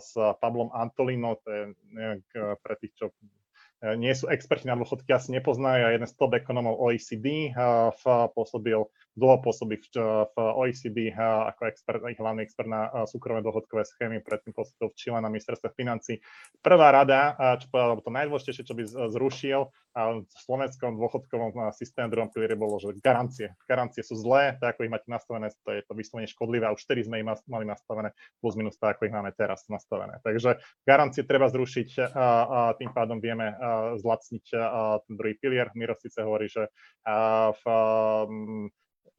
s 0.02 0.10
Pablom 0.42 0.74
Antolino, 0.74 1.38
to 1.38 1.48
je 1.54 1.62
neviem, 1.94 2.18
pre 2.66 2.74
tých, 2.82 2.90
čo 2.98 3.14
nie 3.94 4.10
sú 4.10 4.26
experti 4.26 4.66
na 4.66 4.74
dôchodky, 4.74 5.14
asi 5.14 5.30
nepoznajú, 5.38 5.86
a 5.86 5.94
jeden 5.94 6.08
z 6.10 6.18
top 6.18 6.34
ekonomov 6.34 6.82
OECD, 6.82 7.54
uh, 7.54 7.94
pôsobil 8.34 8.82
dlho 9.18 9.42
pôsobí 9.42 9.82
v, 9.82 9.86
v 10.30 10.36
OECD 10.38 11.12
ako 11.18 11.66
expert, 11.66 12.00
hlavný 12.00 12.46
expert 12.46 12.70
na 12.70 12.88
súkromné 13.04 13.42
dôchodkové 13.42 13.82
schémy, 13.82 14.22
predtým 14.22 14.54
pôsobil 14.54 14.88
v 14.88 14.96
Čile 14.96 15.18
na 15.18 15.28
ministerstve 15.28 15.74
financí. 15.74 16.22
Prvá 16.62 16.94
rada, 16.94 17.34
čo 17.58 17.66
povedal, 17.68 17.98
to 18.00 18.14
najdôležitejšie, 18.14 18.64
čo 18.64 18.74
by 18.78 18.82
zrušil 19.10 19.60
v 19.98 20.38
slovenskom 20.46 20.94
dôchodkovom 20.94 21.58
systéme 21.74 22.06
druhom 22.12 22.30
pilieri 22.30 22.54
bolo, 22.54 22.78
že 22.78 22.94
garancie. 23.02 23.58
Garancie 23.66 24.06
sú 24.06 24.14
zlé, 24.14 24.54
tak 24.62 24.78
ako 24.78 24.86
ich 24.86 24.92
máte 24.94 25.08
nastavené, 25.10 25.50
to 25.66 25.70
je 25.74 25.82
to 25.82 25.92
vyslovene 25.98 26.30
škodlivé 26.30 26.70
a 26.70 26.74
už 26.74 26.86
4 26.86 27.10
sme 27.10 27.18
ich 27.18 27.26
mali 27.50 27.66
nastavené, 27.66 28.14
plus 28.38 28.54
minus 28.54 28.78
tak, 28.78 28.98
ako 28.98 29.10
ich 29.10 29.16
máme 29.16 29.34
teraz 29.34 29.66
nastavené. 29.66 30.22
Takže 30.22 30.62
garancie 30.86 31.26
treba 31.26 31.50
zrušiť 31.50 32.14
a, 32.14 32.28
a 32.46 32.60
tým 32.78 32.94
pádom 32.94 33.18
vieme 33.18 33.50
zlacniť 33.98 34.44
ten 35.02 35.14
druhý 35.18 35.34
pilier. 35.34 35.74
Miro 35.74 35.98
síce 35.98 36.22
hovorí, 36.22 36.46
že 36.46 36.70
v 37.58 37.64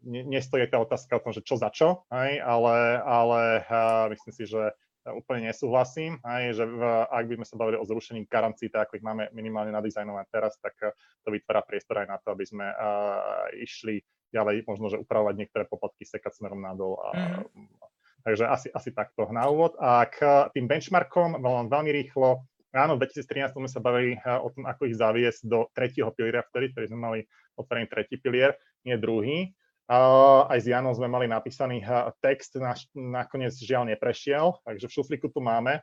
nestojí 0.05 0.67
tá 0.71 0.79
otázka 0.79 1.19
o 1.19 1.23
tom, 1.23 1.31
že 1.35 1.43
čo 1.43 1.59
za 1.59 1.69
čo, 1.71 2.07
aj, 2.11 2.31
ale, 2.39 2.77
ale 3.03 3.41
uh, 3.67 4.05
myslím 4.13 4.33
si, 4.35 4.43
že 4.47 4.71
úplne 5.09 5.49
nesúhlasím, 5.49 6.21
aj, 6.21 6.43
že 6.53 6.63
v, 6.67 6.81
ak 7.07 7.25
by 7.25 7.33
sme 7.41 7.47
sa 7.47 7.55
bavili 7.57 7.77
o 7.79 7.87
zrušení 7.87 8.29
garancií, 8.29 8.69
tak 8.69 8.91
ako 8.91 8.99
ich 8.99 9.05
máme 9.07 9.31
minimálne 9.33 9.73
nadizajnované 9.73 10.27
teraz, 10.29 10.59
tak 10.61 10.75
to 11.23 11.29
vytvára 11.33 11.65
priestor 11.65 12.03
aj 12.03 12.07
na 12.13 12.17
to, 12.21 12.35
aby 12.35 12.45
sme 12.45 12.67
uh, 12.67 13.49
išli 13.57 14.03
ďalej, 14.29 14.69
možno, 14.69 14.93
že 14.93 15.01
upravovať 15.01 15.35
niektoré 15.39 15.63
poplatky, 15.65 16.05
sekať 16.05 16.37
smerom 16.37 16.61
nadol. 16.61 17.01
A, 17.01 17.41
mm. 17.41 17.89
Takže 18.21 18.45
asi, 18.45 18.67
asi 18.69 18.91
takto 18.93 19.25
na 19.33 19.47
úvod. 19.49 19.73
A 19.79 20.05
k 20.05 20.51
tým 20.53 20.69
benchmarkom 20.69 21.39
veľmi 21.41 21.89
rýchlo, 21.89 22.45
Áno, 22.69 23.01
v 23.01 23.09
2013 23.09 23.57
sme 23.57 23.65
sa 23.65 23.81
bavili 23.81 24.21
o 24.21 24.53
tom, 24.53 24.69
ako 24.69 24.85
ich 24.85 24.93
zaviesť 24.93 25.41
do 25.49 25.65
tretieho 25.73 26.13
piliera 26.13 26.45
vtedy, 26.45 26.69
ktorý 26.69 26.85
sme 26.93 26.99
mali 27.01 27.19
otvorený 27.57 27.89
tretí 27.89 28.21
pilier, 28.21 28.53
nie 28.85 28.93
druhý. 28.93 29.57
Aj 29.89 30.59
s 30.61 30.69
Janom 30.69 30.93
sme 30.93 31.09
mali 31.09 31.25
napísaný 31.25 31.81
uh, 31.81 32.13
text, 32.21 32.53
naš, 32.61 32.85
nakoniec 32.93 33.57
žiaľ 33.57 33.89
neprešiel, 33.89 34.61
takže 34.61 34.85
v 34.85 34.95
šuflíku 34.95 35.33
tu 35.33 35.41
máme. 35.41 35.81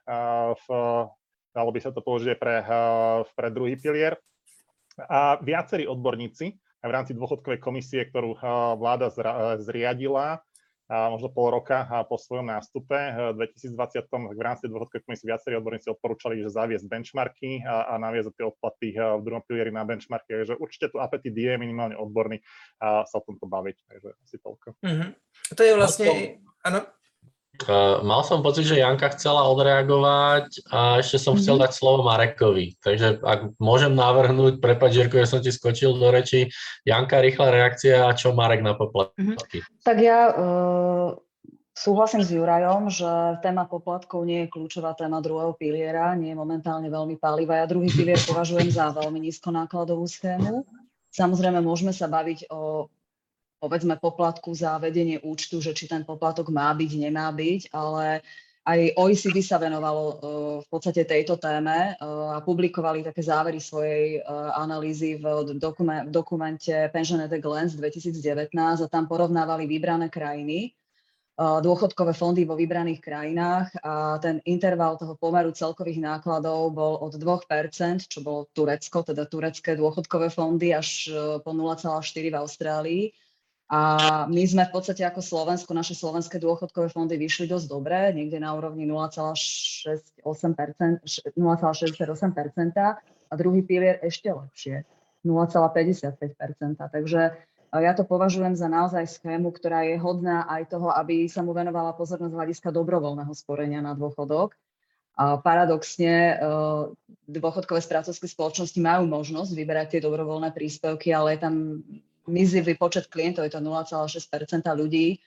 V, 0.62 0.66
dalo 1.50 1.70
by 1.74 1.80
sa 1.82 1.90
to 1.90 1.98
použiť 1.98 2.38
pre, 2.38 2.62
uh, 2.62 3.26
pre 3.34 3.50
druhý 3.50 3.74
pilier. 3.74 4.14
A 5.10 5.42
viacerí 5.42 5.90
odborníci 5.90 6.54
v 6.86 6.92
rámci 6.94 7.18
dôchodkovej 7.18 7.58
komisie, 7.58 8.06
ktorú 8.06 8.38
vláda 8.78 9.10
zriadila, 9.58 10.38
možno 10.86 11.28
pol 11.34 11.50
roka 11.50 11.82
po 12.06 12.14
svojom 12.14 12.46
nástupe 12.46 12.94
v 12.94 13.18
2020 13.34 14.06
v 14.34 14.40
rámci 14.40 14.70
dôchodkovej 14.70 15.02
komisie 15.02 15.26
viacerí 15.26 15.58
odborníci 15.58 15.90
odporúčali, 15.90 16.38
že 16.38 16.54
zaviesť 16.54 16.86
benchmarky 16.86 17.66
a, 17.66 17.90
a 17.90 17.94
naviesť 17.98 18.38
tie 18.38 18.46
odplaty 18.46 18.88
v 18.94 19.22
druhom 19.26 19.42
pilieri 19.42 19.74
na 19.74 19.82
benchmarky. 19.82 20.30
Takže 20.30 20.54
určite 20.62 20.94
tu 20.94 21.02
apetit 21.02 21.34
je 21.34 21.54
minimálne 21.58 21.98
odborný 21.98 22.38
a 22.78 23.02
sa 23.02 23.18
o 23.18 23.26
tomto 23.26 23.50
baviť. 23.50 23.76
Takže 23.82 24.08
asi 24.22 24.36
toľko. 24.38 24.66
Mm-hmm. 24.78 25.10
To 25.58 25.62
je 25.62 25.72
vlastne, 25.74 26.10
áno, 26.62 26.80
Uh, 27.64 28.04
mal 28.04 28.20
som 28.20 28.44
pocit, 28.44 28.68
že 28.68 28.82
Janka 28.82 29.08
chcela 29.16 29.48
odreagovať 29.48 30.68
a 30.68 31.00
ešte 31.00 31.16
som 31.16 31.34
chcel 31.40 31.56
mhm. 31.56 31.62
dať 31.64 31.72
slovo 31.72 32.04
Marekovi. 32.04 32.76
Takže 32.84 33.24
ak 33.24 33.56
môžem 33.56 33.96
navrhnúť, 33.96 34.60
prepáč 34.60 35.00
Jirko, 35.00 35.16
že 35.24 35.30
som 35.30 35.40
ti 35.40 35.48
skočil 35.48 35.96
do 35.96 36.08
reči, 36.12 36.52
Janka, 36.84 37.24
rýchla 37.24 37.48
reakcia 37.48 38.04
a 38.04 38.12
čo 38.12 38.36
Marek 38.36 38.60
na 38.60 38.76
poplatky? 38.76 39.34
Mm-hmm. 39.34 39.80
Tak 39.80 39.96
ja 40.02 40.20
uh, 40.30 41.08
súhlasím 41.76 42.24
s 42.24 42.32
Jurajom, 42.32 42.88
že 42.88 43.40
téma 43.44 43.68
poplatkov 43.68 44.24
nie 44.24 44.44
je 44.44 44.52
kľúčová 44.52 44.96
téma 44.96 45.20
druhého 45.20 45.52
piliera, 45.52 46.16
nie 46.16 46.32
je 46.32 46.40
momentálne 46.40 46.88
veľmi 46.88 47.20
pálivá. 47.20 47.60
Ja 47.60 47.68
druhý 47.68 47.92
pilier 47.92 48.18
považujem 48.24 48.72
za 48.72 48.90
veľmi 48.96 49.20
nízkonákladovú 49.28 50.08
schému. 50.08 50.64
Samozrejme, 51.12 51.60
môžeme 51.60 51.92
sa 51.92 52.08
baviť 52.08 52.48
o 52.52 52.92
povedzme 53.58 53.96
poplatku 53.96 54.52
za 54.52 54.76
vedenie 54.76 55.20
účtu, 55.20 55.60
že 55.64 55.72
či 55.72 55.88
ten 55.88 56.04
poplatok 56.04 56.52
má 56.52 56.70
byť, 56.76 56.90
nemá 57.00 57.32
byť, 57.32 57.72
ale 57.72 58.20
aj 58.66 58.98
OECD 58.98 59.46
sa 59.46 59.62
venovalo 59.62 60.02
uh, 60.02 60.14
v 60.58 60.66
podstate 60.66 61.06
tejto 61.06 61.38
téme 61.38 61.94
uh, 61.94 62.34
a 62.34 62.42
publikovali 62.42 63.06
také 63.06 63.22
závery 63.22 63.62
svojej 63.62 64.18
uh, 64.18 64.58
analýzy 64.58 65.22
v 65.22 65.54
dokumen- 65.54 66.10
dokumente 66.10 66.74
Pension 66.90 67.22
at 67.22 67.30
a 67.30 67.38
Glance 67.38 67.78
2019 67.78 68.50
a 68.82 68.90
tam 68.90 69.06
porovnávali 69.06 69.70
vybrané 69.70 70.10
krajiny, 70.10 70.74
dôchodkové 71.36 72.16
fondy 72.16 72.48
vo 72.48 72.56
vybraných 72.56 72.96
krajinách 72.96 73.68
a 73.84 74.16
ten 74.24 74.40
interval 74.48 74.96
toho 74.96 75.20
pomeru 75.20 75.52
celkových 75.52 76.00
nákladov 76.00 76.72
bol 76.72 76.96
od 76.96 77.12
2%, 77.12 78.08
čo 78.08 78.24
bolo 78.24 78.48
Turecko, 78.56 79.04
teda 79.04 79.28
turecké 79.28 79.76
dôchodkové 79.76 80.32
fondy, 80.32 80.72
až 80.72 81.12
po 81.44 81.52
0,4 81.52 82.32
v 82.32 82.40
Austrálii 82.40 83.04
a 83.66 83.80
my 84.30 84.42
sme 84.46 84.62
v 84.62 84.72
podstate 84.78 85.02
ako 85.02 85.18
Slovensko, 85.18 85.74
naše 85.74 85.98
slovenské 85.98 86.38
dôchodkové 86.38 86.86
fondy 86.86 87.18
vyšli 87.18 87.50
dosť 87.50 87.66
dobre, 87.66 88.14
niekde 88.14 88.38
na 88.38 88.54
úrovni 88.54 88.86
0,68%, 88.86 90.22
0,68% 91.34 91.42
a 93.26 93.32
druhý 93.34 93.66
pilier 93.66 93.98
ešte 94.06 94.30
lepšie, 94.30 94.86
0,55%. 95.26 96.78
Takže 96.78 97.22
ja 97.74 97.92
to 97.98 98.06
považujem 98.06 98.54
za 98.54 98.70
naozaj 98.70 99.02
schému, 99.18 99.50
ktorá 99.50 99.82
je 99.82 99.98
hodná 99.98 100.46
aj 100.46 100.70
toho, 100.70 100.94
aby 100.94 101.26
sa 101.26 101.42
mu 101.42 101.50
venovala 101.50 101.90
pozornosť 101.98 102.38
hľadiska 102.38 102.70
dobrovoľného 102.70 103.34
sporenia 103.34 103.82
na 103.82 103.98
dôchodok. 103.98 104.54
A 105.18 105.42
paradoxne 105.42 106.38
dôchodkové 107.26 107.82
správcovské 107.82 108.30
spoločnosti 108.30 108.78
majú 108.78 109.10
možnosť 109.10 109.50
vyberať 109.58 109.98
tie 109.98 110.00
dobrovoľné 110.06 110.54
príspevky, 110.54 111.10
ale 111.10 111.34
je 111.34 111.40
tam 111.42 111.82
mizivý 112.26 112.74
počet 112.74 113.06
klientov, 113.10 113.46
je 113.46 113.54
to 113.54 113.62
0,6% 113.62 114.66
ľudí, 114.76 115.18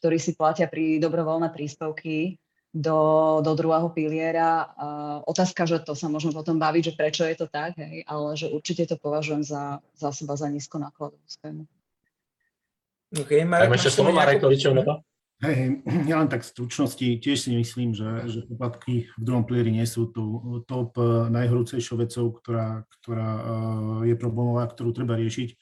ktorí 0.00 0.16
si 0.18 0.36
platia 0.36 0.66
pri 0.66 1.00
dobrovoľné 1.00 1.50
príspevky 1.50 2.38
do, 2.74 2.98
do 3.40 3.54
druhého 3.54 3.88
piliera. 3.94 4.66
Uh, 4.74 5.18
otázka, 5.30 5.62
že 5.62 5.78
to 5.86 5.94
sa 5.94 6.10
možno 6.10 6.34
potom 6.34 6.58
baviť, 6.58 6.90
že 6.90 6.96
prečo 6.98 7.22
je 7.22 7.38
to 7.38 7.46
tak, 7.46 7.78
hej, 7.78 8.02
ale 8.04 8.34
že 8.34 8.50
určite 8.50 8.90
to 8.90 8.98
považujem 8.98 9.46
za, 9.46 9.78
za 9.94 10.10
seba 10.10 10.34
za 10.34 10.50
nízko 10.50 10.82
nákladovú 10.82 11.22
schému. 11.30 11.64
Okay, 13.14 13.46
Marek, 13.46 13.78
ešte 13.78 13.94
slovo 13.94 14.10
Marekovi, 14.10 14.58
čo 14.58 14.74
na 14.74 14.82
to? 14.82 14.94
Hej, 15.42 15.54
hej, 15.54 15.70
ja 16.10 16.16
len 16.18 16.26
tak 16.30 16.42
v 16.42 16.50
stručnosti 16.50 17.06
tiež 17.22 17.38
si 17.38 17.50
myslím, 17.54 17.94
že, 17.94 18.26
že 18.26 18.38
poplatky 18.46 19.06
v 19.14 19.22
druhom 19.22 19.46
pilieri 19.46 19.70
nie 19.70 19.86
sú 19.86 20.10
tu 20.10 20.22
top 20.66 20.98
eh, 20.98 21.30
najhorúcejšou 21.30 21.96
vecou, 22.00 22.26
ktorá, 22.34 22.82
ktorá 23.00 23.28
eh, 23.28 24.12
je 24.12 24.14
problémová, 24.18 24.66
ktorú 24.66 24.90
treba 24.90 25.14
riešiť. 25.14 25.54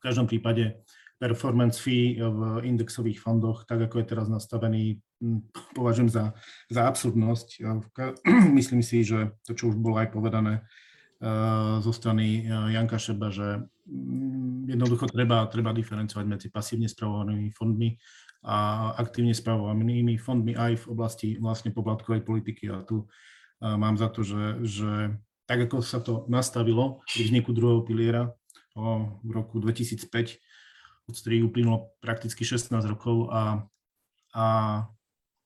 V 0.00 0.08
každom 0.08 0.24
prípade 0.24 0.80
performance 1.20 1.76
fee 1.76 2.16
v 2.16 2.64
indexových 2.64 3.20
fondoch, 3.20 3.68
tak 3.68 3.84
ako 3.84 4.00
je 4.00 4.06
teraz 4.08 4.26
nastavený, 4.32 5.04
hm, 5.20 5.52
považujem 5.76 6.08
za, 6.08 6.32
za 6.72 6.88
absurdnosť. 6.88 7.60
Myslím 8.58 8.80
si, 8.80 9.04
že 9.04 9.36
to, 9.44 9.52
čo 9.52 9.68
už 9.68 9.76
bolo 9.76 10.00
aj 10.00 10.08
povedané 10.08 10.64
eh, 10.64 11.76
zo 11.84 11.92
strany 11.92 12.48
Janka 12.48 12.96
Šeba, 12.96 13.28
že 13.28 13.68
hm, 13.84 14.72
jednoducho 14.72 15.12
treba, 15.12 15.44
treba 15.52 15.76
diferencovať 15.76 16.24
medzi 16.24 16.48
pasívne 16.48 16.88
spravovanými 16.88 17.52
fondmi 17.52 18.00
a 18.40 18.88
aktívne 18.96 19.36
spravovanými 19.36 20.16
fondmi 20.16 20.56
aj 20.56 20.72
v 20.80 20.84
oblasti 20.88 21.28
vlastne 21.36 21.76
poplatkovej 21.76 22.24
politiky. 22.24 22.72
A 22.72 22.80
tu 22.80 23.04
mám 23.60 24.00
za 24.00 24.08
to, 24.08 24.24
že, 24.24 24.64
že 24.64 25.20
tak 25.44 25.68
ako 25.68 25.84
sa 25.84 26.00
to 26.00 26.24
nastavilo 26.32 27.04
pri 27.04 27.28
vzniku 27.28 27.52
druhého 27.52 27.84
piliera 27.84 28.32
v 29.20 29.30
roku 29.30 29.60
2005, 29.60 30.06
od 31.10 31.14
ktorých 31.14 31.46
uplynulo 31.46 31.92
prakticky 32.00 32.46
16 32.46 32.72
rokov 32.86 33.28
a, 33.30 33.66
a 34.34 34.44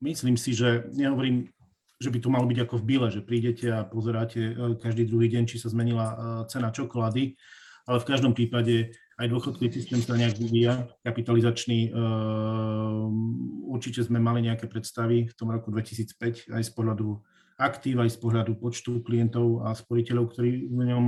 myslím 0.05 0.37
si, 0.37 0.53
že 0.53 0.89
nehovorím, 0.93 1.49
že 2.03 2.13
by 2.13 2.19
to 2.21 2.29
malo 2.29 2.45
byť 2.45 2.59
ako 2.69 2.75
v 2.83 2.85
Bile, 2.85 3.09
že 3.09 3.25
prídete 3.25 3.71
a 3.73 3.87
pozeráte 3.87 4.41
e, 4.53 4.53
každý 4.77 5.09
druhý 5.09 5.31
deň, 5.31 5.49
či 5.49 5.57
sa 5.57 5.73
zmenila 5.73 6.07
e, 6.11 6.17
cena 6.53 6.69
čokolády, 6.75 7.33
ale 7.89 7.99
v 8.03 8.09
každom 8.09 8.37
prípade 8.37 8.93
aj 9.15 9.31
dôchodkový 9.31 9.71
systém 9.71 10.03
sa 10.03 10.19
nejak 10.19 10.35
vyvíja, 10.35 10.91
kapitalizačný. 11.07 11.95
Ehm, 11.95 13.15
určite 13.71 14.03
sme 14.03 14.19
mali 14.19 14.43
nejaké 14.43 14.67
predstavy 14.67 15.31
v 15.31 15.35
tom 15.39 15.55
roku 15.55 15.71
2005 15.71 16.51
aj 16.51 16.63
z 16.67 16.71
pohľadu 16.75 17.23
aktív, 17.55 18.03
aj 18.03 18.11
z 18.11 18.19
pohľadu 18.19 18.59
počtu 18.59 19.07
klientov 19.07 19.63
a 19.63 19.71
sporiteľov, 19.71 20.35
ktorí, 20.35 20.67
v 20.67 20.83
ňom, 20.83 21.05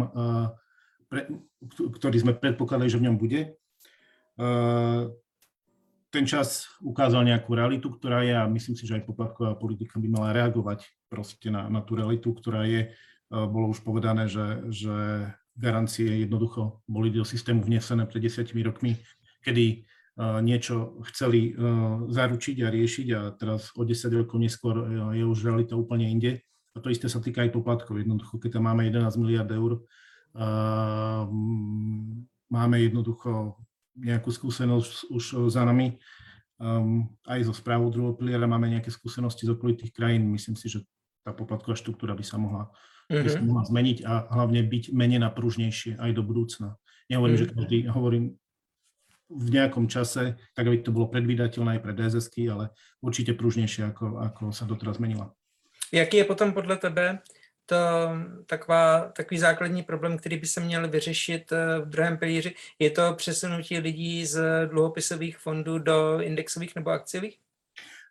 pre, 1.16 1.24
ktorý 1.72 2.16
sme 2.20 2.36
predpokladali, 2.36 2.92
že 2.92 3.00
v 3.00 3.08
ňom 3.08 3.16
bude. 3.16 3.56
Eh, 4.36 5.02
ten 6.12 6.24
čas 6.28 6.68
ukázal 6.84 7.24
nejakú 7.24 7.56
realitu, 7.56 7.88
ktorá 7.88 8.20
je 8.20 8.36
a 8.36 8.44
myslím 8.44 8.76
si, 8.76 8.84
že 8.84 9.00
aj 9.00 9.08
poplatková 9.08 9.56
politika 9.56 9.96
by 9.96 10.08
mala 10.12 10.36
reagovať 10.36 10.84
proste 11.08 11.48
na, 11.48 11.72
na 11.72 11.80
tú 11.80 11.96
realitu, 11.96 12.36
ktorá 12.36 12.68
je. 12.68 12.92
Eh, 12.92 13.46
bolo 13.48 13.72
už 13.72 13.80
povedané, 13.80 14.28
že, 14.28 14.68
že 14.68 14.94
garancie 15.56 16.28
jednoducho 16.28 16.84
boli 16.84 17.08
do 17.08 17.24
systému 17.24 17.64
vnesené 17.64 18.04
pred 18.04 18.20
desiatimi 18.20 18.60
rokmi, 18.60 18.92
kedy 19.40 19.88
uh, 20.20 20.44
niečo 20.44 21.00
chceli 21.08 21.56
zaručiť 22.12 22.60
a 22.60 22.68
riešiť 22.68 23.06
a 23.16 23.20
teraz 23.32 23.72
o 23.72 23.80
10 23.80 24.20
rokov 24.20 24.36
neskôr 24.36 24.84
je 25.16 25.24
už 25.24 25.48
realita 25.48 25.72
úplne 25.72 26.12
inde. 26.12 26.44
A 26.76 26.84
to 26.84 26.92
isté 26.92 27.08
sa 27.08 27.24
týka 27.24 27.40
aj 27.40 27.56
poplatkov. 27.56 27.96
Jednoducho, 27.96 28.36
keď 28.36 28.60
tam 28.60 28.68
máme 28.68 28.84
11 28.84 29.16
miliard 29.16 29.48
eur, 29.48 29.80
máme 32.52 32.76
jednoducho 32.80 33.56
nejakú 33.96 34.28
skúsenosť 34.28 35.08
už 35.08 35.24
za 35.48 35.64
nami. 35.64 35.96
Um, 36.56 37.12
aj 37.28 37.52
zo 37.52 37.54
správou 37.56 37.92
druhého 37.92 38.16
piliera 38.16 38.48
máme 38.48 38.72
nejaké 38.72 38.88
skúsenosti 38.88 39.44
z 39.44 39.52
okolitých 39.52 39.92
krajín. 39.92 40.32
Myslím 40.32 40.56
si, 40.56 40.72
že 40.72 40.88
tá 41.20 41.36
poplatková 41.36 41.76
štruktúra 41.76 42.16
by 42.16 42.24
sa 42.24 42.40
mohla 42.40 42.72
by 43.06 43.28
sa 43.30 43.38
mohla 43.38 43.62
zmeniť 43.62 44.02
a 44.02 44.26
hlavne 44.34 44.66
byť 44.66 44.90
menej 44.90 45.22
napružnejšie 45.22 45.94
aj 45.98 46.10
do 46.10 46.22
budúcna. 46.26 46.74
Nehovorím, 47.06 47.38
že 47.38 47.46
každý, 47.46 47.76
hovorím 47.86 48.34
v 49.30 49.48
nejakom 49.50 49.86
čase, 49.86 50.38
tak 50.54 50.64
aby 50.66 50.82
to 50.82 50.90
bolo 50.90 51.10
predvídateľné 51.10 51.78
aj 51.78 51.82
pre 51.82 51.92
dss 51.94 52.30
ale 52.50 52.74
určite 53.02 53.34
pružnejšie, 53.34 53.94
ako, 53.94 54.22
ako 54.22 54.42
sa 54.50 54.66
doteraz 54.66 54.98
zmenila. 54.98 55.30
Jaký 55.94 56.22
je 56.22 56.26
potom 56.26 56.50
podle 56.50 56.74
tebe 56.78 57.22
taková, 58.46 59.00
takový 59.16 59.38
základní 59.38 59.82
problém, 59.82 60.18
který 60.18 60.36
by 60.36 60.46
se 60.46 60.60
měl 60.60 60.88
vyřešit 60.88 61.52
eh, 61.52 61.80
v 61.80 61.88
druhém 61.88 62.18
pilíři? 62.18 62.54
Je 62.78 62.90
to 62.90 63.14
přesunutí 63.14 63.78
lidí 63.78 64.26
z 64.26 64.66
dluhopisových 64.66 65.38
fondů 65.38 65.78
do 65.78 66.20
indexových 66.20 66.76
nebo 66.76 66.90
akciových? 66.90 67.38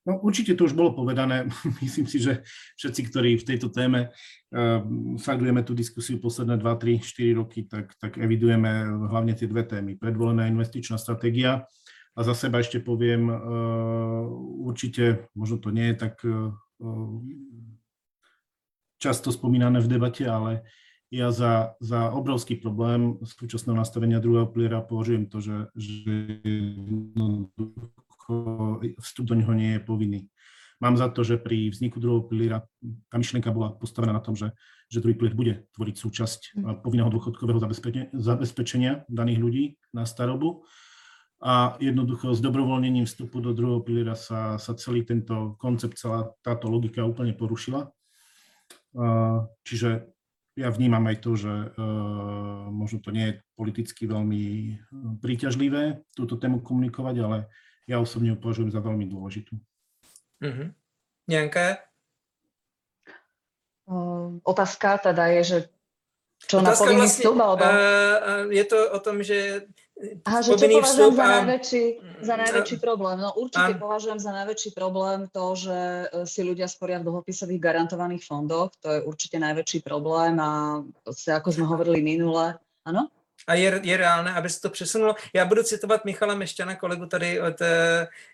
No 0.06 0.22
určite 0.22 0.53
to 0.53 0.70
už 0.70 0.78
bolo 0.78 0.93
povedané. 0.93 1.49
Myslím 1.82 2.06
si, 2.06 2.22
že 2.22 2.45
všetci, 2.78 3.01
ktorí 3.10 3.32
v 3.41 3.47
tejto 3.49 3.74
téme 3.74 4.14
uh, 4.14 4.86
sledujeme 5.18 5.66
tú 5.66 5.74
diskusiu 5.74 6.22
posledné 6.22 6.62
2, 6.62 7.01
3, 7.01 7.01
4 7.01 7.34
roky, 7.41 7.66
tak, 7.66 7.89
tak 7.97 8.22
evidujeme 8.22 8.86
hlavne 9.10 9.34
tie 9.34 9.49
dve 9.49 9.66
témy. 9.66 9.97
Predvolená 9.97 10.45
investičná 10.45 11.01
stratégia 11.01 11.66
a 12.16 12.20
za 12.22 12.38
seba 12.38 12.62
ešte 12.62 12.78
poviem, 12.86 13.34
uh, 13.34 14.30
určite, 14.70 15.26
možno 15.34 15.58
to 15.58 15.74
nie 15.74 15.89
je 15.89 15.95
tak 15.97 16.22
uh, 16.22 16.53
často 19.06 19.30
spomínané 19.30 19.78
v 19.78 19.91
debate, 19.91 20.26
ale 20.26 20.66
ja 21.14 21.30
za, 21.30 21.78
za 21.78 22.10
obrovský 22.10 22.58
problém 22.58 23.22
súčasného 23.22 23.78
nastavenia 23.78 24.18
druhého 24.18 24.49
piliera 24.49 24.82
považujem 24.82 25.30
to, 25.30 25.38
že, 25.38 25.70
že 25.78 26.06
vstup 28.97 29.26
do 29.30 29.36
neho 29.38 29.53
nie 29.53 29.78
je 29.78 29.82
povinný. 29.86 30.22
Mám 30.84 30.99
za 30.99 31.08
to, 31.08 31.24
že 31.24 31.39
pri 31.39 31.72
vzniku 31.72 32.03
druhého 32.03 32.28
piliera 32.28 32.68
tá 33.08 33.16
myšlienka 33.16 33.47
bola 33.53 33.72
postavená 33.72 34.12
na 34.12 34.20
tom, 34.20 34.36
že, 34.36 34.51
že 34.91 34.99
druhý 34.99 35.16
pilier 35.16 35.38
bude 35.38 35.53
tvoriť 35.72 35.95
súčasť 35.95 36.41
mm. 36.58 36.84
povinného 36.84 37.08
dôchodkového 37.08 37.64
zabezpečenia, 37.64 38.12
zabezpečenia 38.12 38.91
daných 39.08 39.39
ľudí 39.39 39.64
na 39.95 40.03
starobu. 40.03 40.68
A 41.39 41.80
jednoducho 41.80 42.36
s 42.36 42.43
dobrovoľnením 42.43 43.08
vstupu 43.08 43.39
do 43.39 43.56
druhého 43.56 43.80
piliera 43.88 44.20
sa, 44.20 44.60
sa 44.60 44.76
celý 44.76 45.08
tento 45.08 45.56
koncept, 45.62 45.95
celá 45.95 46.34
táto 46.43 46.68
logika 46.68 47.08
úplne 47.08 47.32
porušila. 47.32 47.88
Čiže 49.68 50.08
ja 50.56 50.72
vnímam 50.72 51.04
aj 51.04 51.18
to, 51.20 51.36
že 51.36 51.52
uh, 51.52 52.72
možno 52.72 53.04
to 53.04 53.12
nie 53.12 53.28
je 53.28 53.39
politicky 53.60 54.08
veľmi 54.08 54.43
príťažlivé 55.20 56.08
túto 56.16 56.39
tému 56.39 56.64
komunikovať, 56.64 57.16
ale 57.20 57.38
ja 57.91 58.00
osobne 58.00 58.32
ju 58.32 58.38
považujem 58.39 58.72
za 58.72 58.80
veľmi 58.80 59.04
dôležitú. 59.12 59.52
Mm-hmm. 60.39 60.68
Janka? 61.28 61.84
Otázka 64.48 65.12
teda 65.12 65.28
je, 65.36 65.41
že 65.43 65.58
čo 66.48 66.64
Otázka 66.64 66.72
na 66.72 66.74
povinný 66.80 67.08
vlastne, 67.08 67.20
vstup? 67.20 67.36
Alebo... 67.36 67.64
Uh, 67.68 68.43
je 68.56 68.64
to 68.64 68.78
o 68.80 69.00
tom, 69.04 69.18
že 69.28 69.68
Aha, 69.96 70.43
že 70.43 70.60
čo 70.60 70.68
považujem 70.68 71.16
za, 71.16 71.28
najväčší, 71.39 71.84
za 72.20 72.36
najväčší 72.36 72.78
problém? 72.84 73.16
No 73.16 73.32
určite 73.39 73.74
a... 73.74 73.80
považujem 73.80 74.20
za 74.20 74.32
najväčší 74.36 74.70
problém 74.76 75.32
to, 75.32 75.46
že 75.56 75.80
e, 75.80 76.06
si 76.28 76.43
ľudia 76.43 76.68
sporia 76.68 77.00
v 77.00 77.08
dlhopisových 77.08 77.64
garantovaných 77.64 78.28
fondoch. 78.28 78.76
To 78.84 78.91
je 78.91 79.00
určite 79.08 79.39
najväčší 79.39 79.80
problém 79.88 80.36
a 80.43 80.84
ako 81.08 81.48
sme 81.48 81.64
hovorili 81.64 82.04
minule, 82.04 82.60
áno? 82.84 83.08
a 83.48 83.54
je, 83.54 83.80
je 83.84 83.98
reálné, 83.98 84.34
aby 84.34 84.50
se 84.50 84.62
to 84.62 84.70
přesunulo. 84.70 85.16
Já 85.34 85.46
budu 85.46 85.64
citovat 85.64 86.06
Michala 86.06 86.36
Mešťana, 86.36 86.76
kolegu 86.76 87.06
tady 87.06 87.41
od 87.41 87.62
uh, 87.62 87.68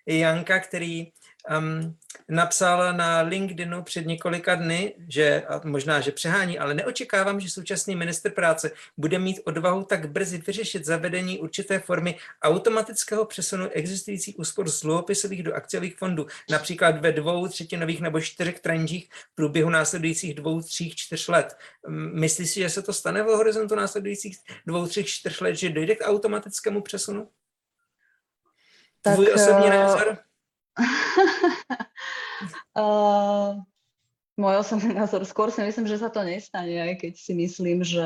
Janka, 0.05 0.59
který 0.59 1.11
um, 1.57 1.97
napsal 2.29 2.93
na 2.93 3.21
LinkedInu 3.21 3.83
před 3.83 4.05
několika 4.05 4.55
dny, 4.55 4.95
že 5.07 5.43
a 5.47 5.61
možná, 5.63 6.01
že 6.01 6.11
přehání, 6.11 6.59
ale 6.59 6.73
neočekávám, 6.73 7.39
že 7.39 7.49
současný 7.49 7.95
minister 7.95 8.31
práce 8.31 8.71
bude 8.97 9.19
mít 9.19 9.39
odvahu 9.45 9.83
tak 9.83 10.11
brzy 10.11 10.37
vyřešit 10.47 10.85
zavedení 10.85 11.39
určité 11.39 11.79
formy 11.79 12.17
automatického 12.43 13.25
přesunu 13.25 13.69
existujících 13.69 14.39
úspor 14.39 14.69
z 14.69 14.81
dluhopisových 14.81 15.43
do 15.43 15.53
akciových 15.53 15.97
fondů, 15.97 16.27
například 16.49 17.01
ve 17.01 17.11
dvou 17.11 17.47
třetinových 17.47 18.01
nebo 18.01 18.21
čtyřech 18.21 18.59
tranžích 18.59 19.09
v 19.31 19.35
průběhu 19.35 19.69
následujících 19.69 20.33
dvou, 20.35 20.61
tří, 20.61 20.95
čtyř 20.95 21.27
let. 21.27 21.57
Myslíš 22.13 22.49
si, 22.49 22.59
že 22.59 22.69
se 22.69 22.81
to 22.81 22.93
stane 22.93 23.23
v 23.23 23.25
horizontu 23.25 23.75
následujících 23.75 24.37
dvou, 24.65 24.87
tři, 24.87 25.03
čtyř 25.03 25.41
let, 25.41 25.55
že 25.55 25.69
dojde 25.69 25.95
k 25.95 26.05
automatickému 26.05 26.81
přesunu? 26.81 27.29
Tak, 29.01 29.13
Tvůj 29.13 29.33
osobní 29.33 29.65
uh... 29.65 29.69
názor? 29.69 30.17
Uh, 32.77 33.59
môj 34.41 34.55
osobný 34.65 34.91
názor, 34.99 35.21
skôr 35.29 35.53
si 35.53 35.61
myslím, 35.61 35.85
že 35.85 36.01
sa 36.01 36.09
to 36.09 36.25
nestane, 36.25 36.81
aj 36.81 36.93
keď 36.97 37.13
si 37.13 37.33
myslím, 37.37 37.85
že 37.85 38.05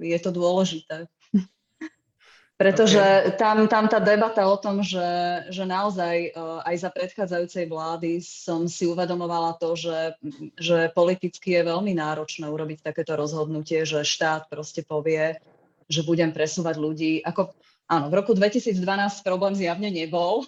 je 0.00 0.18
to 0.24 0.30
dôležité. 0.32 1.04
Pretože 2.58 2.98
okay. 2.98 3.38
tam, 3.38 3.70
tam 3.70 3.86
tá 3.86 4.02
debata 4.02 4.42
o 4.42 4.58
tom, 4.58 4.82
že, 4.82 5.06
že 5.54 5.62
naozaj 5.62 6.34
uh, 6.34 6.58
aj 6.66 6.74
za 6.82 6.90
predchádzajúcej 6.90 7.70
vlády 7.70 8.18
som 8.18 8.66
si 8.66 8.82
uvedomovala 8.90 9.54
to, 9.62 9.78
že, 9.78 10.18
že 10.58 10.90
politicky 10.90 11.54
je 11.54 11.62
veľmi 11.70 11.94
náročné 11.94 12.50
urobiť 12.50 12.82
takéto 12.82 13.14
rozhodnutie, 13.14 13.86
že 13.86 14.02
štát 14.02 14.50
proste 14.50 14.82
povie, 14.82 15.38
že 15.86 16.02
budem 16.02 16.34
presúvať 16.34 16.82
ľudí. 16.82 17.12
Ako, 17.22 17.54
áno, 17.86 18.10
v 18.10 18.18
roku 18.18 18.34
2012 18.34 18.74
problém 19.22 19.54
zjavne 19.54 19.94
nebol, 19.94 20.42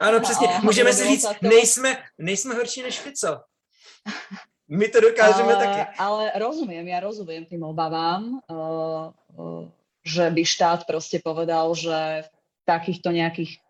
Ano, 0.00 0.20
přesně. 0.20 0.48
Ale 0.48 0.60
Můžeme 0.62 0.92
si 0.92 1.08
říct, 1.08 1.22
to- 1.22 1.48
nejsme, 1.48 1.98
nejsme 2.18 2.54
horší 2.54 2.82
než 2.82 2.98
Fico. 2.98 3.40
My 4.68 4.88
to 4.88 5.00
dokážeme 5.00 5.54
ale, 5.54 5.66
taky. 5.66 5.80
ale 5.98 6.22
rozumiem, 6.40 6.86
ja 6.88 6.98
rozumiem 7.04 7.44
tým 7.44 7.60
obavám, 7.60 8.40
uh, 8.48 9.12
uh, 9.36 9.68
že 10.00 10.32
by 10.32 10.42
štát 10.48 10.88
proste 10.88 11.20
povedal, 11.20 11.68
že 11.76 12.24
v 12.24 12.28
takýchto 12.64 13.12
nejakých 13.12 13.60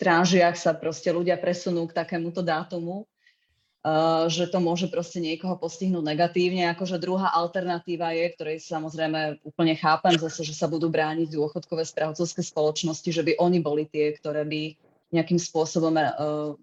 tranžiach 0.00 0.56
sa 0.56 0.72
proste 0.72 1.12
ľudia 1.12 1.36
presunú 1.36 1.84
k 1.84 2.00
takémuto 2.00 2.40
dátumu, 2.40 3.04
uh, 3.04 4.24
že 4.32 4.48
to 4.48 4.56
môže 4.56 4.88
proste 4.88 5.20
niekoho 5.20 5.52
postihnúť 5.60 6.16
negatívne. 6.16 6.72
Akože 6.72 6.96
druhá 6.96 7.28
alternatíva 7.28 8.16
je, 8.16 8.32
ktorej 8.32 8.64
samozrejme 8.64 9.44
úplne 9.44 9.76
chápem 9.76 10.16
zase, 10.16 10.48
že 10.48 10.56
sa 10.56 10.64
budú 10.64 10.88
brániť 10.88 11.28
dôchodkové 11.28 11.84
správcovské 11.84 12.40
spoločnosti, 12.40 13.10
že 13.12 13.20
by 13.20 13.36
oni 13.36 13.60
boli 13.60 13.84
tie, 13.84 14.16
ktoré 14.16 14.48
by 14.48 14.87
nejakým 15.12 15.40
spôsobom 15.40 15.94
uh, 15.96 16.54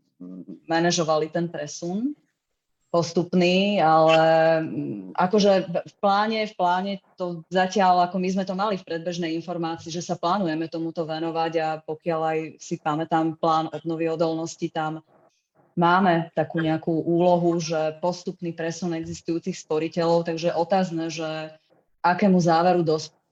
manažovali 0.70 1.30
ten 1.34 1.50
presun 1.50 2.16
postupný, 2.96 3.84
ale 3.84 4.20
mm, 4.64 5.20
akože 5.20 5.52
v- 5.68 5.98
pláne, 6.00 6.48
v 6.48 6.54
pláne 6.56 6.92
to 7.20 7.44
zatiaľ, 7.52 8.08
ako 8.08 8.24
my 8.24 8.30
sme 8.32 8.48
to 8.48 8.56
mali 8.56 8.80
v 8.80 8.88
predbežnej 8.88 9.36
informácii, 9.36 9.92
že 9.92 10.00
sa 10.00 10.16
plánujeme 10.16 10.72
tomuto 10.72 11.04
venovať 11.04 11.54
a 11.60 11.70
pokiaľ 11.84 12.22
aj 12.24 12.40
si 12.64 12.80
pamätám 12.80 13.36
plán 13.36 13.68
obnovy 13.68 14.08
odolnosti, 14.08 14.72
tam 14.72 15.04
máme 15.76 16.32
takú 16.32 16.64
nejakú 16.64 17.04
úlohu, 17.04 17.60
že 17.60 18.00
postupný 18.00 18.56
presun 18.56 18.96
existujúcich 18.96 19.60
sporiteľov, 19.60 20.32
takže 20.32 20.56
otázne, 20.56 21.12
že 21.12 21.52
akému 22.00 22.40
záveru 22.40 22.80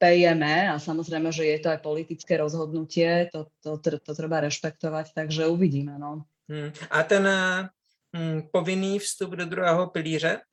dospejeme 0.03 0.67
a 0.67 0.75
samozrejme, 0.75 1.31
že 1.31 1.47
je 1.47 1.59
to 1.63 1.71
aj 1.71 1.79
politické 1.79 2.35
rozhodnutie, 2.35 3.31
to, 3.31 3.47
to, 3.63 3.79
to, 3.79 3.95
to 4.03 4.11
treba 4.11 4.43
rešpektovať, 4.43 5.15
takže 5.15 5.47
uvidíme. 5.47 5.95
No. 5.95 6.27
Hmm. 6.51 6.75
A 6.91 7.07
ten 7.07 7.23
eh, 7.23 7.71
hm, 8.11 8.51
povinný 8.51 8.99
vstup 8.99 9.31
do 9.39 9.45
druhého 9.45 9.87
pilíře? 9.87 10.43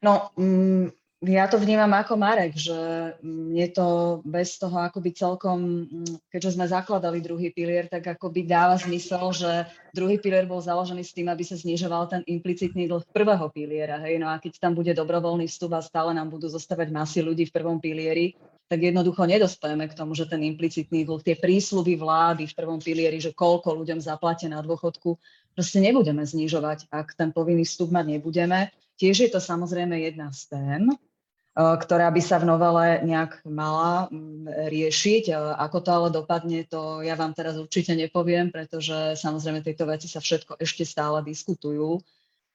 No, 0.00 0.32
mm, 0.38 0.88
ja 1.20 1.44
to 1.44 1.60
vnímam 1.60 1.92
ako 1.92 2.16
Marek, 2.16 2.56
že 2.56 2.72
mne 3.20 3.68
to 3.76 4.20
bez 4.24 4.56
toho 4.56 4.80
akoby 4.80 5.12
celkom, 5.12 5.84
mm, 5.84 6.32
keďže 6.32 6.56
sme 6.56 6.64
zakladali 6.64 7.20
druhý 7.20 7.52
pilier, 7.52 7.84
tak 7.92 8.16
akoby 8.16 8.48
dáva 8.48 8.80
zmysel, 8.80 9.28
že 9.36 9.68
druhý 9.92 10.16
pilier 10.16 10.48
bol 10.48 10.64
založený 10.64 11.04
s 11.04 11.12
tým, 11.12 11.28
aby 11.28 11.44
sa 11.44 11.60
znižoval 11.60 12.08
ten 12.08 12.22
implicitný 12.24 12.88
dlh 12.88 13.04
prvého 13.12 13.52
piliera. 13.52 14.00
Hej? 14.08 14.24
No 14.24 14.32
a 14.32 14.40
keď 14.40 14.56
tam 14.56 14.72
bude 14.72 14.96
dobrovoľný 14.96 15.44
vstup 15.52 15.76
a 15.76 15.84
stále 15.84 16.16
nám 16.16 16.32
budú 16.32 16.48
zostávať 16.48 16.88
masy 16.88 17.20
ľudí 17.20 17.44
v 17.44 17.52
prvom 17.52 17.76
pilieri, 17.76 18.40
tak 18.70 18.86
jednoducho 18.86 19.26
nedospejeme 19.26 19.90
k 19.90 19.98
tomu, 19.98 20.14
že 20.14 20.30
ten 20.30 20.46
implicitný 20.46 21.02
dlh, 21.02 21.26
tie 21.26 21.34
prísľuby 21.34 21.98
vlády 21.98 22.46
v 22.46 22.54
prvom 22.54 22.78
pilieri, 22.78 23.18
že 23.18 23.34
koľko 23.34 23.74
ľuďom 23.82 23.98
zaplatia 23.98 24.46
na 24.46 24.62
dôchodku, 24.62 25.18
proste 25.58 25.82
nebudeme 25.82 26.22
znižovať, 26.22 26.86
ak 26.86 27.18
ten 27.18 27.34
povinný 27.34 27.66
vstup 27.66 27.90
mať 27.90 28.06
nebudeme. 28.14 28.70
Tiež 28.94 29.26
je 29.26 29.30
to 29.34 29.42
samozrejme 29.42 29.98
jedna 29.98 30.30
z 30.30 30.54
tém, 30.54 30.86
eh, 30.86 31.76
ktorá 31.82 32.14
by 32.14 32.22
sa 32.22 32.38
v 32.38 32.46
novele 32.46 33.02
nejak 33.02 33.42
mala 33.42 34.06
mm, 34.06 34.70
riešiť. 34.70 35.24
Eh, 35.34 35.36
Ako 35.66 35.82
to 35.82 35.90
ale 35.90 36.08
dopadne, 36.14 36.62
to 36.62 37.02
ja 37.02 37.18
vám 37.18 37.34
teraz 37.34 37.58
určite 37.58 37.98
nepoviem, 37.98 38.54
pretože 38.54 39.18
samozrejme 39.18 39.66
tieto 39.66 39.82
veci 39.82 40.06
sa 40.06 40.22
všetko 40.22 40.62
ešte 40.62 40.86
stále 40.86 41.26
diskutujú. 41.26 41.98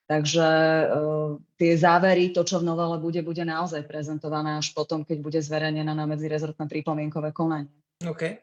Takže 0.06 0.46
eh, 0.46 0.90
tie 1.58 1.74
závery, 1.78 2.30
to, 2.30 2.46
čo 2.46 2.62
v 2.62 2.68
novele 2.70 3.02
bude, 3.02 3.22
bude 3.26 3.42
naozaj 3.46 3.90
prezentované 3.90 4.58
až 4.58 4.70
potom, 4.78 5.02
keď 5.02 5.18
bude 5.22 5.40
zverejnená 5.42 5.98
na 5.98 6.06
medzirezortné 6.06 6.70
pripomienkové 6.70 7.34
konanie. 7.34 7.74
OK. 8.06 8.38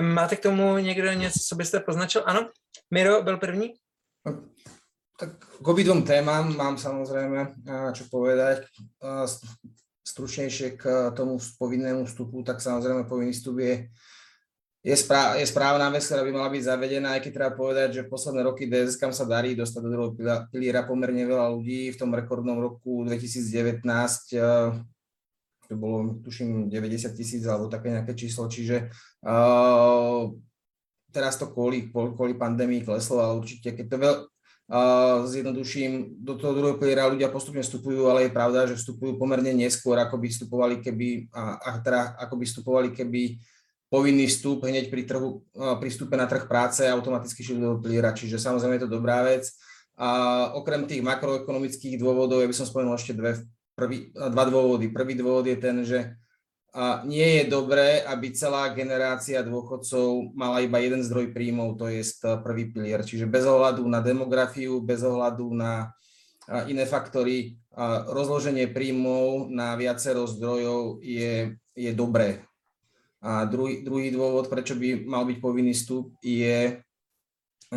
Máte 0.00 0.36
k 0.36 0.42
tomu 0.42 0.78
někdo 0.78 1.12
něco, 1.12 1.38
co 1.38 1.54
byste 1.56 1.80
poznačil? 1.80 2.22
Ano? 2.26 2.50
Miro 2.90 3.22
byl 3.22 3.36
první? 3.36 3.74
Tak 5.18 5.46
k 5.62 5.68
obidvom 5.68 6.02
témam 6.02 6.56
mám 6.56 6.78
samozrejme 6.78 7.54
a, 7.66 7.90
čo 7.92 8.06
povedať. 8.10 8.70
S- 9.02 9.42
Stručnejšie 10.08 10.80
k 10.80 11.12
tomu 11.12 11.36
povinnému 11.58 12.08
vstupu, 12.08 12.40
tak 12.40 12.64
samozrejme 12.64 13.04
povinný 13.04 13.36
vstup 13.36 13.58
je, 13.58 13.92
je, 14.78 14.94
sprá, 14.94 15.34
je 15.34 15.46
správna 15.50 15.90
vec, 15.90 16.06
ktorá 16.06 16.22
by 16.22 16.30
mala 16.30 16.48
byť 16.54 16.62
zavedená, 16.62 17.18
aj 17.18 17.22
keď 17.26 17.32
treba 17.34 17.52
povedať, 17.58 17.88
že 17.98 18.06
posledné 18.06 18.46
roky 18.46 18.70
DSK 18.70 19.10
sa 19.10 19.26
darí 19.26 19.58
dostať 19.58 19.80
do 19.82 19.90
druhého 19.90 20.12
piliera 20.54 20.86
pomerne 20.86 21.26
veľa 21.26 21.50
ľudí. 21.50 21.90
V 21.90 21.98
tom 21.98 22.14
rekordnom 22.14 22.62
roku 22.62 23.02
2019 23.02 23.82
a, 24.38 24.70
to 25.68 25.76
bolo, 25.76 26.16
tuším, 26.24 26.72
90 26.72 27.12
tisíc 27.12 27.44
alebo 27.44 27.68
také 27.68 27.92
nejaké 27.92 28.16
číslo, 28.16 28.48
čiže 28.48 28.88
uh, 29.28 30.32
teraz 31.12 31.36
to 31.36 31.52
kvôli, 31.52 31.92
kvôli 31.92 32.32
pandémii 32.32 32.88
kleslo, 32.88 33.20
ale 33.20 33.36
určite, 33.36 33.76
keď 33.76 33.86
to 33.92 33.96
veľ, 34.00 34.14
uh, 34.24 35.28
zjednoduším, 35.28 36.24
do 36.24 36.40
toho 36.40 36.56
druhého 36.56 36.80
piliera 36.80 37.04
ľudia 37.12 37.28
postupne 37.28 37.60
vstupujú, 37.60 38.08
ale 38.08 38.26
je 38.26 38.32
pravda, 38.32 38.64
že 38.64 38.80
vstupujú 38.80 39.20
pomerne 39.20 39.52
neskôr, 39.52 40.00
ako 40.00 40.16
by 40.16 40.28
vstupovali, 40.32 40.76
keby, 40.80 41.28
a, 41.36 41.60
a 41.60 41.70
teda, 41.84 42.16
ako 42.16 42.34
by 42.40 42.44
vstupovali, 42.48 42.88
keby 42.96 43.22
povinný 43.88 44.28
vstup 44.28 44.64
hneď 44.68 44.92
pri, 44.92 45.02
trhu, 45.08 45.42
pri 45.56 45.88
vstupe 45.88 46.14
na 46.16 46.28
trh 46.28 46.44
práce 46.44 46.84
automaticky 46.84 47.40
šiel 47.40 47.60
do 47.60 47.80
piliera, 47.80 48.12
čiže 48.12 48.36
samozrejme 48.36 48.76
je 48.76 48.84
to 48.84 48.94
dobrá 48.96 49.24
vec. 49.24 49.48
A 49.98 50.08
okrem 50.54 50.86
tých 50.86 51.02
makroekonomických 51.02 51.98
dôvodov, 51.98 52.44
ja 52.44 52.48
by 52.48 52.54
som 52.54 52.68
spomenul 52.68 52.94
ešte 52.94 53.16
dve, 53.16 53.42
prvý, 53.74 54.14
dva 54.14 54.44
dôvody. 54.46 54.92
Prvý 54.94 55.18
dôvod 55.18 55.48
je 55.48 55.58
ten, 55.58 55.82
že 55.82 56.14
a 56.68 57.00
nie 57.08 57.42
je 57.42 57.44
dobré, 57.48 58.04
aby 58.04 58.28
celá 58.36 58.68
generácia 58.76 59.40
dôchodcov 59.40 60.36
mala 60.36 60.60
iba 60.60 60.76
jeden 60.78 61.00
zdroj 61.00 61.32
príjmov, 61.32 61.80
to 61.80 61.88
je 61.88 62.04
prvý 62.44 62.68
pilier. 62.70 63.00
Čiže 63.00 63.24
bez 63.24 63.48
ohľadu 63.48 63.82
na 63.88 64.04
demografiu, 64.04 64.84
bez 64.84 65.00
ohľadu 65.00 65.48
na 65.56 65.96
a, 66.44 66.68
iné 66.68 66.84
faktory, 66.84 67.56
rozloženie 68.12 68.68
príjmov 68.74 69.48
na 69.54 69.78
viacero 69.78 70.26
zdrojov 70.26 70.98
je, 70.98 71.54
je 71.78 71.90
dobré. 71.94 72.47
A 73.18 73.42
druhý, 73.50 73.82
druhý 73.82 74.14
dôvod, 74.14 74.46
prečo 74.46 74.78
by 74.78 75.02
mal 75.02 75.26
byť 75.26 75.38
povinný 75.42 75.74
vstup, 75.74 76.14
je, 76.22 76.78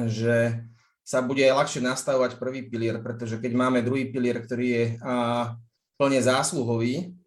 že 0.05 0.61
sa 1.01 1.19
bude 1.25 1.41
ľahšie 1.41 1.81
nastavovať 1.81 2.37
prvý 2.37 2.69
pilier, 2.69 3.01
pretože 3.01 3.41
keď 3.41 3.51
máme 3.57 3.81
druhý 3.81 4.13
pilier, 4.13 4.37
ktorý 4.37 4.67
je 4.69 4.85
a, 5.01 5.13
plne 5.97 6.21
zásluhový, 6.21 7.17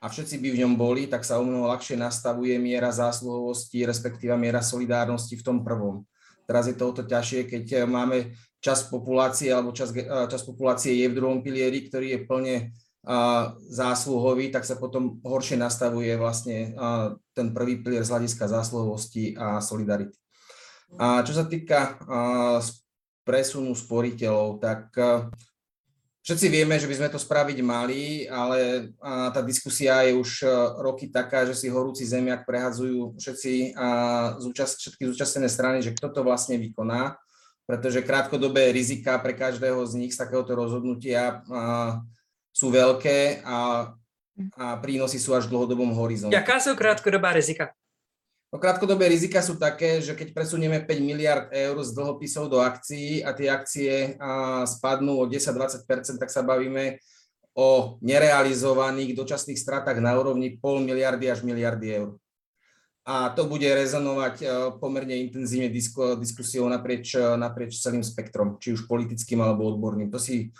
a 0.00 0.08
všetci 0.08 0.40
by 0.40 0.48
v 0.56 0.60
ňom 0.64 0.74
boli, 0.80 1.04
tak 1.06 1.28
sa 1.28 1.36
o 1.36 1.44
mnoho 1.44 1.68
ľahšie 1.68 1.92
nastavuje 2.00 2.56
miera 2.56 2.88
zásluhovosti, 2.88 3.84
respektíva 3.84 4.32
miera 4.32 4.64
solidárnosti 4.64 5.36
v 5.36 5.44
tom 5.44 5.60
prvom. 5.60 6.08
Teraz 6.48 6.72
je 6.72 6.74
to 6.74 6.88
o 6.88 6.96
to 6.96 7.04
ťažšie, 7.04 7.46
keď 7.46 7.84
máme 7.84 8.32
čas 8.64 8.88
populácie, 8.88 9.52
alebo 9.52 9.76
čas, 9.76 9.92
čas 10.32 10.42
populácie 10.42 10.96
je 11.04 11.06
v 11.12 11.16
druhom 11.20 11.44
pilieri, 11.44 11.84
ktorý 11.84 12.16
je 12.16 12.20
plne 12.24 12.56
zásluhový, 13.70 14.52
tak 14.52 14.68
sa 14.68 14.76
potom 14.76 15.18
horšie 15.24 15.56
nastavuje 15.56 16.12
vlastne 16.20 16.76
ten 17.32 17.52
prvý 17.56 17.80
pilier 17.80 18.04
z 18.04 18.12
hľadiska 18.12 18.44
zásluhovosti 18.48 19.32
a 19.40 19.60
solidarity. 19.64 20.16
A 21.00 21.24
čo 21.24 21.32
sa 21.32 21.48
týka 21.48 21.96
presunu 23.24 23.72
sporiteľov, 23.72 24.60
tak 24.60 24.92
Všetci 26.20 26.52
vieme, 26.52 26.76
že 26.76 26.84
by 26.84 26.94
sme 27.00 27.08
to 27.08 27.16
spraviť 27.16 27.58
mali, 27.64 28.28
ale 28.28 28.92
tá 29.32 29.40
diskusia 29.40 30.04
je 30.04 30.12
už 30.12 30.44
roky 30.84 31.08
taká, 31.08 31.48
že 31.48 31.56
si 31.56 31.72
horúci 31.72 32.04
zemiak 32.04 32.44
prehadzujú 32.44 33.16
všetci, 33.16 33.72
všetky 34.52 35.02
zúčastnené 35.08 35.48
strany, 35.48 35.80
že 35.80 35.96
kto 35.96 36.12
to 36.12 36.20
vlastne 36.20 36.60
vykoná, 36.60 37.16
pretože 37.64 38.04
krátkodobé 38.04 38.68
rizika 38.68 39.16
pre 39.16 39.32
každého 39.32 39.80
z 39.88 39.96
nich 39.96 40.12
z 40.12 40.20
takéhoto 40.20 40.52
rozhodnutia 40.52 41.40
sú 42.60 42.68
veľké 42.68 43.40
a, 43.40 43.88
a 44.60 44.66
prínosy 44.84 45.16
sú 45.16 45.32
až 45.32 45.48
v 45.48 45.56
dlhodobom 45.56 45.96
horizonte. 45.96 46.36
Jaká 46.36 46.60
sú 46.60 46.76
krátkodobá 46.76 47.32
rizika? 47.32 47.72
No, 48.52 48.60
krátkodobé 48.60 49.08
rizika 49.08 49.40
sú 49.40 49.56
také, 49.56 50.04
že 50.04 50.12
keď 50.12 50.36
presunieme 50.36 50.84
5 50.84 51.00
miliard 51.00 51.48
eur 51.48 51.80
z 51.80 51.96
dlhopisov 51.96 52.52
do 52.52 52.60
akcií 52.60 53.24
a 53.24 53.32
tie 53.32 53.48
akcie 53.48 54.20
a, 54.20 54.66
spadnú 54.68 55.16
o 55.16 55.24
10-20%, 55.24 56.20
tak 56.20 56.28
sa 56.28 56.44
bavíme 56.44 57.00
o 57.56 57.96
nerealizovaných 58.04 59.16
dočasných 59.16 59.58
stratách 59.58 59.98
na 60.04 60.14
úrovni 60.20 60.60
pol 60.60 60.84
miliardy 60.84 61.32
až 61.32 61.40
miliardy 61.46 61.86
eur. 61.96 62.10
A 63.08 63.32
to 63.32 63.48
bude 63.48 63.66
rezonovať 63.66 64.44
pomerne 64.78 65.16
intenzívne 65.18 65.72
disko, 65.72 66.14
diskusiou 66.14 66.68
naprieč, 66.70 67.16
naprieč 67.16 67.80
celým 67.80 68.04
spektrom, 68.06 68.60
či 68.60 68.76
už 68.76 68.86
politickým 68.86 69.40
alebo 69.40 69.66
odborným. 69.66 70.12
To 70.12 70.20
si 70.20 70.54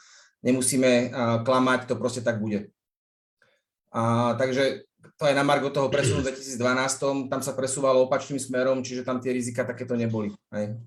nemusíme 0.45 1.12
klamať, 1.45 1.91
to 1.91 1.95
proste 1.97 2.24
tak 2.24 2.41
bude. 2.41 2.68
A, 3.91 4.34
takže 4.38 4.86
to 5.20 5.28
aj 5.28 5.36
na 5.36 5.45
margo 5.45 5.68
toho 5.68 5.93
presunu 5.93 6.24
v 6.24 6.32
2012, 6.32 7.28
tam 7.28 7.41
sa 7.45 7.53
presúvalo 7.53 8.09
opačným 8.09 8.41
smerom, 8.41 8.80
čiže 8.80 9.05
tam 9.05 9.20
tie 9.20 9.36
rizika 9.36 9.68
takéto 9.68 9.93
neboli. 9.93 10.32
Hej. 10.53 10.80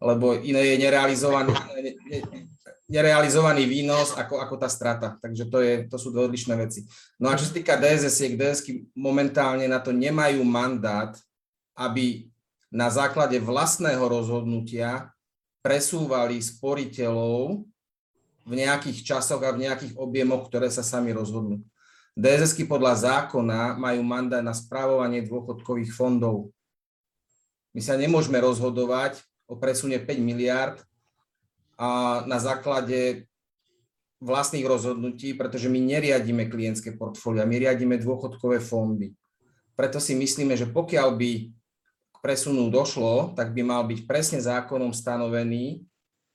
Lebo 0.00 0.32
iné 0.40 0.72
je 0.72 0.76
nerealizovaný, 0.80 1.52
nerealizovaný 2.88 3.68
výnos 3.68 4.16
ako, 4.16 4.40
ako 4.40 4.54
tá 4.56 4.68
strata. 4.72 5.20
Takže 5.20 5.44
to, 5.52 5.58
je, 5.60 5.74
to 5.92 5.96
sú 6.00 6.08
dve 6.08 6.26
odlišné 6.26 6.56
veci. 6.56 6.88
No 7.20 7.28
a 7.28 7.36
čo 7.36 7.44
sa 7.44 7.52
týka 7.52 7.76
DSS-iek, 7.76 8.40
DSky 8.40 8.90
momentálne 8.96 9.68
na 9.68 9.76
to 9.76 9.92
nemajú 9.92 10.40
mandát, 10.40 11.12
aby 11.76 12.32
na 12.72 12.88
základe 12.88 13.36
vlastného 13.38 14.02
rozhodnutia 14.08 15.12
presúvali 15.60 16.40
sporiteľov 16.40 17.68
v 18.50 18.58
nejakých 18.58 19.06
časoch 19.06 19.38
a 19.46 19.54
v 19.54 19.70
nejakých 19.70 19.94
objemoch, 19.94 20.50
ktoré 20.50 20.66
sa 20.66 20.82
sami 20.82 21.14
rozhodnú. 21.14 21.62
DSSky 22.18 22.66
podľa 22.66 22.98
zákona 23.06 23.78
majú 23.78 24.02
mandát 24.02 24.42
na 24.42 24.50
správovanie 24.50 25.22
dôchodkových 25.22 25.94
fondov. 25.94 26.50
My 27.70 27.78
sa 27.78 27.94
nemôžeme 27.94 28.42
rozhodovať 28.42 29.22
o 29.46 29.54
presune 29.54 30.02
5 30.02 30.18
miliard 30.18 30.82
a 31.78 32.22
na 32.26 32.42
základe 32.42 33.30
vlastných 34.18 34.66
rozhodnutí, 34.66 35.38
pretože 35.38 35.70
my 35.70 35.78
neriadíme 35.78 36.50
klientské 36.50 36.98
portfólia, 36.98 37.46
my 37.46 37.56
riadíme 37.56 37.96
dôchodkové 38.02 38.58
fondy. 38.58 39.14
Preto 39.78 40.02
si 40.02 40.12
myslíme, 40.18 40.58
že 40.58 40.68
pokiaľ 40.68 41.08
by 41.14 41.32
k 42.10 42.16
presunu 42.20 42.68
došlo, 42.68 43.32
tak 43.32 43.54
by 43.54 43.62
mal 43.64 43.86
byť 43.86 44.04
presne 44.04 44.42
zákonom 44.42 44.92
stanovený 44.92 45.86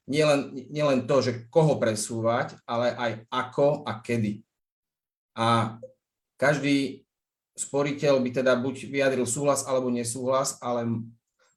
nielen, 0.06 0.54
nielen 0.70 1.04
to, 1.04 1.22
že 1.22 1.50
koho 1.50 1.78
presúvať, 1.78 2.58
ale 2.66 2.94
aj 2.94 3.12
ako 3.30 3.82
a 3.86 3.98
kedy. 4.00 4.42
A 5.36 5.76
každý 6.40 7.06
sporiteľ 7.58 8.22
by 8.22 8.30
teda 8.42 8.56
buď 8.56 8.88
vyjadril 8.88 9.26
súhlas 9.28 9.66
alebo 9.66 9.92
nesúhlas, 9.92 10.56
ale 10.62 10.86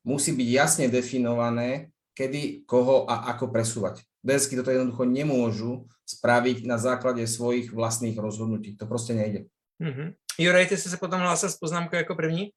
musí 0.04 0.34
byť 0.36 0.48
jasne 0.50 0.86
definované, 0.90 1.94
kedy, 2.18 2.68
koho 2.68 3.08
a 3.08 3.32
ako 3.32 3.52
presúvať. 3.54 4.04
DSky 4.20 4.60
toto 4.60 4.76
jednoducho 4.76 5.08
nemôžu 5.08 5.88
spraviť 6.04 6.68
na 6.68 6.76
základe 6.76 7.24
svojich 7.24 7.72
vlastných 7.72 8.20
rozhodnutí. 8.20 8.76
To 8.76 8.84
proste 8.84 9.16
nejde. 9.16 9.48
Mm-hmm. 9.80 10.08
Juraj, 10.40 10.68
ty 10.68 10.76
si 10.76 10.92
sa 10.92 11.00
potom 11.00 11.24
hlásil 11.24 11.48
s 11.48 11.60
poznámkou 11.60 11.96
ako 11.96 12.20
první? 12.20 12.52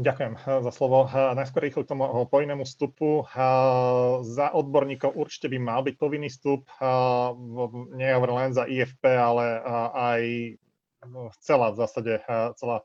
Ďakujem 0.00 0.40
za 0.40 0.72
slovo. 0.72 1.04
Najskôr 1.12 1.68
rýchlo 1.68 1.84
k 1.84 1.92
tomu 1.92 2.08
povinnému 2.32 2.64
vstupu. 2.64 3.28
Za 4.24 4.46
odborníkov 4.56 5.12
určite 5.12 5.52
by 5.52 5.58
mal 5.60 5.80
byť 5.84 5.94
povinný 6.00 6.32
vstup. 6.32 6.64
Nehovorím 7.92 8.36
len 8.40 8.52
za 8.56 8.64
IFP, 8.64 9.04
ale 9.04 9.60
aj 9.92 10.22
celá 11.44 11.76
v 11.76 11.76
zásade 11.76 12.12
celá 12.56 12.80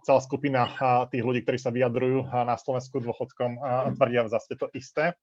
celá 0.00 0.20
skupina 0.22 0.70
tých 1.10 1.24
ľudí, 1.26 1.42
ktorí 1.42 1.58
sa 1.58 1.74
vyjadrujú 1.74 2.30
na 2.30 2.54
Slovensku 2.54 3.02
dôchodkom, 3.02 3.58
tvrdia 3.98 4.24
v 4.24 4.32
zásade 4.32 4.56
to 4.56 4.70
isté 4.72 5.18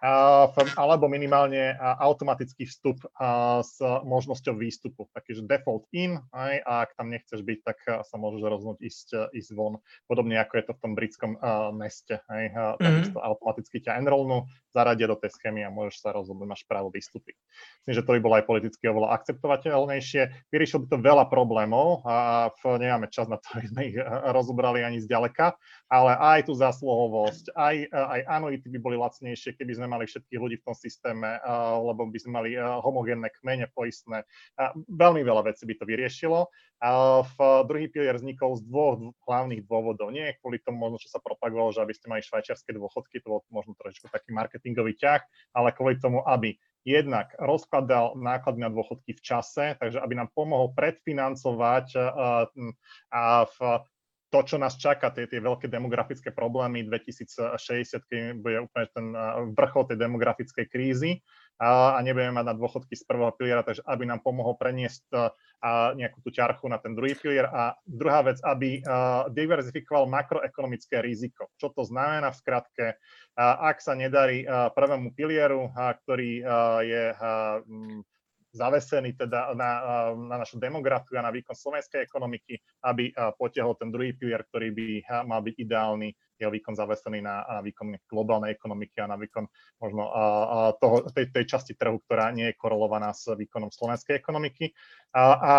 alebo 0.00 1.06
minimálne 1.12 1.76
automatický 1.78 2.64
vstup 2.64 3.04
s 3.60 3.76
možnosťou 3.84 4.56
výstupu. 4.56 5.06
Taký, 5.12 5.40
že 5.40 5.42
default 5.44 5.84
in, 5.92 6.16
aj, 6.32 6.54
a 6.64 6.72
ak 6.88 6.96
tam 6.96 7.12
nechceš 7.12 7.44
byť, 7.44 7.58
tak 7.60 7.78
sa 8.08 8.16
môžeš 8.16 8.40
rozhodnúť 8.40 8.80
ísť, 8.80 9.08
ísť 9.36 9.50
von. 9.52 9.76
Podobne 10.08 10.40
ako 10.40 10.52
je 10.56 10.64
to 10.64 10.72
v 10.72 10.80
tom 10.80 10.92
britskom 10.96 11.32
meste. 11.76 12.16
Aj, 12.26 12.44
mm-hmm. 12.48 12.80
Takisto 12.80 13.18
automaticky 13.20 13.84
ťa 13.84 14.00
enrollnú, 14.00 14.48
zaradia 14.72 15.10
do 15.10 15.18
tej 15.20 15.36
schémy 15.36 15.66
a 15.66 15.70
môžeš 15.74 16.00
sa 16.00 16.16
rozhodnúť, 16.16 16.48
máš 16.48 16.64
právo 16.64 16.88
vystúpiť. 16.88 17.36
Myslím, 17.84 17.94
že 18.00 18.06
to 18.06 18.14
by 18.16 18.20
bolo 18.22 18.34
aj 18.40 18.44
politicky 18.48 18.84
oveľa 18.88 19.12
akceptovateľnejšie. 19.20 20.48
Vyriešil 20.48 20.86
by 20.86 20.96
to 20.96 20.98
veľa 21.02 21.24
problémov 21.28 22.06
a 22.08 22.48
nemáme 22.64 23.10
čas 23.12 23.28
na 23.28 23.36
to, 23.36 23.46
aby 23.58 23.66
sme 23.68 23.82
ich 23.92 23.96
rozobrali 24.32 24.80
ani 24.80 25.02
zďaleka, 25.02 25.58
ale 25.90 26.12
aj 26.16 26.48
tú 26.48 26.54
zásluhovosť, 26.54 27.52
aj, 27.52 27.76
aj 27.90 28.20
anuity 28.30 28.66
by 28.70 28.78
boli 28.78 28.96
lacnejšie, 28.96 29.58
keby 29.58 29.76
sme 29.76 29.89
mali 29.90 30.06
všetkých 30.06 30.38
ľudí 30.38 30.56
v 30.62 30.66
tom 30.70 30.76
systéme, 30.78 31.42
lebo 31.82 32.06
by 32.06 32.18
sme 32.22 32.32
mali 32.38 32.50
homogénne 32.54 33.26
kmene 33.42 33.66
poistné. 33.74 34.22
Veľmi 34.86 35.26
veľa 35.26 35.50
vecí 35.50 35.66
by 35.66 35.74
to 35.74 35.84
vyriešilo. 35.90 36.46
V 37.26 37.36
druhý 37.66 37.90
pilier 37.90 38.14
vznikol 38.14 38.56
z 38.56 38.64
dvoch 38.70 39.02
hlavných 39.26 39.66
dôvodov. 39.66 40.14
Nie 40.14 40.38
kvôli 40.38 40.62
tomu 40.62 40.86
možno, 40.86 41.02
čo 41.02 41.10
sa 41.10 41.18
propagovalo, 41.18 41.74
že 41.74 41.82
aby 41.82 41.92
ste 41.92 42.06
mali 42.06 42.22
švajčiarske 42.22 42.70
dôchodky, 42.70 43.18
to 43.20 43.28
bol 43.28 43.40
možno 43.50 43.74
trošičku 43.74 44.06
taký 44.08 44.30
marketingový 44.30 44.94
ťah, 44.96 45.20
ale 45.58 45.74
kvôli 45.74 45.98
tomu, 45.98 46.22
aby 46.24 46.54
jednak 46.80 47.36
rozkladal 47.36 48.16
náklady 48.16 48.64
na 48.64 48.72
dôchodky 48.72 49.12
v 49.12 49.20
čase, 49.20 49.76
takže 49.76 50.00
aby 50.00 50.16
nám 50.16 50.32
pomohol 50.32 50.72
predfinancovať 50.72 51.92
a 53.12 53.44
v 53.44 53.58
to, 54.30 54.40
čo 54.46 54.56
nás 54.56 54.78
čaká, 54.78 55.10
tie, 55.10 55.26
tie 55.26 55.42
veľké 55.42 55.66
demografické 55.66 56.30
problémy 56.30 56.86
2060, 56.86 57.58
keď 58.06 58.38
bude 58.38 58.70
úplne 58.70 58.86
ten 58.94 59.06
vrchol 59.58 59.90
tej 59.90 59.98
demografickej 59.98 60.66
krízy 60.70 61.18
a, 61.60 61.98
a 61.98 62.00
nebudeme 62.00 62.40
mať 62.40 62.46
na 62.46 62.54
dôchodky 62.56 62.96
z 62.96 63.04
prvého 63.04 63.36
piliera, 63.36 63.60
takže 63.60 63.84
aby 63.84 64.08
nám 64.08 64.24
pomohol 64.24 64.56
preniesť 64.56 65.04
a 65.60 65.92
nejakú 65.92 66.24
tú 66.24 66.32
ťarchu 66.32 66.72
na 66.72 66.80
ten 66.80 66.96
druhý 66.96 67.12
pilier. 67.12 67.44
A 67.44 67.76
druhá 67.84 68.24
vec, 68.24 68.40
aby 68.40 68.80
a, 68.80 69.28
diverzifikoval 69.28 70.08
makroekonomické 70.08 71.04
riziko. 71.04 71.52
Čo 71.60 71.76
to 71.76 71.84
znamená 71.84 72.32
v 72.32 72.40
skratke? 72.40 72.86
Ak 73.36 73.84
sa 73.84 73.92
nedarí 73.92 74.48
a, 74.48 74.72
prvému 74.72 75.12
pilieru, 75.12 75.68
a, 75.76 75.92
ktorý 75.92 76.40
a, 76.40 76.46
je 76.80 77.04
a, 77.12 77.20
m, 77.68 78.00
zavesený 78.50 79.14
teda 79.14 79.54
na, 79.54 79.70
na 80.14 80.36
našu 80.42 80.58
demografiu 80.58 81.22
a 81.22 81.26
na 81.26 81.30
výkon 81.30 81.54
slovenskej 81.54 82.02
ekonomiky, 82.02 82.58
aby 82.82 83.14
potiahol 83.38 83.78
ten 83.78 83.94
druhý 83.94 84.14
pilier, 84.18 84.42
ktorý 84.50 84.74
by 84.74 84.86
mal 85.26 85.40
byť 85.46 85.54
ideálny, 85.54 86.10
jeho 86.40 86.50
výkon 86.50 86.74
zavesený 86.74 87.20
na, 87.22 87.44
na 87.46 87.60
výkon 87.62 87.94
globálnej 88.08 88.56
ekonomiky 88.56 88.98
a 89.04 89.10
na 89.12 89.20
výkon 89.20 89.44
možno 89.78 90.02
toho, 90.80 91.06
tej, 91.12 91.30
tej 91.30 91.44
časti 91.46 91.78
trhu, 91.78 92.00
ktorá 92.08 92.32
nie 92.32 92.50
je 92.50 92.58
korelovaná 92.58 93.12
s 93.12 93.28
výkonom 93.30 93.70
slovenskej 93.70 94.16
ekonomiky. 94.18 94.72
A, 95.14 95.22
a 95.22 95.52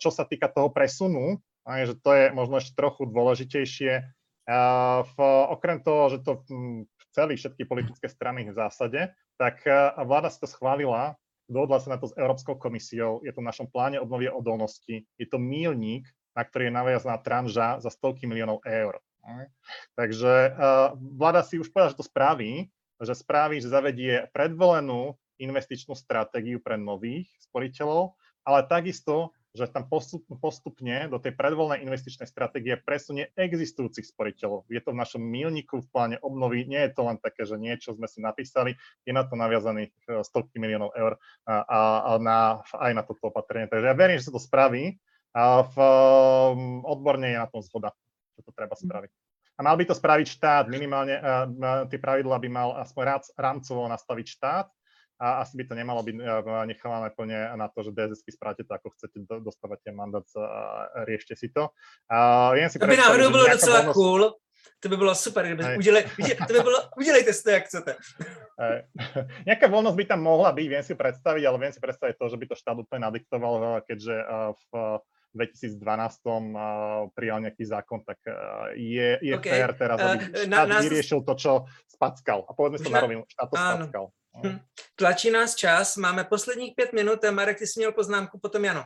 čo 0.00 0.08
sa 0.08 0.24
týka 0.24 0.48
toho 0.48 0.72
presunu, 0.72 1.38
že 1.64 1.94
to 2.00 2.10
je 2.12 2.24
možno 2.32 2.58
ešte 2.58 2.74
trochu 2.74 3.06
dôležitejšie, 3.08 3.92
v, 5.04 5.16
okrem 5.48 5.80
toho, 5.80 6.12
že 6.12 6.18
to 6.20 6.44
celý 7.16 7.40
všetky 7.40 7.64
politické 7.64 8.12
strany 8.12 8.44
v 8.44 8.52
zásade, 8.52 9.08
tak 9.40 9.64
vláda 10.04 10.28
si 10.28 10.36
to 10.36 10.48
schválila 10.50 11.16
dohodla 11.48 11.78
sa 11.80 11.94
na 11.94 11.98
to 12.00 12.10
s 12.10 12.16
Európskou 12.16 12.56
komisiou, 12.56 13.20
je 13.24 13.32
to 13.32 13.40
v 13.40 13.48
našom 13.48 13.68
pláne 13.68 14.00
obnovy 14.00 14.28
odolnosti, 14.28 15.04
je 15.04 15.26
to 15.28 15.36
mílnik, 15.36 16.08
na 16.34 16.42
ktorý 16.42 16.68
je 16.68 16.74
naviazaná 16.74 17.16
tranža 17.22 17.78
za 17.78 17.90
stovky 17.92 18.26
miliónov 18.26 18.64
eur. 18.66 18.98
Takže 19.96 20.52
uh, 20.52 20.92
vláda 21.16 21.40
si 21.40 21.56
už 21.56 21.72
povedala, 21.72 21.92
že 21.96 22.00
to 22.00 22.06
spraví, 22.06 22.68
že 23.00 23.14
spraví, 23.16 23.56
že 23.60 23.72
zavedie 23.72 24.28
predvolenú 24.30 25.16
investičnú 25.40 25.96
stratégiu 25.96 26.60
pre 26.60 26.76
nových 26.76 27.26
sporiteľov, 27.42 28.14
ale 28.44 28.68
takisto 28.68 29.32
že 29.54 29.70
tam 29.70 29.86
postupne 30.42 31.06
do 31.06 31.22
tej 31.22 31.30
predvoľnej 31.38 31.86
investičnej 31.86 32.26
stratégie 32.26 32.74
presunie 32.74 33.30
existujúcich 33.38 34.02
sporiteľov. 34.02 34.66
Je 34.66 34.82
to 34.82 34.90
v 34.90 34.98
našom 34.98 35.22
milníku 35.22 35.78
v 35.78 35.90
pláne 35.94 36.16
obnovy, 36.18 36.66
nie 36.66 36.82
je 36.82 36.90
to 36.90 37.06
len 37.06 37.22
také, 37.22 37.46
že 37.46 37.54
niečo 37.54 37.94
sme 37.94 38.10
si 38.10 38.18
napísali, 38.18 38.74
je 39.06 39.14
na 39.14 39.22
to 39.22 39.38
naviazaných 39.38 39.94
e, 40.10 40.26
stovky 40.26 40.58
miliónov 40.58 40.90
eur 40.98 41.14
a, 41.46 41.62
a, 41.62 41.80
a 42.02 42.10
na, 42.18 42.66
aj 42.66 42.92
na 42.98 43.02
toto 43.06 43.30
opatrenie. 43.30 43.70
Takže 43.70 43.86
ja 43.86 43.94
verím, 43.94 44.18
že 44.18 44.26
sa 44.26 44.34
to 44.34 44.42
spraví 44.42 44.98
a 45.34 45.62
v, 45.62 45.76
um, 45.78 46.82
odborne 46.82 47.30
je 47.30 47.38
na 47.38 47.46
tom 47.46 47.62
zhoda, 47.62 47.94
že 48.34 48.42
to 48.42 48.50
treba 48.50 48.74
spraviť. 48.74 49.10
A 49.54 49.60
mal 49.62 49.78
by 49.78 49.86
to 49.86 49.94
spraviť 49.94 50.26
štát, 50.34 50.66
minimálne 50.66 51.14
uh, 51.14 51.86
tie 51.86 52.02
pravidla 52.02 52.42
by 52.42 52.48
mal 52.50 52.74
aspoň 52.82 53.22
rámcovo 53.38 53.86
nastaviť 53.86 54.26
štát, 54.34 54.66
a 55.20 55.46
asi 55.46 55.54
by 55.56 55.64
to 55.70 55.74
nemalo 55.74 56.02
byť 56.02 56.14
eh, 56.18 56.66
nechávané 56.66 57.08
plne 57.14 57.38
na 57.54 57.66
to, 57.70 57.86
že 57.86 57.94
DSS 57.94 58.34
správate 58.34 58.66
to, 58.66 58.72
ako 58.74 58.88
chcete, 58.98 59.16
dostávate 59.42 59.88
mandát, 59.94 60.26
riešte 61.06 61.38
si 61.38 61.48
to. 61.50 61.70
Viem 62.54 62.68
si 62.70 62.78
to 62.78 62.86
by 62.86 62.98
náhodou 62.98 63.30
bylo 63.30 63.46
docela 63.46 63.80
voľnosť... 63.86 63.94
cool, 63.94 64.22
to 64.80 64.88
by 64.88 64.96
bylo 64.96 65.14
super, 65.14 65.46
kdyby 65.46 65.76
udělej, 65.78 66.04
to 66.46 66.52
by 66.52 66.60
bylo, 66.60 66.78
udělejte 66.96 67.32
si 67.32 67.42
to, 67.42 67.50
jak 67.50 67.64
chcete. 67.64 67.92
Nejaká 69.48 69.66
voľnosť 69.66 69.96
by 69.96 70.04
tam 70.04 70.20
mohla 70.22 70.52
byť, 70.52 70.66
viem 70.68 70.84
si 70.84 70.94
predstaviť, 70.94 71.42
ale 71.42 71.56
viem 71.58 71.72
si 71.72 71.80
predstaviť 71.80 72.14
to, 72.20 72.26
že 72.30 72.36
by 72.36 72.44
to 72.46 72.54
štát 72.54 72.76
úplne 72.78 73.02
nadiktoval, 73.08 73.82
keďže 73.82 74.14
v 74.54 75.00
2012 75.34 75.82
prijal 77.18 77.38
nejaký 77.42 77.64
zákon, 77.66 78.06
tak 78.06 78.22
je, 78.78 79.18
je 79.18 79.34
okay. 79.34 79.50
fér 79.50 79.70
teraz, 79.74 79.98
aby 79.98 80.24
štát 80.46 80.68
uh, 80.70 80.80
vyriešil 80.86 81.20
to, 81.26 81.34
čo 81.34 81.52
spackal. 81.90 82.46
A 82.46 82.54
povedzme 82.54 82.78
sa 82.78 82.90
na 82.94 83.02
rovinu, 83.02 83.22
štát 83.26 83.48
to 83.50 83.56
spackal. 83.58 84.04
Hm. 84.34 84.58
Tlačí 84.96 85.30
nás 85.30 85.54
čas, 85.54 85.96
máme 85.96 86.24
posledních 86.24 86.74
pět 86.74 86.92
minut 86.92 87.24
a 87.24 87.30
Marek, 87.30 87.58
ty 87.58 87.66
si 87.66 87.80
měl 87.80 87.92
poznámku, 87.92 88.38
potom 88.38 88.64
Jano. 88.64 88.84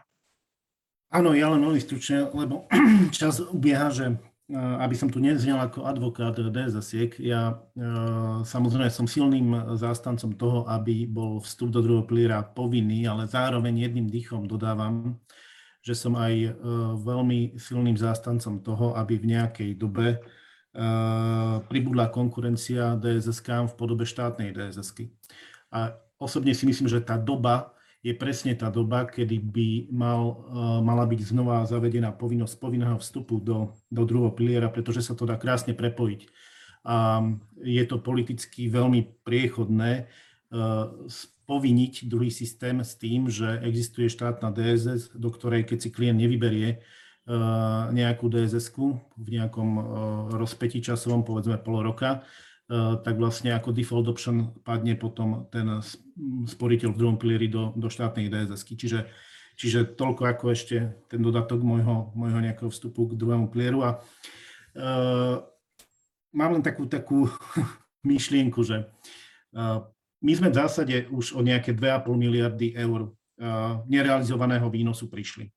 Áno, 1.08 1.32
ja 1.32 1.48
len 1.48 1.64
veľmi 1.64 1.80
stručne, 1.80 2.28
lebo 2.36 2.68
čas 3.16 3.40
ubieha, 3.40 3.88
že 3.88 4.20
aby 4.56 4.96
som 4.96 5.12
tu 5.12 5.20
neznel 5.20 5.60
ako 5.60 5.84
advokát 5.84 6.32
DSasiek, 6.36 7.16
ja 7.20 7.60
samozrejme 8.44 8.88
som 8.88 9.04
silným 9.04 9.76
zástancom 9.76 10.32
toho, 10.36 10.64
aby 10.68 11.04
bol 11.04 11.40
vstup 11.44 11.68
do 11.68 11.84
druhého 11.84 12.08
piliera 12.08 12.40
povinný, 12.40 13.04
ale 13.04 13.28
zároveň 13.28 13.88
jedným 13.88 14.08
dýchom 14.08 14.48
dodávam, 14.48 15.20
že 15.84 15.92
som 15.92 16.16
aj 16.16 16.56
veľmi 17.04 17.60
silným 17.60 17.96
zástancom 17.96 18.64
toho, 18.64 18.96
aby 18.96 19.20
v 19.20 19.36
nejakej 19.36 19.70
dobe 19.76 20.20
pribudla 21.66 22.06
konkurencia 22.14 22.94
DSSK 22.94 23.70
v 23.70 23.74
podobe 23.74 24.06
štátnej 24.06 24.54
DSSky. 24.54 25.10
A 25.74 25.98
osobne 26.22 26.54
si 26.54 26.70
myslím, 26.70 26.86
že 26.86 27.02
tá 27.02 27.18
doba 27.18 27.74
je 27.98 28.14
presne 28.14 28.54
tá 28.54 28.70
doba, 28.70 29.10
kedy 29.10 29.36
by 29.42 29.68
mal, 29.90 30.22
uh, 30.22 30.78
mala 30.78 31.02
byť 31.02 31.34
znova 31.34 31.66
zavedená 31.66 32.14
povinnosť 32.14 32.54
povinného 32.56 32.96
vstupu 33.02 33.42
do, 33.42 33.74
do 33.90 34.02
druhého 34.06 34.30
piliera, 34.30 34.70
pretože 34.70 35.02
sa 35.02 35.18
to 35.18 35.26
dá 35.26 35.34
krásne 35.34 35.74
prepojiť. 35.74 36.30
A 36.86 37.26
je 37.58 37.84
to 37.84 37.98
politicky 37.98 38.70
veľmi 38.70 39.26
priechodné 39.26 40.06
uh, 40.06 40.94
povinniť 41.50 42.06
druhý 42.06 42.30
systém 42.30 42.78
s 42.86 42.94
tým, 42.94 43.26
že 43.26 43.58
existuje 43.66 44.06
štátna 44.06 44.54
DSS, 44.54 45.18
do 45.18 45.28
ktorej 45.34 45.66
keď 45.66 45.78
si 45.82 45.90
klient 45.90 46.22
nevyberie 46.22 46.78
nejakú 47.92 48.32
dss 48.32 48.72
v 48.72 49.28
nejakom 49.36 49.70
rozpetí 50.32 50.80
časovom, 50.80 51.28
povedzme 51.28 51.60
pol 51.60 51.84
roka, 51.84 52.24
Eh, 52.68 52.94
tak 53.00 53.16
vlastne 53.16 53.56
ako 53.56 53.72
default 53.72 54.12
option 54.12 54.52
padne 54.60 54.92
potom 54.92 55.48
ten 55.48 55.80
sporiteľ 56.44 56.92
v 56.92 57.00
druhom 57.00 57.16
pilieri 57.16 57.48
do, 57.48 57.72
do 57.72 57.88
štátnej 57.88 58.28
dss. 58.28 58.60
Čiže, 58.60 59.08
čiže 59.56 59.96
toľko 59.96 60.28
ako 60.28 60.44
ešte 60.52 61.00
ten 61.08 61.24
dodatok 61.24 61.64
môjho, 61.64 62.12
môjho 62.12 62.44
nejakého 62.44 62.68
vstupu 62.68 63.08
k 63.08 63.16
druhému 63.16 63.48
pilieru. 63.48 63.88
A 63.88 64.04
uh, 64.76 65.40
mám 66.36 66.60
len 66.60 66.60
takú, 66.60 66.84
takú 66.84 67.32
myšlienku, 68.10 68.60
že 68.60 68.84
uh, 69.56 69.88
my 70.20 70.32
sme 70.36 70.52
v 70.52 70.58
zásade 70.60 71.08
už 71.08 71.32
o 71.32 71.40
nejaké 71.40 71.72
2,5 71.72 72.04
miliardy 72.20 72.76
eur 72.76 73.08
uh, 73.08 73.80
nerealizovaného 73.88 74.68
výnosu 74.68 75.08
prišli. 75.08 75.48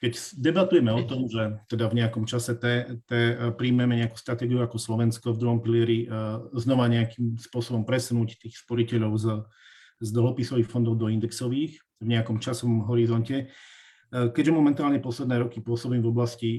Keď 0.00 0.12
debatujeme 0.40 0.90
o 0.96 1.04
tom, 1.04 1.28
že 1.28 1.60
teda 1.68 1.92
v 1.92 2.00
nejakom 2.00 2.24
čase 2.24 2.56
te, 2.56 3.04
te 3.04 3.36
príjmeme 3.52 4.00
nejakú 4.00 4.16
stratégiu 4.16 4.64
ako 4.64 4.80
Slovensko 4.80 5.36
v 5.36 5.40
druhom 5.40 5.60
pilieri, 5.60 6.08
znova 6.56 6.88
nejakým 6.88 7.36
spôsobom 7.36 7.84
presunúť 7.84 8.40
tých 8.40 8.64
sporiteľov 8.64 9.12
z, 9.20 9.26
z 10.00 10.08
dlhopisových 10.08 10.72
fondov 10.72 10.96
do 10.96 11.12
indexových 11.12 11.76
v 12.00 12.06
nejakom 12.16 12.40
časovom 12.40 12.88
horizonte, 12.88 13.52
Keďže 14.10 14.50
momentálne 14.50 14.98
posledné 14.98 15.38
roky 15.38 15.62
pôsobím 15.62 16.02
v 16.02 16.10
oblasti 16.10 16.50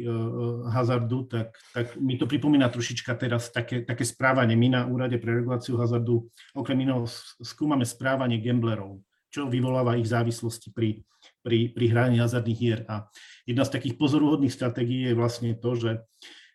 hazardu, 0.72 1.28
tak, 1.28 1.60
tak 1.76 2.00
mi 2.00 2.16
to 2.16 2.24
pripomína 2.24 2.72
trošička 2.72 3.12
teraz 3.20 3.52
také, 3.52 3.84
také 3.84 4.08
správanie. 4.08 4.56
My 4.56 4.72
na 4.72 4.82
úrade 4.88 5.20
pre 5.20 5.44
reguláciu 5.44 5.76
hazardu 5.76 6.32
okrem 6.56 6.80
iného 6.88 7.04
skúmame 7.44 7.84
správanie 7.84 8.40
gamblerov, 8.40 9.04
čo 9.28 9.52
vyvoláva 9.52 10.00
ich 10.00 10.08
závislosti 10.08 10.72
pri, 10.72 11.04
pri, 11.44 11.76
pri 11.76 11.86
hraní 11.92 12.24
hazardných 12.24 12.56
hier. 12.56 12.88
A 12.88 13.12
jedna 13.46 13.64
z 13.66 13.74
takých 13.74 13.98
pozoruhodných 13.98 14.54
stratégií 14.54 15.10
je 15.12 15.18
vlastne 15.18 15.52
to, 15.58 15.74
že, 15.78 15.92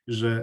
že 0.06 0.30
e, 0.30 0.42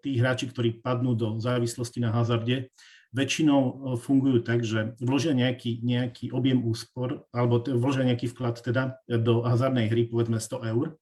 tí 0.00 0.16
hráči, 0.16 0.48
ktorí 0.48 0.80
padnú 0.80 1.12
do 1.12 1.36
závislosti 1.38 2.00
na 2.00 2.12
hazarde, 2.12 2.72
väčšinou 3.12 3.60
e, 3.60 3.72
fungujú 4.00 4.38
tak, 4.40 4.64
že 4.64 4.96
vložia 4.98 5.36
nejaký, 5.36 5.84
nejaký 5.84 6.32
objem 6.32 6.64
úspor, 6.64 7.28
alebo 7.30 7.60
vložia 7.60 8.08
nejaký 8.08 8.32
vklad 8.32 8.64
teda 8.64 8.98
do 9.08 9.44
hazardnej 9.44 9.88
hry, 9.92 10.08
povedzme 10.08 10.40
100 10.40 10.72
eur, 10.72 10.86
e, 10.88 10.94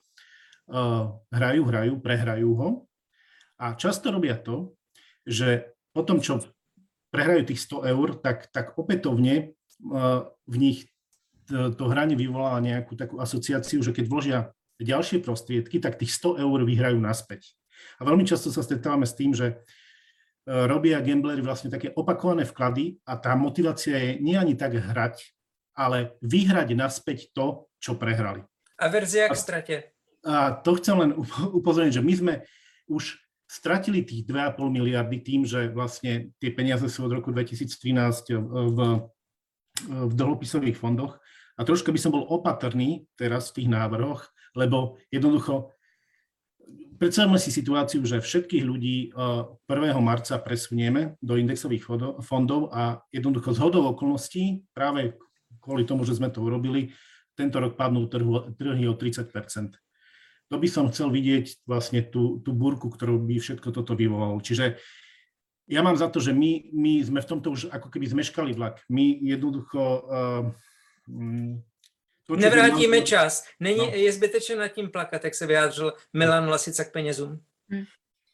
hrajú, 1.31 1.63
hrajú, 1.67 1.93
prehrajú 2.03 2.51
ho. 2.59 2.69
A 3.61 3.77
často 3.77 4.11
robia 4.11 4.41
to, 4.41 4.75
že 5.29 5.71
potom, 5.93 6.19
čo 6.19 6.41
prehrajú 7.13 7.47
tých 7.47 7.61
100 7.67 7.93
eur, 7.93 8.09
tak, 8.19 8.49
tak 8.55 8.79
opätovne 8.79 9.53
v 10.47 10.57
nich 10.61 10.89
to 11.51 11.85
hranie 11.91 12.15
vyvoláva 12.15 12.63
nejakú 12.63 12.95
takú 12.95 13.19
asociáciu, 13.19 13.83
že 13.83 13.91
keď 13.91 14.05
vložia 14.07 14.39
ďalšie 14.85 15.21
prostriedky, 15.21 15.79
tak 15.79 16.01
tých 16.01 16.13
100 16.17 16.41
eur 16.41 16.59
vyhrajú 16.65 16.99
naspäť. 16.99 17.55
A 18.01 18.09
veľmi 18.09 18.25
často 18.25 18.53
sa 18.53 18.65
stretávame 18.65 19.05
s 19.09 19.17
tým, 19.17 19.33
že 19.33 19.47
e, 19.49 19.55
robia 20.47 21.01
gamblery 21.01 21.41
vlastne 21.45 21.73
také 21.73 21.93
opakované 21.97 22.45
vklady 22.45 23.01
a 23.05 23.17
tá 23.17 23.37
motivácia 23.37 23.97
je 23.97 24.11
nie 24.21 24.37
ani 24.37 24.57
tak 24.57 24.77
hrať, 24.77 25.21
ale 25.77 26.17
vyhrať 26.21 26.77
naspäť 26.77 27.33
to, 27.33 27.71
čo 27.81 27.97
prehrali. 27.97 28.45
A 28.81 28.89
verzia 28.89 29.29
k 29.29 29.37
strate. 29.37 29.77
A 30.25 30.53
to 30.53 30.77
chcem 30.77 30.97
len 30.97 31.11
upozorniť, 31.61 32.01
že 32.01 32.05
my 32.05 32.15
sme 32.17 32.35
už 32.89 33.17
stratili 33.51 34.07
tých 34.07 34.29
2,5 34.29 34.61
miliardy 34.71 35.19
tým, 35.19 35.43
že 35.43 35.73
vlastne 35.73 36.31
tie 36.39 36.55
peniaze 36.55 36.87
sú 36.87 37.09
od 37.09 37.19
roku 37.19 37.35
2013 37.35 38.39
v, 38.39 38.79
v 39.91 40.13
dlhopisových 40.15 40.79
fondoch 40.79 41.19
a 41.59 41.67
troška 41.67 41.91
by 41.91 41.99
som 41.99 42.15
bol 42.15 42.25
opatrný 42.31 43.05
teraz 43.19 43.51
v 43.51 43.61
tých 43.61 43.69
návrhoch, 43.69 44.30
lebo 44.55 44.99
jednoducho 45.13 45.75
predstavme 47.01 47.41
si 47.41 47.49
situáciu, 47.49 48.05
že 48.05 48.21
všetkých 48.21 48.65
ľudí 48.65 48.97
1. 49.17 49.65
Eh, 49.67 50.05
marca 50.05 50.37
presunieme 50.37 51.17
do 51.25 51.41
indexových 51.41 51.89
fondov 52.21 52.69
a 52.71 53.01
jednoducho 53.09 53.57
z 53.57 53.59
hodou 53.65 53.89
okolností, 53.97 54.69
práve 54.77 55.17
kvôli 55.65 55.89
tomu, 55.89 56.05
že 56.05 56.21
sme 56.21 56.29
to 56.29 56.45
urobili, 56.45 56.93
tento 57.33 57.57
rok 57.57 57.81
padnú 57.81 58.05
trhu, 58.05 58.53
trhy 58.53 58.85
o 58.85 58.93
30% 58.93 59.81
To 60.53 60.57
by 60.61 60.69
som 60.69 60.93
chcel 60.93 61.09
vidieť 61.09 61.65
vlastne 61.65 62.05
tú, 62.05 62.45
tú 62.45 62.53
búrku, 62.53 62.93
ktorú 62.93 63.17
by 63.17 63.41
všetko 63.41 63.73
toto 63.73 63.97
vyvolalo. 63.97 64.37
Čiže 64.45 64.77
ja 65.71 65.81
mám 65.81 65.97
za 65.97 66.13
to, 66.13 66.21
že 66.21 66.37
my, 66.37 66.75
my 66.75 67.01
sme 67.01 67.21
v 67.23 67.31
tomto 67.31 67.55
už 67.55 67.71
ako 67.71 67.89
keby 67.89 68.11
zmeškali 68.11 68.53
vlak. 68.53 68.83
My 68.93 69.17
jednoducho 69.23 69.81
uh. 69.81 70.45
To, 72.31 72.39
Nevrátíme 72.39 73.03
mám... 73.03 73.07
čas. 73.07 73.45
Není, 73.61 73.91
no. 73.91 73.91
Je 73.91 74.13
zbytečné 74.13 74.57
nad 74.57 74.69
tím 74.69 74.91
plakat, 74.91 75.25
jak 75.25 75.35
se 75.35 75.47
vyjádřil 75.47 75.93
Milan 76.13 76.49
Lasica 76.49 76.85
k 76.85 76.93
penězům. 76.93 77.43
Hm. 77.73 77.85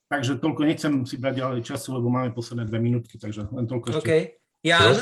Takže 0.07 0.39
toľko, 0.39 0.63
nechcem 0.63 0.93
si 1.03 1.19
brať 1.19 1.35
ďalej 1.43 1.61
času, 1.67 1.99
lebo 1.99 2.07
máme 2.07 2.31
posledné 2.31 2.63
dve 2.71 2.79
minútky, 2.79 3.19
takže 3.19 3.51
len 3.51 3.67
toľko 3.67 3.91
ešte. 3.91 3.99
OK. 3.99 4.11
Jan? 4.63 4.95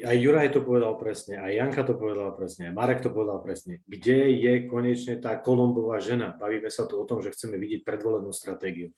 Aj 0.00 0.16
Juraj 0.16 0.48
to 0.56 0.64
povedal 0.64 0.96
presne, 0.96 1.36
aj 1.36 1.52
Janka 1.60 1.84
to 1.84 1.92
povedala 1.92 2.32
presne, 2.32 2.72
aj 2.72 2.72
Marek 2.72 3.04
to 3.04 3.12
povedal 3.12 3.36
presne. 3.44 3.84
Kde 3.84 4.32
je 4.32 4.52
konečne 4.64 5.20
tá 5.20 5.36
Kolombová 5.36 6.00
žena? 6.00 6.32
Bavíme 6.32 6.72
sa 6.72 6.88
tu 6.88 6.96
o 6.96 7.04
tom, 7.04 7.20
že 7.20 7.36
chceme 7.36 7.60
vidieť 7.60 7.84
predvolenú 7.84 8.32
stratégiu. 8.32 8.88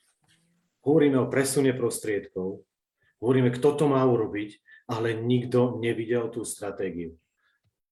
Hovoríme 0.86 1.18
o 1.18 1.26
presune 1.26 1.74
prostriedkov, 1.74 2.62
hovoríme, 3.18 3.50
kto 3.50 3.74
to 3.74 3.90
má 3.90 3.98
urobiť, 4.06 4.62
ale 4.92 5.16
nikto 5.16 5.80
nevidel 5.80 6.28
tú 6.28 6.44
stratégiu. 6.44 7.16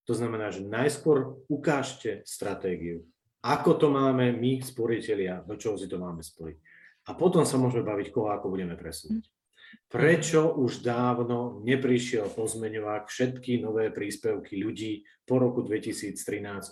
To 0.05 0.12
znamená, 0.12 0.53
že 0.53 0.61
najskôr 0.61 1.40
ukážte 1.48 2.20
stratégiu. 2.28 3.09
Ako 3.40 3.80
to 3.80 3.88
máme 3.88 4.36
my, 4.36 4.61
sporiteľia, 4.61 5.48
do 5.48 5.57
čoho 5.57 5.80
si 5.80 5.88
to 5.88 5.96
máme 5.96 6.20
spojiť. 6.20 6.57
A 7.09 7.16
potom 7.16 7.48
sa 7.48 7.57
môžeme 7.57 7.88
baviť, 7.88 8.12
koho 8.12 8.28
ako 8.28 8.53
budeme 8.53 8.76
presúť. 8.76 9.24
Prečo 9.88 10.61
už 10.61 10.82
dávno 10.82 11.62
neprišiel 11.62 12.26
pozmeňovák 12.34 13.07
všetky 13.07 13.62
nové 13.62 13.88
príspevky 13.94 14.59
ľudí 14.61 15.07
po 15.24 15.38
roku 15.38 15.62
2013, 15.62 16.18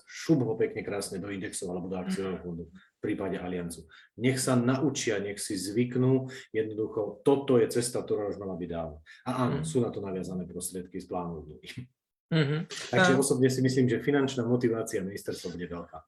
šup 0.05 0.43
ho 0.45 0.59
pekne 0.59 0.83
krásne 0.83 1.23
do 1.23 1.31
indexov 1.31 1.71
alebo 1.71 1.89
do 1.89 1.97
akciového 1.97 2.43
fondu 2.43 2.65
v 2.99 3.15
prípade 3.15 3.39
Aliancu. 3.39 3.87
Nech 4.19 4.43
sa 4.43 4.59
naučia, 4.59 5.23
nech 5.23 5.39
si 5.39 5.55
zvyknú, 5.55 6.27
jednoducho 6.51 7.23
toto 7.23 7.55
je 7.63 7.71
cesta, 7.71 8.03
ktorá 8.03 8.27
už 8.27 8.43
mala 8.43 8.59
byť 8.59 8.69
dávno. 8.69 8.99
A 9.23 9.31
áno, 9.47 9.63
mm. 9.63 9.67
sú 9.67 9.79
na 9.79 9.95
to 9.95 10.03
naviazané 10.03 10.43
prostriedky 10.51 10.99
z 10.99 11.07
plánu 11.07 11.47
mm-hmm. 11.47 12.61
Takže 12.91 13.13
a... 13.15 13.19
osobne 13.23 13.47
si 13.47 13.63
myslím, 13.63 13.87
že 13.87 14.03
finančná 14.03 14.43
motivácia 14.43 14.99
ministerstva 15.07 15.55
bude 15.55 15.71
veľká. 15.71 15.99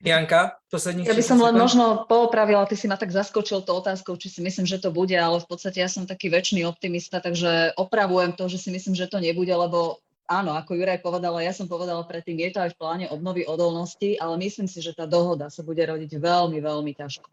Janka, 0.00 0.56
poslední 0.72 1.04
Ja 1.04 1.12
by 1.12 1.20
som 1.20 1.36
len 1.44 1.60
možno 1.60 2.08
poopravila, 2.08 2.64
ty 2.64 2.72
si 2.72 2.88
ma 2.88 2.96
tak 2.96 3.12
zaskočil 3.12 3.60
to 3.68 3.76
otázkou, 3.76 4.16
či 4.16 4.32
si 4.32 4.40
myslím, 4.40 4.64
že 4.64 4.80
to 4.80 4.88
bude, 4.88 5.12
ale 5.12 5.44
v 5.44 5.48
podstate 5.50 5.76
ja 5.76 5.92
som 5.92 6.08
taký 6.08 6.32
väčší 6.32 6.64
optimista, 6.64 7.20
takže 7.20 7.76
opravujem 7.76 8.32
to, 8.32 8.48
že 8.48 8.64
si 8.64 8.72
myslím, 8.72 8.96
že 8.96 9.12
to 9.12 9.20
nebude, 9.20 9.52
lebo 9.52 10.00
áno, 10.30 10.54
ako 10.54 10.78
Juraj 10.78 11.02
povedala, 11.02 11.42
ja 11.42 11.50
som 11.50 11.66
povedala 11.66 12.06
predtým, 12.06 12.38
je 12.46 12.54
to 12.54 12.62
aj 12.62 12.70
v 12.72 12.78
pláne 12.78 13.06
obnovy 13.10 13.42
odolnosti, 13.42 14.14
ale 14.22 14.38
myslím 14.38 14.70
si, 14.70 14.78
že 14.78 14.94
tá 14.94 15.10
dohoda 15.10 15.50
sa 15.50 15.66
bude 15.66 15.82
rodiť 15.82 16.16
veľmi, 16.16 16.62
veľmi 16.62 16.94
ťažko. 16.94 17.26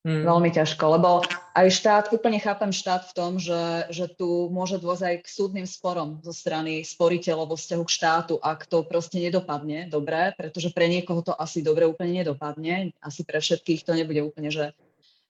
Hmm. 0.00 0.24
Veľmi 0.24 0.48
ťažko, 0.48 0.96
lebo 0.96 1.20
aj 1.52 1.66
štát, 1.76 2.08
úplne 2.16 2.40
chápem 2.40 2.72
štát 2.72 3.12
v 3.12 3.12
tom, 3.12 3.36
že, 3.36 3.84
že 3.92 4.08
tu 4.08 4.48
môže 4.48 4.80
dôjsť 4.80 5.04
aj 5.04 5.16
k 5.20 5.26
súdnym 5.28 5.66
sporom 5.68 6.24
zo 6.24 6.32
strany 6.32 6.80
sporiteľov 6.80 7.52
vo 7.52 7.56
vzťahu 7.60 7.84
k 7.84 7.94
štátu, 8.00 8.34
ak 8.40 8.64
to 8.64 8.80
proste 8.88 9.20
nedopadne 9.20 9.92
dobre, 9.92 10.32
pretože 10.40 10.72
pre 10.72 10.88
niekoho 10.88 11.20
to 11.20 11.36
asi 11.36 11.60
dobre 11.60 11.84
úplne 11.84 12.24
nedopadne, 12.24 12.96
asi 13.04 13.28
pre 13.28 13.44
všetkých 13.44 13.84
to 13.84 13.92
nebude 13.92 14.24
úplne, 14.24 14.48
že 14.48 14.72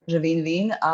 že 0.09 0.19
win-win. 0.19 0.75
A 0.81 0.93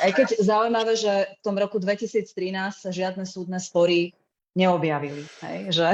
aj 0.00 0.10
keď 0.16 0.28
zaujímavé, 0.40 0.96
že 0.96 1.12
v 1.38 1.40
tom 1.44 1.54
roku 1.60 1.76
2013 1.78 2.26
sa 2.72 2.90
žiadne 2.90 3.22
súdne 3.28 3.60
spory 3.60 4.16
neobjavili. 4.56 5.26
Hej? 5.40 5.72
Že, 5.72 5.88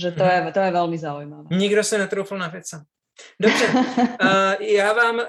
že 0.00 0.10
to, 0.12 0.24
je, 0.24 0.38
to 0.52 0.60
je 0.60 0.70
veľmi 0.72 0.98
zaujímavé. 0.98 1.46
Nikdo 1.52 1.84
se 1.84 1.98
netroufl 1.98 2.38
na 2.38 2.48
věca. 2.48 2.84
Dobře, 3.40 3.66
uh, 3.68 4.54
já 4.60 4.92
vám 4.92 5.16
uh, 5.16 5.24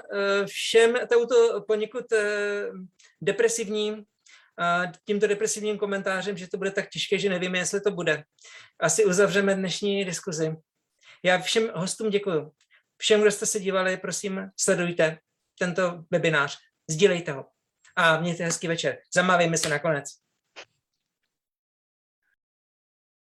všem 0.46 0.94
touto 1.10 1.62
poněkud 1.66 2.04
depresivním, 3.22 3.94
uh, 3.94 4.92
tímto 5.04 5.26
depresivním 5.26 5.78
komentářem, 5.78 6.36
že 6.36 6.48
to 6.48 6.56
bude 6.56 6.70
tak 6.70 6.88
těžké, 6.88 7.18
že 7.18 7.28
nevíme, 7.28 7.58
jestli 7.58 7.80
to 7.80 7.90
bude. 7.90 8.24
Asi 8.80 9.04
uzavřeme 9.04 9.54
dnešní 9.54 10.04
diskuzi. 10.04 10.56
Já 11.22 11.38
všem 11.38 11.70
hostům 11.74 12.10
děkuji. 12.10 12.50
Všem, 12.96 13.20
kdo 13.20 13.30
jste 13.30 13.46
se 13.46 13.60
dívali, 13.60 13.96
prosím, 13.96 14.50
sledujte 14.56 15.18
tento 15.58 16.04
webinář, 16.10 16.58
sdílejte 16.90 17.32
ho 17.32 17.46
a 17.96 18.20
mějte 18.20 18.44
hezký 18.44 18.68
večer. 18.68 18.98
Zamávejme 19.14 19.58
se 19.58 19.68
nakonec. 19.68 20.04